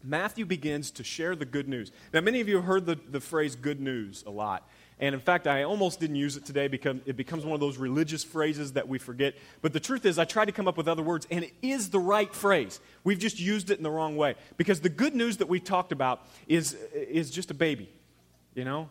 Matthew 0.02 0.46
begins 0.46 0.90
to 0.92 1.04
share 1.04 1.36
the 1.36 1.44
good 1.44 1.68
news. 1.68 1.92
Now, 2.14 2.22
many 2.22 2.40
of 2.40 2.48
you 2.48 2.56
have 2.56 2.64
heard 2.64 2.86
the, 2.86 2.98
the 3.10 3.20
phrase 3.20 3.54
good 3.54 3.80
news 3.80 4.24
a 4.26 4.30
lot. 4.30 4.66
And 4.98 5.14
in 5.14 5.20
fact, 5.20 5.46
I 5.46 5.62
almost 5.62 6.00
didn't 6.00 6.16
use 6.16 6.36
it 6.36 6.44
today 6.44 6.68
because 6.68 6.96
it 7.06 7.16
becomes 7.16 7.44
one 7.44 7.54
of 7.54 7.60
those 7.60 7.78
religious 7.78 8.22
phrases 8.24 8.72
that 8.74 8.88
we 8.88 8.98
forget. 8.98 9.34
But 9.62 9.72
the 9.72 9.80
truth 9.80 10.06
is, 10.06 10.18
I 10.18 10.24
tried 10.24 10.46
to 10.46 10.52
come 10.52 10.68
up 10.68 10.76
with 10.76 10.88
other 10.88 11.02
words, 11.02 11.26
and 11.30 11.44
it 11.44 11.52
is 11.62 11.90
the 11.90 11.98
right 11.98 12.34
phrase. 12.34 12.80
We've 13.04 13.18
just 13.18 13.40
used 13.40 13.70
it 13.70 13.78
in 13.78 13.82
the 13.82 13.90
wrong 13.90 14.16
way. 14.16 14.36
Because 14.56 14.80
the 14.80 14.90
good 14.90 15.14
news 15.14 15.38
that 15.38 15.48
we 15.48 15.60
talked 15.60 15.92
about 15.92 16.26
is, 16.48 16.74
is 16.94 17.30
just 17.30 17.50
a 17.50 17.54
baby, 17.54 17.90
you 18.54 18.64
know? 18.64 18.88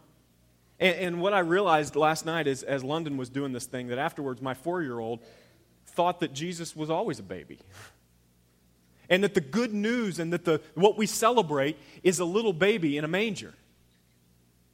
And, 0.79 0.95
and 0.95 1.21
what 1.21 1.33
I 1.33 1.39
realized 1.39 1.95
last 1.95 2.25
night 2.25 2.47
is, 2.47 2.63
as 2.63 2.83
London 2.83 3.17
was 3.17 3.29
doing 3.29 3.51
this 3.51 3.65
thing, 3.65 3.87
that 3.87 3.97
afterwards 3.97 4.41
my 4.41 4.53
four 4.53 4.81
year 4.81 4.99
old 4.99 5.19
thought 5.85 6.19
that 6.21 6.33
Jesus 6.33 6.75
was 6.75 6.89
always 6.89 7.19
a 7.19 7.23
baby. 7.23 7.59
And 9.09 9.23
that 9.23 9.33
the 9.33 9.41
good 9.41 9.73
news 9.73 10.19
and 10.19 10.31
that 10.33 10.45
the, 10.45 10.61
what 10.75 10.97
we 10.97 11.07
celebrate 11.07 11.77
is 12.03 12.19
a 12.19 12.25
little 12.25 12.53
baby 12.53 12.97
in 12.97 13.03
a 13.03 13.07
manger. 13.07 13.53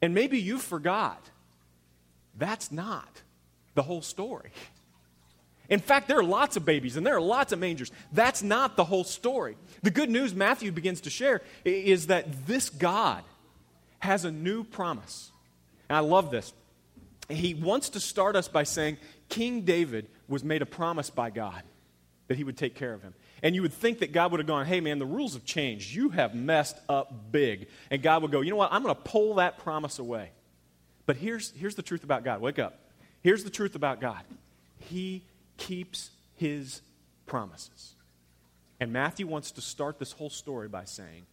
And 0.01 0.13
maybe 0.13 0.39
you 0.39 0.59
forgot. 0.59 1.29
That's 2.37 2.71
not 2.71 3.21
the 3.75 3.81
whole 3.81 4.01
story. 4.01 4.51
In 5.69 5.79
fact, 5.79 6.07
there 6.07 6.19
are 6.19 6.23
lots 6.23 6.57
of 6.57 6.65
babies 6.65 6.97
and 6.97 7.05
there 7.05 7.15
are 7.15 7.21
lots 7.21 7.51
of 7.51 7.59
mangers. 7.59 7.91
That's 8.11 8.43
not 8.43 8.75
the 8.75 8.83
whole 8.83 9.03
story. 9.03 9.57
The 9.81 9.89
good 9.89 10.09
news 10.09 10.35
Matthew 10.35 10.71
begins 10.71 11.01
to 11.01 11.09
share 11.09 11.41
is 11.63 12.07
that 12.07 12.45
this 12.45 12.69
God 12.69 13.23
has 13.99 14.25
a 14.25 14.31
new 14.31 14.63
promise. 14.63 15.31
And 15.89 15.97
I 15.97 15.99
love 15.99 16.31
this. 16.31 16.53
He 17.29 17.53
wants 17.53 17.89
to 17.89 17.99
start 17.99 18.35
us 18.35 18.47
by 18.47 18.63
saying 18.63 18.97
King 19.29 19.61
David 19.61 20.07
was 20.27 20.43
made 20.43 20.61
a 20.61 20.65
promise 20.65 21.09
by 21.09 21.29
God 21.29 21.63
that 22.27 22.37
he 22.37 22.43
would 22.43 22.57
take 22.57 22.75
care 22.75 22.93
of 22.93 23.01
him. 23.01 23.13
And 23.43 23.53
you 23.53 23.61
would 23.61 23.73
think 23.73 23.99
that 23.99 24.11
God 24.11 24.31
would 24.31 24.39
have 24.39 24.47
gone, 24.47 24.65
hey, 24.65 24.79
man, 24.79 24.97
the 24.97 25.05
rules 25.05 25.33
have 25.33 25.45
changed. 25.45 25.93
You 25.93 26.09
have 26.09 26.33
messed 26.33 26.77
up 26.89 27.31
big. 27.31 27.67
And 27.91 28.01
God 28.01 28.21
would 28.21 28.31
go, 28.31 28.41
you 28.41 28.49
know 28.49 28.55
what? 28.55 28.71
I'm 28.71 28.81
going 28.81 28.95
to 28.95 29.01
pull 29.01 29.35
that 29.35 29.59
promise 29.59 29.99
away. 29.99 30.31
But 31.05 31.17
here's, 31.17 31.51
here's 31.51 31.75
the 31.75 31.83
truth 31.83 32.03
about 32.03 32.23
God. 32.23 32.41
Wake 32.41 32.57
up. 32.59 32.79
Here's 33.21 33.43
the 33.43 33.49
truth 33.49 33.75
about 33.75 34.01
God 34.01 34.21
He 34.79 35.23
keeps 35.57 36.11
His 36.35 36.81
promises. 37.25 37.93
And 38.79 38.91
Matthew 38.91 39.27
wants 39.27 39.51
to 39.51 39.61
start 39.61 39.99
this 39.99 40.11
whole 40.11 40.29
story 40.29 40.67
by 40.67 40.85
saying, 40.85 41.25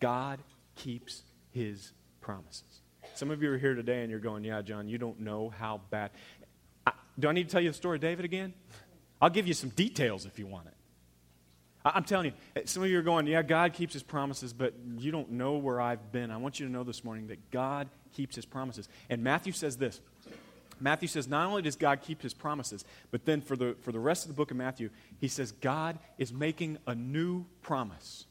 God 0.00 0.38
keeps 0.76 1.22
His 1.52 1.92
promises. 2.20 2.62
Some 3.14 3.30
of 3.30 3.42
you 3.42 3.52
are 3.52 3.58
here 3.58 3.74
today 3.74 4.02
and 4.02 4.10
you're 4.10 4.20
going, 4.20 4.44
yeah, 4.44 4.62
John, 4.62 4.88
you 4.88 4.98
don't 4.98 5.20
know 5.20 5.50
how 5.50 5.80
bad. 5.90 6.10
I, 6.86 6.92
do 7.18 7.28
I 7.28 7.32
need 7.32 7.48
to 7.48 7.52
tell 7.52 7.60
you 7.60 7.70
the 7.70 7.74
story 7.74 7.96
of 7.96 8.00
David 8.00 8.24
again? 8.24 8.54
I'll 9.20 9.30
give 9.30 9.46
you 9.46 9.54
some 9.54 9.70
details 9.70 10.24
if 10.24 10.38
you 10.38 10.46
want 10.46 10.68
it. 10.68 10.74
I'm 11.84 12.04
telling 12.04 12.26
you, 12.26 12.32
eh, 12.56 12.62
some 12.66 12.82
of 12.82 12.90
you 12.90 12.98
are 12.98 13.02
going, 13.02 13.26
yeah, 13.26 13.42
God 13.42 13.72
keeps 13.72 13.94
his 13.94 14.02
promises, 14.02 14.52
but 14.52 14.74
you 14.98 15.10
don't 15.10 15.30
know 15.32 15.56
where 15.56 15.80
I've 15.80 16.12
been. 16.12 16.30
I 16.30 16.36
want 16.36 16.60
you 16.60 16.66
to 16.66 16.72
know 16.72 16.84
this 16.84 17.04
morning 17.04 17.28
that 17.28 17.50
God 17.50 17.88
keeps 18.12 18.36
his 18.36 18.44
promises. 18.44 18.88
And 19.08 19.22
Matthew 19.22 19.52
says 19.52 19.76
this 19.76 20.00
Matthew 20.80 21.08
says, 21.08 21.28
not 21.28 21.46
only 21.46 21.62
does 21.62 21.76
God 21.76 22.00
keep 22.02 22.22
his 22.22 22.34
promises, 22.34 22.84
but 23.10 23.24
then 23.24 23.40
for 23.40 23.56
the, 23.56 23.76
for 23.82 23.92
the 23.92 24.00
rest 24.00 24.24
of 24.24 24.28
the 24.28 24.34
book 24.34 24.50
of 24.50 24.56
Matthew, 24.56 24.90
he 25.20 25.28
says, 25.28 25.52
God 25.52 25.98
is 26.18 26.32
making 26.32 26.78
a 26.86 26.94
new 26.94 27.44
promise. 27.62 28.26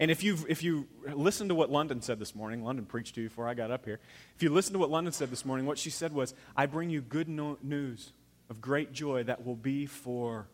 And 0.00 0.10
if, 0.10 0.24
you 0.24 0.38
if 0.48 0.62
you 0.62 0.88
listen 1.12 1.48
to 1.48 1.54
what 1.54 1.70
London 1.70 2.00
said 2.00 2.18
this 2.18 2.34
morning, 2.34 2.64
London 2.64 2.86
preached 2.86 3.16
to 3.16 3.20
you 3.20 3.28
before 3.28 3.46
I 3.46 3.52
got 3.52 3.70
up 3.70 3.84
here. 3.84 4.00
If 4.34 4.42
you 4.42 4.48
listen 4.48 4.72
to 4.72 4.78
what 4.78 4.90
London 4.90 5.12
said 5.12 5.30
this 5.30 5.44
morning, 5.44 5.66
what 5.66 5.78
she 5.78 5.90
said 5.90 6.14
was, 6.14 6.32
I 6.56 6.64
bring 6.64 6.88
you 6.88 7.02
good 7.02 7.28
no- 7.28 7.58
news 7.62 8.12
of 8.48 8.62
great 8.62 8.94
joy 8.94 9.24
that 9.24 9.44
will 9.44 9.56
be 9.56 9.84
for 9.84 10.46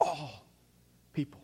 all 0.00 0.46
people. 1.12 1.42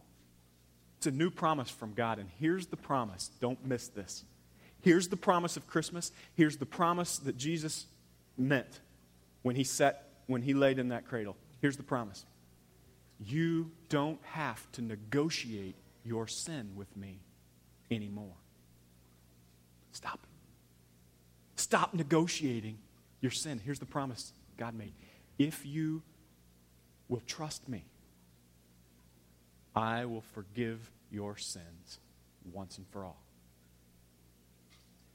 It's 0.97 1.07
a 1.07 1.11
new 1.11 1.31
promise 1.31 1.69
from 1.69 1.93
God, 1.93 2.19
and 2.19 2.31
here's 2.41 2.67
the 2.67 2.77
promise. 2.77 3.31
Don't 3.41 3.63
miss 3.67 3.89
this. 3.89 4.25
Here's 4.81 5.09
the 5.09 5.17
promise 5.17 5.59
of 5.59 5.67
Christmas. 5.67 6.11
Here's 6.35 6.57
the 6.57 6.67
promise 6.67 7.19
that 7.19 7.37
Jesus 7.37 7.85
meant 8.39 8.81
when 9.43 9.57
he 9.57 9.65
sat, 9.65 10.09
when 10.27 10.41
he 10.41 10.55
laid 10.55 10.79
in 10.79 10.89
that 10.89 11.07
cradle. 11.07 11.37
Here's 11.61 11.77
the 11.77 11.83
promise. 11.83 12.25
You 13.23 13.71
don't 13.91 14.19
have 14.25 14.73
to 14.73 14.83
negotiate 14.83 15.75
your 16.11 16.27
sin 16.27 16.73
with 16.75 16.95
me 16.97 17.21
anymore. 17.91 18.37
Stop 19.93 20.21
Stop 21.61 21.93
negotiating 21.93 22.79
your 23.21 23.31
sin. 23.31 23.61
Here's 23.63 23.79
the 23.79 23.85
promise 23.85 24.33
God 24.57 24.75
made. 24.75 24.95
If 25.39 25.67
you 25.67 26.03
will 27.07 27.21
trust 27.27 27.69
me, 27.69 27.85
I 29.77 30.07
will 30.07 30.23
forgive 30.23 30.91
your 31.11 31.37
sins 31.37 32.01
once 32.51 32.79
and 32.79 32.89
for 32.89 33.05
all. 33.05 33.23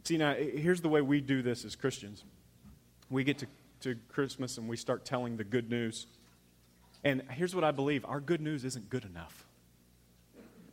See, 0.03 0.17
now, 0.17 0.35
here's 0.35 0.81
the 0.81 0.87
way 0.87 1.01
we 1.01 1.19
do 1.19 1.41
this 1.41 1.65
as 1.65 1.75
Christians 1.75 2.23
we 3.09 3.23
get 3.23 3.39
to, 3.39 3.47
to 3.81 3.95
Christmas 4.09 4.59
and 4.59 4.69
we 4.69 4.77
start 4.77 5.03
telling 5.03 5.37
the 5.37 5.43
good 5.43 5.69
news. 5.69 6.05
And 7.03 7.23
here's 7.31 7.55
what 7.55 7.63
I 7.63 7.71
believe 7.71 8.05
our 8.05 8.19
good 8.19 8.39
news 8.39 8.63
isn't 8.63 8.91
good 8.91 9.03
enough. 9.03 9.47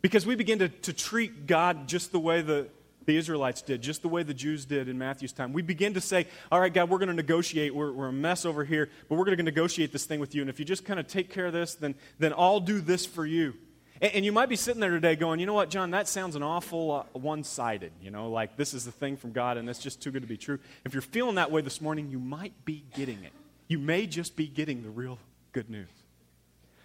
Because 0.03 0.25
we 0.25 0.35
begin 0.35 0.59
to, 0.59 0.67
to 0.67 0.91
treat 0.91 1.47
God 1.47 1.87
just 1.87 2.11
the 2.11 2.19
way 2.19 2.41
the, 2.41 2.67
the 3.05 3.15
Israelites 3.15 3.61
did, 3.61 3.81
just 3.81 4.01
the 4.01 4.09
way 4.09 4.21
the 4.21 4.33
Jews 4.33 4.65
did 4.65 4.89
in 4.89 4.97
Matthew's 4.97 5.31
time. 5.31 5.53
We 5.53 5.61
begin 5.61 5.93
to 5.93 6.01
say, 6.01 6.27
All 6.51 6.59
right, 6.59 6.73
God, 6.73 6.89
we're 6.89 6.97
going 6.97 7.07
to 7.07 7.15
negotiate. 7.15 7.73
We're, 7.73 7.93
we're 7.93 8.09
a 8.09 8.13
mess 8.13 8.45
over 8.45 8.65
here, 8.65 8.89
but 9.07 9.15
we're 9.15 9.23
going 9.23 9.37
to 9.37 9.43
negotiate 9.43 9.93
this 9.93 10.05
thing 10.05 10.19
with 10.19 10.35
you. 10.35 10.41
And 10.41 10.49
if 10.49 10.59
you 10.59 10.65
just 10.65 10.83
kind 10.83 10.99
of 10.99 11.07
take 11.07 11.29
care 11.29 11.45
of 11.45 11.53
this, 11.53 11.75
then, 11.75 11.95
then 12.19 12.33
I'll 12.37 12.59
do 12.59 12.81
this 12.81 13.05
for 13.05 13.25
you. 13.25 13.53
And, 14.01 14.13
and 14.15 14.25
you 14.25 14.33
might 14.33 14.49
be 14.49 14.57
sitting 14.57 14.81
there 14.81 14.91
today 14.91 15.15
going, 15.15 15.39
you 15.39 15.45
know 15.45 15.53
what, 15.53 15.69
John, 15.69 15.91
that 15.91 16.09
sounds 16.09 16.35
an 16.35 16.43
awful 16.43 16.91
uh, 16.91 17.17
one 17.17 17.45
sided. 17.45 17.93
You 18.01 18.11
know, 18.11 18.29
like 18.29 18.57
this 18.57 18.73
is 18.73 18.83
the 18.83 18.91
thing 18.91 19.15
from 19.15 19.31
God 19.31 19.55
and 19.55 19.69
it's 19.69 19.79
just 19.79 20.01
too 20.01 20.11
good 20.11 20.23
to 20.23 20.27
be 20.27 20.37
true. 20.37 20.59
If 20.83 20.93
you're 20.93 21.01
feeling 21.01 21.35
that 21.35 21.49
way 21.49 21.61
this 21.61 21.79
morning, 21.79 22.09
you 22.09 22.19
might 22.19 22.65
be 22.65 22.83
getting 22.93 23.23
it. 23.23 23.31
You 23.69 23.79
may 23.79 24.05
just 24.05 24.35
be 24.35 24.47
getting 24.47 24.83
the 24.83 24.89
real 24.89 25.17
good 25.53 25.69
news. 25.69 25.87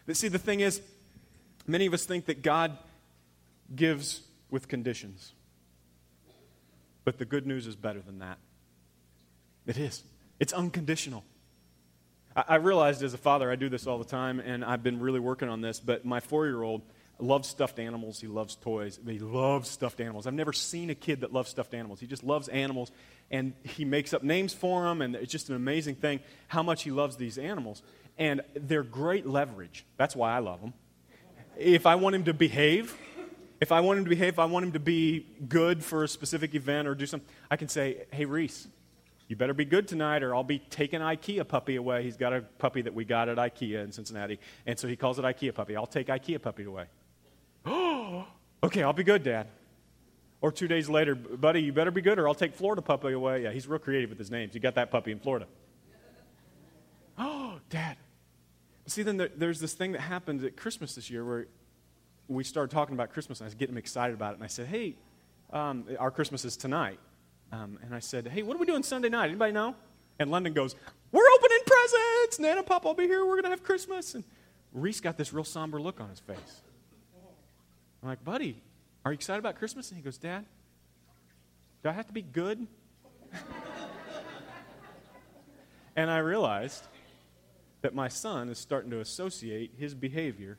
But 0.07 0.17
see, 0.17 0.29
the 0.29 0.39
thing 0.39 0.61
is, 0.61 0.81
many 1.67 1.85
of 1.87 1.93
us 1.93 2.05
think 2.05 2.27
that 2.27 2.43
God 2.43 2.79
gives 3.75 4.23
with 4.51 4.69
conditions. 4.69 5.33
But 7.05 7.19
the 7.19 7.25
good 7.25 7.47
news 7.47 7.67
is 7.67 7.77
better 7.77 8.01
than 8.01 8.21
that. 8.21 8.39
It 9.67 9.79
is. 9.79 10.03
It's 10.41 10.53
unconditional. 10.53 11.25
I, 12.35 12.45
I 12.49 12.55
realized 12.57 13.03
as 13.03 13.15
a 13.15 13.19
father, 13.19 13.51
I 13.51 13.57
do 13.57 13.69
this 13.69 13.87
all 13.87 13.99
the 13.99 14.05
time, 14.05 14.41
and 14.41 14.65
I've 14.65 14.83
been 14.83 15.01
really 15.01 15.21
working 15.21 15.49
on 15.49 15.61
this, 15.61 15.81
but 15.81 16.05
my 16.05 16.21
four 16.21 16.47
year 16.47 16.63
old, 16.63 16.83
loves 17.19 17.49
stuffed 17.49 17.79
animals. 17.79 18.21
He 18.21 18.27
loves 18.27 18.55
toys. 18.57 18.99
He 19.07 19.19
loves 19.19 19.69
stuffed 19.69 20.01
animals. 20.01 20.27
I've 20.27 20.35
never 20.35 20.53
seen 20.53 20.91
a 20.91 20.95
kid 20.95 21.21
that 21.21 21.33
loves 21.33 21.51
stuffed 21.51 21.75
animals. 21.75 22.01
He 22.01 22.07
just 22.07 22.25
loves 22.25 22.49
animals, 22.49 22.91
and 23.31 23.55
he 23.63 23.85
makes 23.85 24.15
up 24.15 24.23
names 24.23 24.55
for 24.55 24.85
them, 24.85 25.03
and 25.03 25.15
it's 25.17 25.33
just 25.33 25.49
an 25.49 25.57
amazing 25.57 25.97
thing 25.97 26.21
how 26.47 26.63
much 26.63 26.83
he 26.83 26.91
loves 26.91 27.17
these 27.17 27.39
animals. 27.39 27.83
And 28.19 28.43
they're 28.55 28.83
great 28.83 29.27
leverage. 29.27 29.85
That's 29.97 30.17
why 30.17 30.35
I 30.35 30.39
love 30.41 30.61
them. 30.61 30.75
If 31.57 31.87
I 31.87 31.97
want 31.97 32.15
him 32.15 32.25
to 32.25 32.35
behave, 32.35 32.97
if 33.61 33.73
I 33.73 33.81
want 33.81 33.99
him 33.99 34.05
to 34.05 34.11
behave, 34.11 34.35
if 34.35 34.39
I 34.39 34.45
want 34.45 34.67
him 34.67 34.73
to 34.73 34.81
be 34.81 35.27
good 35.49 35.85
for 35.85 36.05
a 36.05 36.09
specific 36.09 36.55
event 36.55 36.87
or 36.87 36.95
do 36.95 37.07
something, 37.07 37.29
I 37.51 37.57
can 37.57 37.69
say, 37.69 38.05
hey, 38.13 38.25
Reese, 38.25 38.69
you 39.27 39.37
better 39.37 39.55
be 39.55 39.65
good 39.65 39.89
tonight 39.89 40.23
or 40.23 40.35
I'll 40.35 40.45
be 40.45 40.59
taking 40.59 41.01
IKEA 41.01 41.47
puppy 41.47 41.77
away. 41.77 42.03
He's 42.03 42.17
got 42.17 42.33
a 42.33 42.41
puppy 42.41 42.83
that 42.83 42.95
we 42.95 43.05
got 43.05 43.29
at 43.29 43.37
IKEA 43.37 43.85
in 43.85 43.93
Cincinnati, 43.93 44.39
and 44.67 44.79
so 44.79 44.89
he 44.89 44.97
calls 44.97 45.19
it 45.19 45.23
IKEA 45.25 45.55
puppy. 45.55 45.77
I'll 45.77 45.87
take 45.87 46.07
IKEA 46.07 46.41
puppy 46.41 46.65
away. 46.65 46.87
Oh, 47.67 48.27
okay, 48.63 48.83
I'll 48.83 48.93
be 48.93 49.05
good, 49.05 49.23
Dad. 49.23 49.49
Or 50.41 50.53
two 50.53 50.69
days 50.69 50.89
later, 50.89 51.17
buddy, 51.17 51.63
you 51.63 51.73
better 51.73 51.91
be 51.91 52.01
good 52.01 52.19
or 52.19 52.29
I'll 52.29 52.35
take 52.35 52.55
Florida 52.55 52.81
puppy 52.81 53.13
away. 53.13 53.43
Yeah, 53.43 53.51
he's 53.51 53.67
real 53.67 53.81
creative 53.81 54.09
with 54.09 54.19
his 54.19 54.31
names. 54.31 54.55
He 54.55 54.61
got 54.61 54.77
that 54.77 54.91
puppy 54.91 55.11
in 55.11 55.19
Florida. 55.19 55.47
Oh, 57.19 57.59
Dad. 57.71 57.97
See, 58.87 59.03
then 59.03 59.17
there, 59.17 59.31
there's 59.37 59.61
this 59.61 59.75
thing 59.75 59.93
that 59.93 60.01
happened 60.01 60.43
at 60.45 60.57
Christmas 60.57 60.95
this 60.95 61.11
year 61.11 61.25
where 61.25 61.49
we 62.29 62.45
started 62.45 62.71
talking 62.71 62.95
about 62.95 63.11
Christmas 63.11 63.41
and 63.41 63.47
I 63.47 63.49
was 63.49 63.55
getting 63.55 63.77
excited 63.77 64.15
about 64.15 64.33
it. 64.33 64.35
And 64.37 64.45
I 64.45 64.49
said, 64.49 64.67
hey, 64.67 64.97
um, 65.53 65.85
our 65.99 66.11
Christmas 66.11 66.45
is 66.45 66.57
tonight. 66.57 66.99
Um, 67.51 67.79
and 67.83 67.95
I 67.95 68.01
said, 68.01 68.29
hey, 68.29 68.43
what 68.43 68.57
are 68.57 68.61
we 68.61 68.67
doing 68.67 68.83
Sunday 68.83 69.09
night? 69.09 69.31
Anybody 69.31 69.53
know? 69.53 69.75
And 70.19 70.31
London 70.31 70.53
goes, 70.53 70.77
we're 71.11 71.29
opening 71.37 71.59
presents. 71.67 72.39
Nana 72.39 72.63
Pop 72.63 72.85
will 72.85 72.95
be 72.95 73.07
here. 73.07 73.25
We're 73.25 73.35
going 73.35 73.45
to 73.45 73.51
have 73.51 73.63
Christmas. 73.63 74.15
And 74.15 74.25
Reese 74.73 75.01
got 75.01 75.17
this 75.17 75.33
real 75.33 75.45
somber 75.45 75.81
look 75.81 76.01
on 76.01 76.11
his 76.11 76.21
face. 76.21 76.63
I'm 78.03 78.11
like, 78.11 78.23
buddy, 78.25 78.61
are 79.05 79.13
you 79.13 79.15
excited 79.15 79.39
about 79.39 79.57
Christmas? 79.57 79.89
And 79.91 79.97
he 79.97 80.03
goes, 80.05 80.19
Dad, 80.19 80.45
do 81.83 81.89
I 81.89 81.93
have 81.93 82.07
to 82.09 82.13
be 82.13 82.23
good? 82.23 82.67
and 85.97 86.11
I 86.11 86.19
realized 86.19 86.85
that 87.81 87.95
my 87.95 88.09
son 88.09 88.51
is 88.51 88.59
starting 88.59 88.91
to 88.91 89.01
associate 89.01 89.73
his 89.79 89.95
behavior 89.95 90.59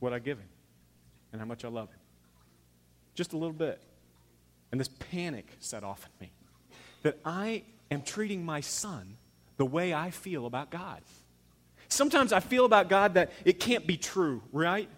what 0.00 0.12
I 0.12 0.18
give 0.18 0.38
him 0.38 0.48
and 1.32 1.40
how 1.40 1.46
much 1.46 1.64
I 1.64 1.68
love 1.68 1.88
him. 1.90 1.98
Just 3.14 3.32
a 3.32 3.36
little 3.36 3.54
bit. 3.54 3.80
And 4.72 4.80
this 4.80 4.88
panic 4.88 5.46
set 5.60 5.84
off 5.84 6.04
in 6.04 6.26
me 6.26 6.32
that 7.02 7.18
I 7.24 7.62
am 7.90 8.02
treating 8.02 8.44
my 8.44 8.60
son 8.60 9.16
the 9.56 9.66
way 9.66 9.92
I 9.94 10.10
feel 10.10 10.46
about 10.46 10.70
God. 10.70 11.00
Sometimes 11.88 12.32
I 12.32 12.40
feel 12.40 12.64
about 12.64 12.88
God 12.88 13.14
that 13.14 13.32
it 13.44 13.58
can't 13.58 13.86
be 13.86 13.96
true, 13.96 14.42
right? 14.52 14.88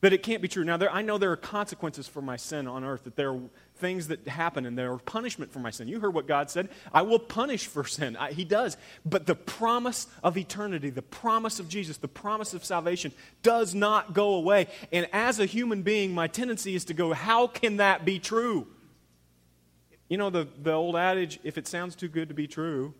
That 0.00 0.12
it 0.12 0.22
can't 0.22 0.40
be 0.40 0.48
true. 0.48 0.64
Now, 0.64 0.76
there, 0.76 0.90
I 0.90 1.02
know 1.02 1.18
there 1.18 1.32
are 1.32 1.36
consequences 1.36 2.06
for 2.06 2.22
my 2.22 2.36
sin 2.36 2.68
on 2.68 2.84
earth, 2.84 3.04
that 3.04 3.16
there 3.16 3.36
things 3.80 4.08
that 4.08 4.28
happen 4.28 4.66
and 4.66 4.78
there 4.78 4.92
are 4.92 4.98
punishment 4.98 5.52
for 5.52 5.58
my 5.58 5.70
sin. 5.70 5.88
You 5.88 5.98
heard 5.98 6.14
what 6.14 6.28
God 6.28 6.50
said. 6.50 6.68
I 6.92 7.02
will 7.02 7.18
punish 7.18 7.66
for 7.66 7.84
sin. 7.84 8.16
I, 8.16 8.32
he 8.32 8.44
does. 8.44 8.76
But 9.04 9.26
the 9.26 9.34
promise 9.34 10.06
of 10.22 10.36
eternity, 10.36 10.90
the 10.90 11.02
promise 11.02 11.58
of 11.58 11.68
Jesus, 11.68 11.96
the 11.96 12.06
promise 12.08 12.54
of 12.54 12.64
salvation 12.64 13.12
does 13.42 13.74
not 13.74 14.12
go 14.12 14.34
away. 14.34 14.68
And 14.92 15.08
as 15.12 15.40
a 15.40 15.46
human 15.46 15.82
being, 15.82 16.14
my 16.14 16.28
tendency 16.28 16.74
is 16.74 16.84
to 16.84 16.94
go, 16.94 17.12
how 17.12 17.46
can 17.48 17.78
that 17.78 18.04
be 18.04 18.18
true? 18.18 18.66
You 20.08 20.18
know, 20.18 20.30
the, 20.30 20.46
the 20.62 20.72
old 20.72 20.96
adage, 20.96 21.40
if 21.42 21.56
it 21.56 21.66
sounds 21.66 21.96
too 21.96 22.08
good 22.08 22.28
to 22.28 22.34
be 22.34 22.46
true, 22.46 22.94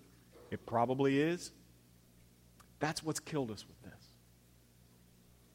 it 0.51 0.64
probably 0.66 1.20
is. 1.20 1.53
That's 2.78 3.03
what's 3.05 3.20
killed 3.20 3.51
us 3.51 3.64
with 3.68 3.83
this. 3.83 4.05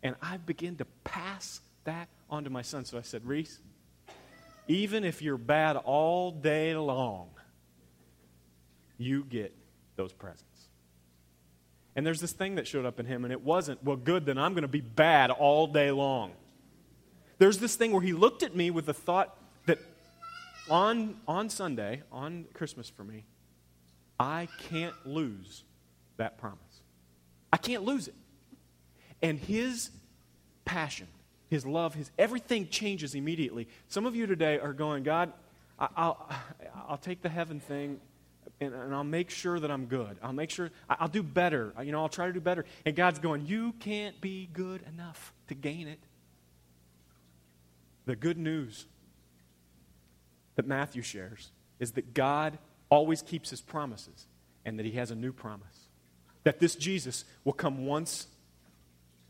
and 0.04 0.16
I 0.22 0.38
begin 0.38 0.76
to 0.76 0.86
pass 1.04 1.62
that 1.86 2.10
on 2.30 2.44
to 2.44 2.52
my 2.52 2.62
son. 2.62 2.86
So 2.86 2.98
I 2.98 3.02
said, 3.02 3.26
Reese, 3.26 3.60
even 4.68 5.04
if 5.04 5.22
you're 5.22 5.38
bad 5.38 5.78
all 5.78 6.32
day 6.32 6.76
long, 6.76 7.30
you 8.98 9.24
get 9.24 9.56
those 9.96 10.14
presents. 10.14 10.44
And 11.96 12.06
there's 12.06 12.20
this 12.20 12.34
thing 12.34 12.56
that 12.56 12.68
showed 12.68 12.86
up 12.86 13.00
in 13.00 13.06
him, 13.06 13.24
and 13.24 13.32
it 13.32 13.42
wasn't, 13.42 13.84
well, 13.84 13.96
good, 13.96 14.26
then 14.26 14.38
I'm 14.38 14.54
going 14.54 14.64
to 14.64 14.68
be 14.68 14.82
bad 14.82 15.32
all 15.32 15.68
day 15.68 15.92
long. 15.92 16.34
There's 17.38 17.58
this 17.58 17.76
thing 17.76 17.92
where 17.92 18.02
he 18.02 18.14
looked 18.14 18.44
at 18.44 18.56
me 18.56 18.70
with 18.70 18.86
the 18.86 18.94
thought 18.94 19.38
that 19.66 19.80
on, 20.70 21.16
on 21.28 21.50
Sunday, 21.50 22.04
on 22.12 22.46
Christmas 22.54 22.90
for 22.90 23.04
me, 23.04 23.26
I 24.20 24.48
can't 24.70 24.96
lose 25.06 25.64
that 26.18 26.38
promise. 26.38 26.60
I 27.52 27.58
can't 27.58 27.84
lose 27.84 28.08
it. 28.08 28.16
And 29.22 29.40
his 29.40 29.90
passion, 30.66 31.08
his 31.50 31.66
love, 31.66 31.94
his 31.94 32.12
everything 32.18 32.68
changes 32.68 33.16
immediately. 33.16 33.68
Some 33.88 34.06
of 34.06 34.16
you 34.16 34.26
today 34.26 34.60
are 34.60 34.74
going, 34.74 35.04
God, 35.04 35.32
I'll, 35.78 36.30
I'll 36.88 36.98
take 36.98 37.22
the 37.22 37.30
heaven 37.30 37.60
thing 37.60 38.00
and, 38.62 38.74
and, 38.74 38.96
I'll 38.96 39.04
make 39.04 39.30
sure 39.30 39.60
that 39.60 39.70
I'm 39.70 39.86
good. 39.86 40.18
I'll 40.24 40.32
make 40.34 40.50
sure, 40.50 40.72
I'll 40.90 41.10
do 41.10 41.24
better. 41.24 41.74
You 41.84 41.92
know, 41.92 42.02
I'll 42.02 42.10
try 42.10 42.28
to 42.28 42.34
do 42.34 42.40
better. 42.40 42.66
And 42.86 42.96
God's 42.96 43.20
going, 43.20 43.46
You 43.46 43.74
can't 43.80 44.20
be 44.22 44.50
good 44.54 44.82
enough 44.94 45.34
to 45.48 45.56
gain 45.56 45.88
it. 45.88 46.00
The 48.06 48.16
good 48.16 48.38
news 48.38 48.86
that 50.56 50.66
Matthew 50.66 51.02
shares 51.02 51.52
is 51.80 51.94
that 51.94 52.14
God 52.14 52.58
always 52.90 53.22
keeps 53.22 53.50
his 53.50 53.62
promises 53.62 54.28
and 54.64 54.80
that 54.80 54.86
he 54.86 54.94
has 54.94 55.12
a 55.12 55.16
new 55.16 55.34
promise. 55.34 55.90
That 56.44 56.60
this 56.60 56.76
Jesus 56.76 57.26
will 57.44 57.54
come 57.54 57.86
once 57.86 58.28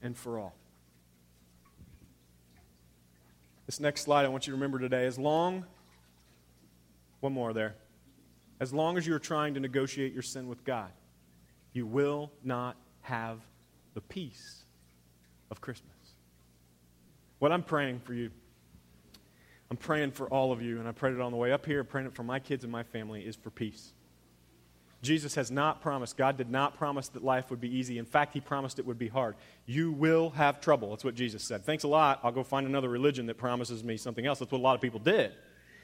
and 0.01 0.16
for 0.16 0.38
all. 0.38 0.53
This 3.66 3.80
next 3.80 4.01
slide 4.01 4.26
I 4.26 4.28
want 4.28 4.45
you 4.45 4.51
to 4.51 4.55
remember 4.55 4.78
today. 4.78 5.05
As 5.05 5.18
long, 5.18 5.66
one 7.20 7.34
more 7.34 7.51
there. 7.51 7.76
As 8.59 8.74
long 8.74 8.97
as 8.97 9.07
you're 9.07 9.20
trying 9.20 9.55
to 9.55 9.59
negotiate 9.59 10.13
your 10.13 10.22
sin 10.22 10.47
with 10.47 10.63
God, 10.63 10.91
you 11.74 11.86
will 11.86 12.32
not 12.43 12.78
have 13.01 13.39
the 13.95 14.01
peace 14.01 14.63
of 15.51 15.61
Christmas. 15.61 15.91
What 17.39 17.51
I'm 17.51 17.63
praying 17.63 17.99
for 18.01 18.13
you, 18.13 18.30
I'm 19.72 19.78
praying 19.78 20.11
for 20.11 20.28
all 20.30 20.51
of 20.51 20.61
you, 20.61 20.80
and 20.80 20.88
I 20.88 20.91
prayed 20.91 21.16
it 21.16 21.22
on 21.22 21.32
the 21.32 21.38
way 21.38 21.51
up 21.51 21.66
here, 21.66 21.84
praying 21.84 22.07
it 22.07 22.16
for 22.16 22.24
my 22.24 22.39
kids 22.39 22.63
and 22.63 22.72
my 22.72 22.84
family, 22.84 23.26
is 23.26 23.36
for 23.36 23.49
peace. 23.49 23.93
Jesus 25.05 25.35
has 25.35 25.51
not 25.51 25.81
promised, 25.81 26.17
God 26.17 26.35
did 26.35 26.49
not 26.49 26.77
promise 26.77 27.07
that 27.09 27.23
life 27.23 27.49
would 27.49 27.61
be 27.61 27.73
easy. 27.73 27.97
In 27.97 28.05
fact, 28.05 28.33
He 28.33 28.41
promised 28.41 28.79
it 28.79 28.85
would 28.85 28.99
be 28.99 29.07
hard. 29.07 29.35
You 29.65 29.91
will 29.91 30.31
have 30.31 30.59
trouble. 30.59 30.89
That's 30.89 31.05
what 31.05 31.15
Jesus 31.15 31.43
said. 31.43 31.63
Thanks 31.63 31.83
a 31.83 31.87
lot. 31.87 32.19
I'll 32.23 32.31
go 32.31 32.43
find 32.43 32.67
another 32.67 32.89
religion 32.89 33.27
that 33.27 33.37
promises 33.37 33.83
me 33.83 33.95
something 33.95 34.25
else. 34.25 34.39
That's 34.39 34.51
what 34.51 34.57
a 34.57 34.61
lot 34.61 34.75
of 34.75 34.81
people 34.81 34.99
did. 34.99 35.31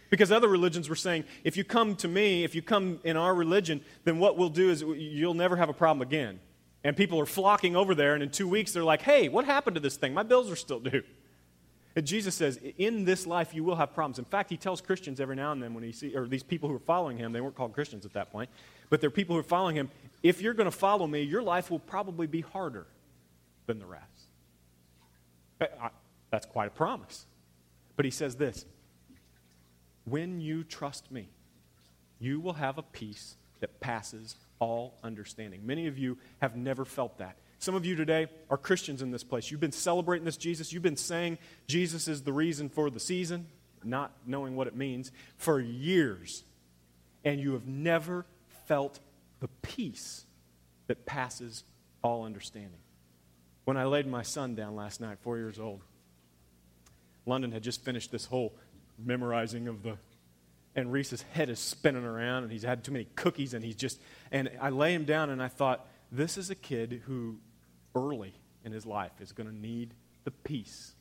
Because 0.09 0.31
other 0.31 0.49
religions 0.49 0.89
were 0.89 0.95
saying, 0.95 1.23
if 1.45 1.55
you 1.55 1.63
come 1.63 1.95
to 1.97 2.07
me, 2.07 2.43
if 2.43 2.53
you 2.53 2.61
come 2.61 2.99
in 3.05 3.15
our 3.15 3.33
religion, 3.33 3.81
then 4.03 4.19
what 4.19 4.37
we'll 4.37 4.49
do 4.49 4.69
is 4.69 4.81
you'll 4.81 5.33
never 5.33 5.55
have 5.55 5.69
a 5.69 5.73
problem 5.73 6.01
again. 6.01 6.41
And 6.83 6.97
people 6.97 7.19
are 7.19 7.25
flocking 7.25 7.75
over 7.75 7.95
there, 7.95 8.13
and 8.13 8.23
in 8.23 8.29
two 8.29 8.47
weeks 8.47 8.73
they're 8.73 8.83
like, 8.83 9.03
hey, 9.03 9.29
what 9.29 9.45
happened 9.45 9.75
to 9.75 9.79
this 9.79 9.95
thing? 9.95 10.13
My 10.13 10.23
bills 10.23 10.51
are 10.51 10.55
still 10.55 10.79
due. 10.79 11.03
And 11.95 12.05
Jesus 12.05 12.35
says, 12.35 12.59
in 12.77 13.03
this 13.03 13.27
life 13.27 13.53
you 13.53 13.63
will 13.63 13.75
have 13.75 13.93
problems. 13.93 14.17
In 14.19 14.25
fact, 14.25 14.49
he 14.49 14.57
tells 14.57 14.79
Christians 14.81 15.19
every 15.19 15.35
now 15.35 15.51
and 15.51 15.61
then 15.61 15.73
when 15.73 15.83
he 15.83 15.91
see, 15.91 16.15
or 16.15 16.27
these 16.27 16.43
people 16.43 16.69
who 16.69 16.75
are 16.75 16.79
following 16.79 17.17
him, 17.17 17.33
they 17.33 17.41
weren't 17.41 17.55
called 17.55 17.73
Christians 17.73 18.05
at 18.05 18.13
that 18.13 18.31
point, 18.31 18.49
but 18.89 19.01
they're 19.01 19.09
people 19.09 19.35
who 19.35 19.39
are 19.39 19.43
following 19.43 19.75
him. 19.75 19.89
If 20.23 20.41
you're 20.41 20.53
going 20.53 20.69
to 20.69 20.77
follow 20.77 21.05
me, 21.05 21.21
your 21.21 21.43
life 21.43 21.69
will 21.69 21.79
probably 21.79 22.27
be 22.27 22.41
harder 22.41 22.87
than 23.65 23.79
the 23.79 23.85
rest. 23.85 24.05
That's 26.29 26.45
quite 26.45 26.67
a 26.67 26.71
promise. 26.71 27.25
But 27.95 28.05
he 28.05 28.11
says 28.11 28.35
this 28.35 28.65
when 30.05 30.41
you 30.41 30.63
trust 30.63 31.11
me, 31.11 31.29
you 32.19 32.39
will 32.39 32.53
have 32.53 32.77
a 32.77 32.83
peace 32.83 33.35
that 33.59 33.79
passes 33.79 34.35
all 34.59 34.97
understanding. 35.03 35.65
Many 35.65 35.87
of 35.87 35.97
you 35.97 36.17
have 36.41 36.55
never 36.55 36.85
felt 36.85 37.17
that. 37.17 37.37
Some 37.61 37.75
of 37.75 37.85
you 37.85 37.95
today 37.95 38.25
are 38.49 38.57
Christians 38.57 39.03
in 39.03 39.11
this 39.11 39.23
place. 39.23 39.51
You've 39.51 39.59
been 39.59 39.71
celebrating 39.71 40.25
this 40.25 40.35
Jesus. 40.35 40.73
You've 40.73 40.81
been 40.81 40.97
saying 40.97 41.37
Jesus 41.67 42.07
is 42.07 42.23
the 42.23 42.33
reason 42.33 42.69
for 42.69 42.89
the 42.89 42.99
season, 42.99 43.45
not 43.83 44.11
knowing 44.25 44.55
what 44.55 44.65
it 44.65 44.75
means, 44.75 45.11
for 45.37 45.59
years. 45.59 46.43
And 47.23 47.39
you 47.39 47.53
have 47.53 47.67
never 47.67 48.25
felt 48.65 48.99
the 49.41 49.47
peace 49.61 50.25
that 50.87 51.05
passes 51.05 51.63
all 52.03 52.23
understanding. 52.25 52.79
When 53.65 53.77
I 53.77 53.83
laid 53.83 54.07
my 54.07 54.23
son 54.23 54.55
down 54.55 54.75
last 54.75 54.99
night, 54.99 55.19
four 55.21 55.37
years 55.37 55.59
old, 55.59 55.81
London 57.27 57.51
had 57.51 57.61
just 57.61 57.85
finished 57.85 58.11
this 58.11 58.25
whole 58.25 58.55
memorizing 58.97 59.67
of 59.67 59.83
the 59.83 59.97
and 60.73 60.91
Reese's 60.91 61.21
head 61.33 61.49
is 61.49 61.59
spinning 61.59 62.05
around 62.05 62.43
and 62.43 62.51
he's 62.51 62.63
had 62.63 62.83
too 62.83 62.93
many 62.93 63.05
cookies 63.15 63.53
and 63.53 63.63
he's 63.63 63.75
just 63.75 63.99
and 64.31 64.49
I 64.59 64.69
lay 64.69 64.95
him 64.95 65.03
down 65.03 65.29
and 65.29 65.43
I 65.43 65.49
thought 65.49 65.85
this 66.11 66.37
is 66.37 66.49
a 66.49 66.55
kid 66.55 67.03
who 67.05 67.37
early 67.95 68.33
in 68.63 68.71
his 68.71 68.85
life 68.85 69.11
is 69.19 69.31
going 69.31 69.47
to 69.47 69.55
need 69.55 69.93
the 70.23 70.31
peace 70.31 70.93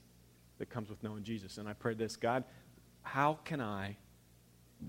that 0.59 0.70
comes 0.70 0.91
with 0.91 1.03
knowing 1.03 1.22
Jesus 1.22 1.59
and 1.59 1.68
I 1.68 1.72
prayed 1.72 1.99
this 1.99 2.16
God 2.16 2.45
how 3.03 3.38
can 3.45 3.61
I 3.61 3.97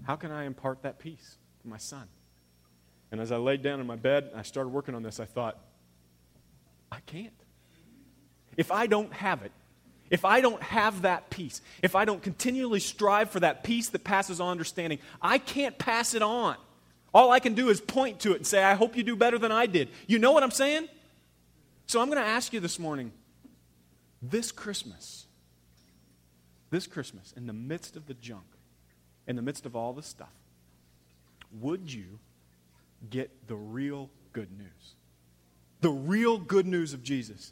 how 0.03 0.15
can 0.15 0.31
I 0.31 0.45
impart 0.45 0.83
that 0.83 0.99
peace 0.99 1.37
to 1.61 1.67
my 1.67 1.77
son 1.77 2.07
and 3.11 3.19
as 3.19 3.31
I 3.31 3.37
laid 3.37 3.61
down 3.61 3.79
in 3.79 3.87
my 3.87 3.95
bed 3.95 4.27
and 4.31 4.39
I 4.39 4.43
started 4.43 4.69
working 4.69 4.95
on 4.95 5.03
this 5.03 5.19
I 5.19 5.25
thought 5.25 5.59
I 6.91 6.99
can't 7.05 7.33
if 8.57 8.71
I 8.71 8.87
don't 8.87 9.13
have 9.13 9.43
it 9.43 9.51
if 10.11 10.25
I 10.25 10.41
don't 10.41 10.61
have 10.61 11.03
that 11.03 11.29
peace, 11.29 11.61
if 11.81 11.95
I 11.95 12.03
don't 12.03 12.21
continually 12.21 12.81
strive 12.81 13.29
for 13.31 13.39
that 13.39 13.63
peace 13.63 13.87
that 13.89 14.03
passes 14.03 14.41
all 14.41 14.51
understanding, 14.51 14.99
I 15.21 15.37
can't 15.37 15.77
pass 15.77 16.13
it 16.13 16.21
on. 16.21 16.57
All 17.13 17.31
I 17.31 17.39
can 17.39 17.55
do 17.55 17.69
is 17.69 17.79
point 17.79 18.19
to 18.21 18.33
it 18.33 18.35
and 18.35 18.45
say, 18.45 18.61
I 18.61 18.73
hope 18.73 18.97
you 18.97 19.03
do 19.03 19.15
better 19.15 19.39
than 19.39 19.53
I 19.53 19.67
did. 19.67 19.87
You 20.07 20.19
know 20.19 20.33
what 20.33 20.43
I'm 20.43 20.51
saying? 20.51 20.89
So 21.91 21.99
I'm 21.99 22.07
going 22.07 22.23
to 22.23 22.29
ask 22.29 22.53
you 22.53 22.61
this 22.61 22.79
morning 22.79 23.11
this 24.21 24.49
Christmas, 24.49 25.25
this 26.69 26.87
Christmas, 26.87 27.33
in 27.35 27.47
the 27.47 27.53
midst 27.53 27.97
of 27.97 28.07
the 28.07 28.13
junk, 28.13 28.45
in 29.27 29.35
the 29.35 29.41
midst 29.41 29.65
of 29.65 29.75
all 29.75 29.91
the 29.91 30.01
stuff, 30.01 30.31
would 31.59 31.91
you 31.91 32.19
get 33.09 33.45
the 33.49 33.57
real 33.57 34.09
good 34.31 34.57
news? 34.57 34.95
The 35.81 35.89
real 35.89 36.37
good 36.37 36.65
news 36.65 36.93
of 36.93 37.03
Jesus 37.03 37.51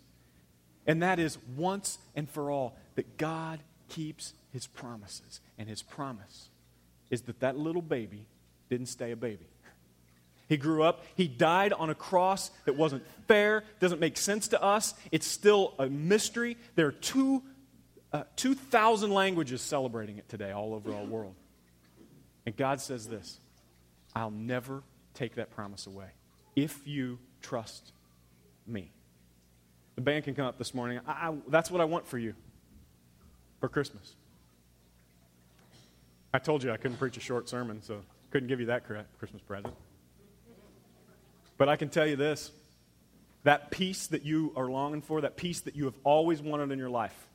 and 0.87 1.03
that 1.03 1.19
is 1.19 1.37
once 1.57 1.97
and 2.15 2.29
for 2.29 2.49
all 2.49 2.77
that 2.95 3.17
God 3.17 3.59
keeps 3.89 4.35
his 4.53 4.67
promises. 4.67 5.41
And 5.57 5.67
his 5.67 5.81
promise 5.81 6.47
is 7.09 7.23
that 7.23 7.41
that 7.41 7.57
little 7.57 7.81
baby 7.81 8.25
didn't 8.69 8.85
stay 8.85 9.11
a 9.11 9.17
baby. 9.17 9.47
He 10.49 10.57
grew 10.57 10.81
up, 10.81 11.05
he 11.15 11.27
died 11.27 11.73
on 11.73 11.91
a 11.91 11.95
cross 11.95 12.49
that 12.65 12.75
wasn't 12.75 13.03
fair, 13.27 13.63
doesn't 13.79 13.99
make 13.99 14.17
sense 14.17 14.47
to 14.49 14.61
us. 14.61 14.95
It's 15.11 15.27
still 15.27 15.75
a 15.77 15.85
mystery. 15.85 16.57
There 16.73 16.87
are 16.87 16.91
two, 16.91 17.43
uh, 18.11 18.23
2,000 18.35 19.11
languages 19.11 19.61
celebrating 19.61 20.17
it 20.17 20.27
today 20.27 20.51
all 20.51 20.73
over 20.73 20.91
our 20.91 21.03
world. 21.03 21.35
And 22.47 22.57
God 22.57 22.81
says 22.81 23.07
this 23.07 23.39
I'll 24.15 24.31
never 24.31 24.81
take 25.13 25.35
that 25.35 25.51
promise 25.51 25.85
away 25.85 26.07
if 26.55 26.87
you 26.87 27.19
trust 27.43 27.91
me. 28.65 28.91
The 29.93 30.01
band 30.01 30.23
can 30.23 30.33
come 30.33 30.47
up 30.47 30.57
this 30.57 30.73
morning. 30.73 30.99
I, 31.05 31.11
I, 31.11 31.35
that's 31.47 31.69
what 31.69 31.79
I 31.79 31.85
want 31.85 32.07
for 32.07 32.17
you 32.17 32.33
for 33.59 33.69
Christmas. 33.69 34.15
I 36.33 36.39
told 36.39 36.63
you 36.63 36.71
I 36.71 36.77
couldn't 36.77 36.97
preach 36.97 37.17
a 37.17 37.21
short 37.21 37.47
sermon, 37.47 37.83
so 37.83 38.01
couldn't 38.31 38.47
give 38.47 38.59
you 38.59 38.67
that 38.67 38.83
Christmas 39.19 39.43
present. 39.43 39.75
But 41.59 41.67
I 41.67 41.75
can 41.75 41.89
tell 41.89 42.07
you 42.07 42.15
this 42.15 42.51
that 43.43 43.69
peace 43.69 44.07
that 44.07 44.23
you 44.23 44.51
are 44.55 44.67
longing 44.67 45.01
for, 45.01 45.21
that 45.21 45.37
peace 45.37 45.61
that 45.61 45.75
you 45.75 45.85
have 45.85 45.93
always 46.03 46.41
wanted 46.41 46.71
in 46.71 46.79
your 46.79 46.89
life, 46.89 47.27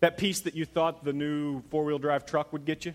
that 0.00 0.16
peace 0.16 0.40
that 0.40 0.54
you 0.54 0.64
thought 0.64 1.04
the 1.04 1.12
new 1.12 1.62
four 1.70 1.84
wheel 1.84 1.98
drive 1.98 2.24
truck 2.24 2.52
would 2.52 2.64
get 2.64 2.86
you. 2.86 2.94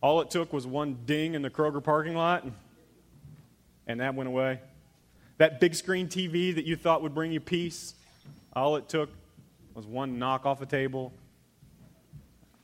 All 0.00 0.20
it 0.20 0.30
took 0.30 0.52
was 0.52 0.66
one 0.66 0.98
ding 1.06 1.34
in 1.34 1.42
the 1.42 1.50
Kroger 1.50 1.82
parking 1.82 2.14
lot, 2.14 2.44
and, 3.86 4.00
that 4.00 4.14
went 4.14 4.28
away. 4.28 4.60
That 5.38 5.60
big 5.60 5.74
screen 5.74 6.08
TV 6.08 6.54
that 6.54 6.64
you 6.64 6.76
thought 6.76 7.02
would 7.02 7.14
bring 7.14 7.32
you 7.32 7.40
peace, 7.40 7.94
all 8.52 8.76
it 8.76 8.88
took 8.88 9.10
was 9.74 9.86
one 9.86 10.18
knock 10.18 10.46
off 10.46 10.60
a 10.62 10.66
table. 10.66 11.12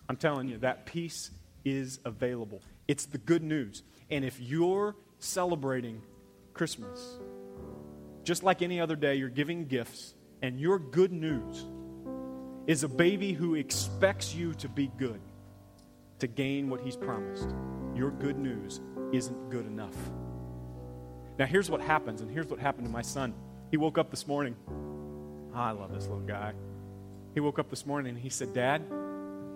I'm 0.08 0.16
telling 0.16 0.48
you, 0.48 0.58
that 0.58 0.86
peace 0.86 1.30
is 1.64 1.98
available. 2.04 2.62
It's 2.86 3.06
the 3.06 3.18
good 3.18 3.42
news. 3.42 3.82
And 4.10 4.24
if 4.24 4.40
you're 4.40 4.94
celebrating 5.18 6.02
Christmas, 6.60 7.18
just 8.22 8.42
like 8.42 8.60
any 8.60 8.82
other 8.82 8.94
day, 8.94 9.14
you're 9.14 9.30
giving 9.30 9.64
gifts, 9.64 10.14
and 10.42 10.60
your 10.60 10.78
good 10.78 11.10
news 11.10 11.64
is 12.66 12.84
a 12.84 12.88
baby 12.88 13.32
who 13.32 13.54
expects 13.54 14.34
you 14.34 14.52
to 14.52 14.68
be 14.68 14.90
good, 14.98 15.22
to 16.18 16.26
gain 16.26 16.68
what 16.68 16.82
he's 16.82 16.98
promised. 16.98 17.48
Your 17.94 18.10
good 18.10 18.36
news 18.36 18.82
isn't 19.10 19.48
good 19.48 19.64
enough. 19.64 19.96
Now, 21.38 21.46
here's 21.46 21.70
what 21.70 21.80
happens, 21.80 22.20
and 22.20 22.30
here's 22.30 22.48
what 22.48 22.60
happened 22.60 22.84
to 22.84 22.92
my 22.92 23.00
son. 23.00 23.32
He 23.70 23.78
woke 23.78 23.96
up 23.96 24.10
this 24.10 24.26
morning. 24.26 24.54
Oh, 24.68 25.58
I 25.58 25.70
love 25.70 25.94
this 25.94 26.08
little 26.08 26.26
guy. 26.26 26.52
He 27.32 27.40
woke 27.40 27.58
up 27.58 27.70
this 27.70 27.86
morning 27.86 28.10
and 28.10 28.22
he 28.22 28.28
said, 28.28 28.52
Dad, 28.52 28.84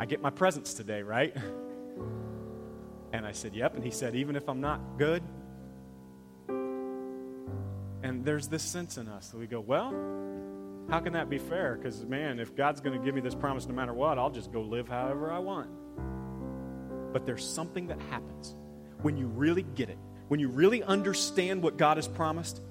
I 0.01 0.07
get 0.07 0.23
my 0.23 0.31
presents 0.31 0.73
today, 0.73 1.03
right? 1.03 1.37
And 3.13 3.25
I 3.25 3.31
said, 3.31 3.55
Yep. 3.55 3.77
And 3.77 3.85
he 3.85 3.93
said, 3.93 4.17
Even 4.17 4.35
if 4.35 4.49
I'm 4.49 4.61
not 4.61 4.81
good? 4.99 5.23
There's 8.25 8.49
this 8.49 8.63
sense 8.63 8.99
in 8.99 9.07
us 9.09 9.29
that 9.29 9.39
we 9.39 9.47
go, 9.47 9.61
Well, 9.61 9.91
how 10.91 11.01
can 11.01 11.13
that 11.13 11.31
be 11.31 11.39
fair? 11.39 11.77
Because, 11.77 12.05
man, 12.05 12.41
if 12.41 12.57
God's 12.57 12.81
going 12.81 12.99
to 12.99 13.05
give 13.05 13.15
me 13.15 13.21
this 13.21 13.35
promise 13.35 13.67
no 13.67 13.75
matter 13.75 13.95
what, 13.95 14.19
I'll 14.19 14.31
just 14.31 14.53
go 14.53 14.63
live 14.63 14.89
however 14.89 15.31
I 15.31 15.39
want. 15.39 15.71
But 17.13 17.25
there's 17.25 17.47
something 17.47 17.87
that 17.87 18.01
happens 18.11 18.57
when 19.03 19.17
you 19.17 19.27
really 19.29 19.63
get 19.63 19.89
it 19.89 19.99
when 20.29 20.41
you 20.41 20.49
really 20.49 20.83
understand 20.83 21.63
what 21.63 21.77
God 21.77 21.97
has 21.97 22.09
promised, 22.09 22.63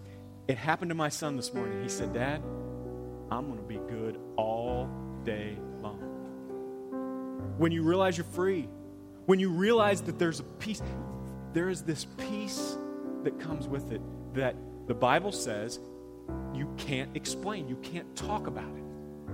it 0.47 0.57
happened 0.57 0.89
to 0.89 0.95
my 0.95 1.09
son 1.09 1.35
this 1.35 1.53
morning. 1.53 1.81
He 1.83 1.89
said, 1.89 2.13
Dad, 2.13 2.41
I'm 3.31 3.47
going 3.47 3.57
to 3.57 3.63
be 3.63 3.79
good 3.89 4.19
all 4.35 4.89
day 5.23 5.57
long. 5.81 5.99
When 7.57 7.71
you 7.71 7.83
realize 7.83 8.17
you're 8.17 8.25
free, 8.25 8.67
when 9.25 9.39
you 9.39 9.49
realize 9.49 10.01
that 10.01 10.17
there's 10.17 10.39
a 10.39 10.43
peace, 10.43 10.81
there 11.53 11.69
is 11.69 11.83
this 11.83 12.05
peace 12.17 12.77
that 13.23 13.39
comes 13.39 13.67
with 13.67 13.91
it 13.91 14.01
that 14.33 14.55
the 14.87 14.93
Bible 14.93 15.31
says 15.31 15.79
you 16.53 16.73
can't 16.77 17.15
explain, 17.15 17.67
you 17.67 17.75
can't 17.77 18.15
talk 18.15 18.47
about 18.47 18.69
it. 18.75 18.83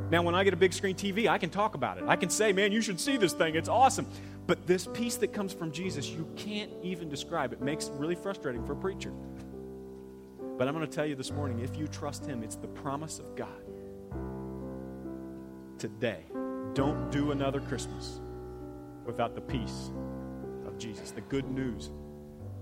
Now, 0.10 0.24
when 0.24 0.34
I 0.34 0.44
get 0.44 0.54
a 0.54 0.58
big 0.58 0.74
screen 0.74 0.96
TV, 0.96 1.28
I 1.28 1.38
can 1.38 1.50
talk 1.50 1.76
about 1.76 1.98
it. 1.98 2.06
I 2.08 2.16
can 2.16 2.30
say, 2.30 2.52
man, 2.52 2.72
you 2.72 2.82
should 2.82 3.00
see 3.00 3.18
this 3.18 3.34
thing. 3.34 3.56
It's 3.56 3.70
awesome. 3.70 4.08
But 4.48 4.66
this 4.66 4.88
peace 4.88 5.16
that 5.18 5.34
comes 5.34 5.54
from 5.54 5.72
Jesus, 5.72 6.10
you 6.10 6.28
can't 6.36 6.72
even 6.82 7.10
describe. 7.10 7.54
It 7.54 7.62
makes 7.62 7.88
it 7.88 7.94
really 7.94 8.16
frustrating 8.16 8.66
for 8.66 8.74
a 8.74 8.76
preacher. 8.76 9.12
But 10.58 10.68
I'm 10.68 10.74
going 10.74 10.88
to 10.88 10.92
tell 10.92 11.06
you 11.06 11.16
this 11.16 11.32
morning 11.32 11.60
if 11.60 11.78
you 11.78 11.88
trust 11.88 12.26
Him, 12.26 12.42
it's 12.44 12.56
the 12.56 12.68
promise 12.68 13.20
of 13.20 13.36
God. 13.36 13.62
Today, 15.78 16.26
don't 16.74 17.12
do 17.12 17.32
another 17.32 17.62
Christmas 17.62 18.20
without 19.06 19.36
the 19.36 19.42
peace 19.42 19.92
of 20.66 20.78
Jesus. 20.78 21.12
The 21.12 21.22
good 21.22 21.50
news 21.50 21.92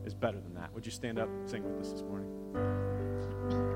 is 0.08 0.14
better 0.16 0.40
than 0.40 0.56
that. 0.56 0.74
Would 0.74 0.86
you 0.86 0.92
stand 0.92 1.20
up 1.20 1.28
and 1.28 1.48
sing 1.48 1.64
with 1.64 1.80
us 1.86 1.92
this 1.92 2.02
morning? 2.02 2.30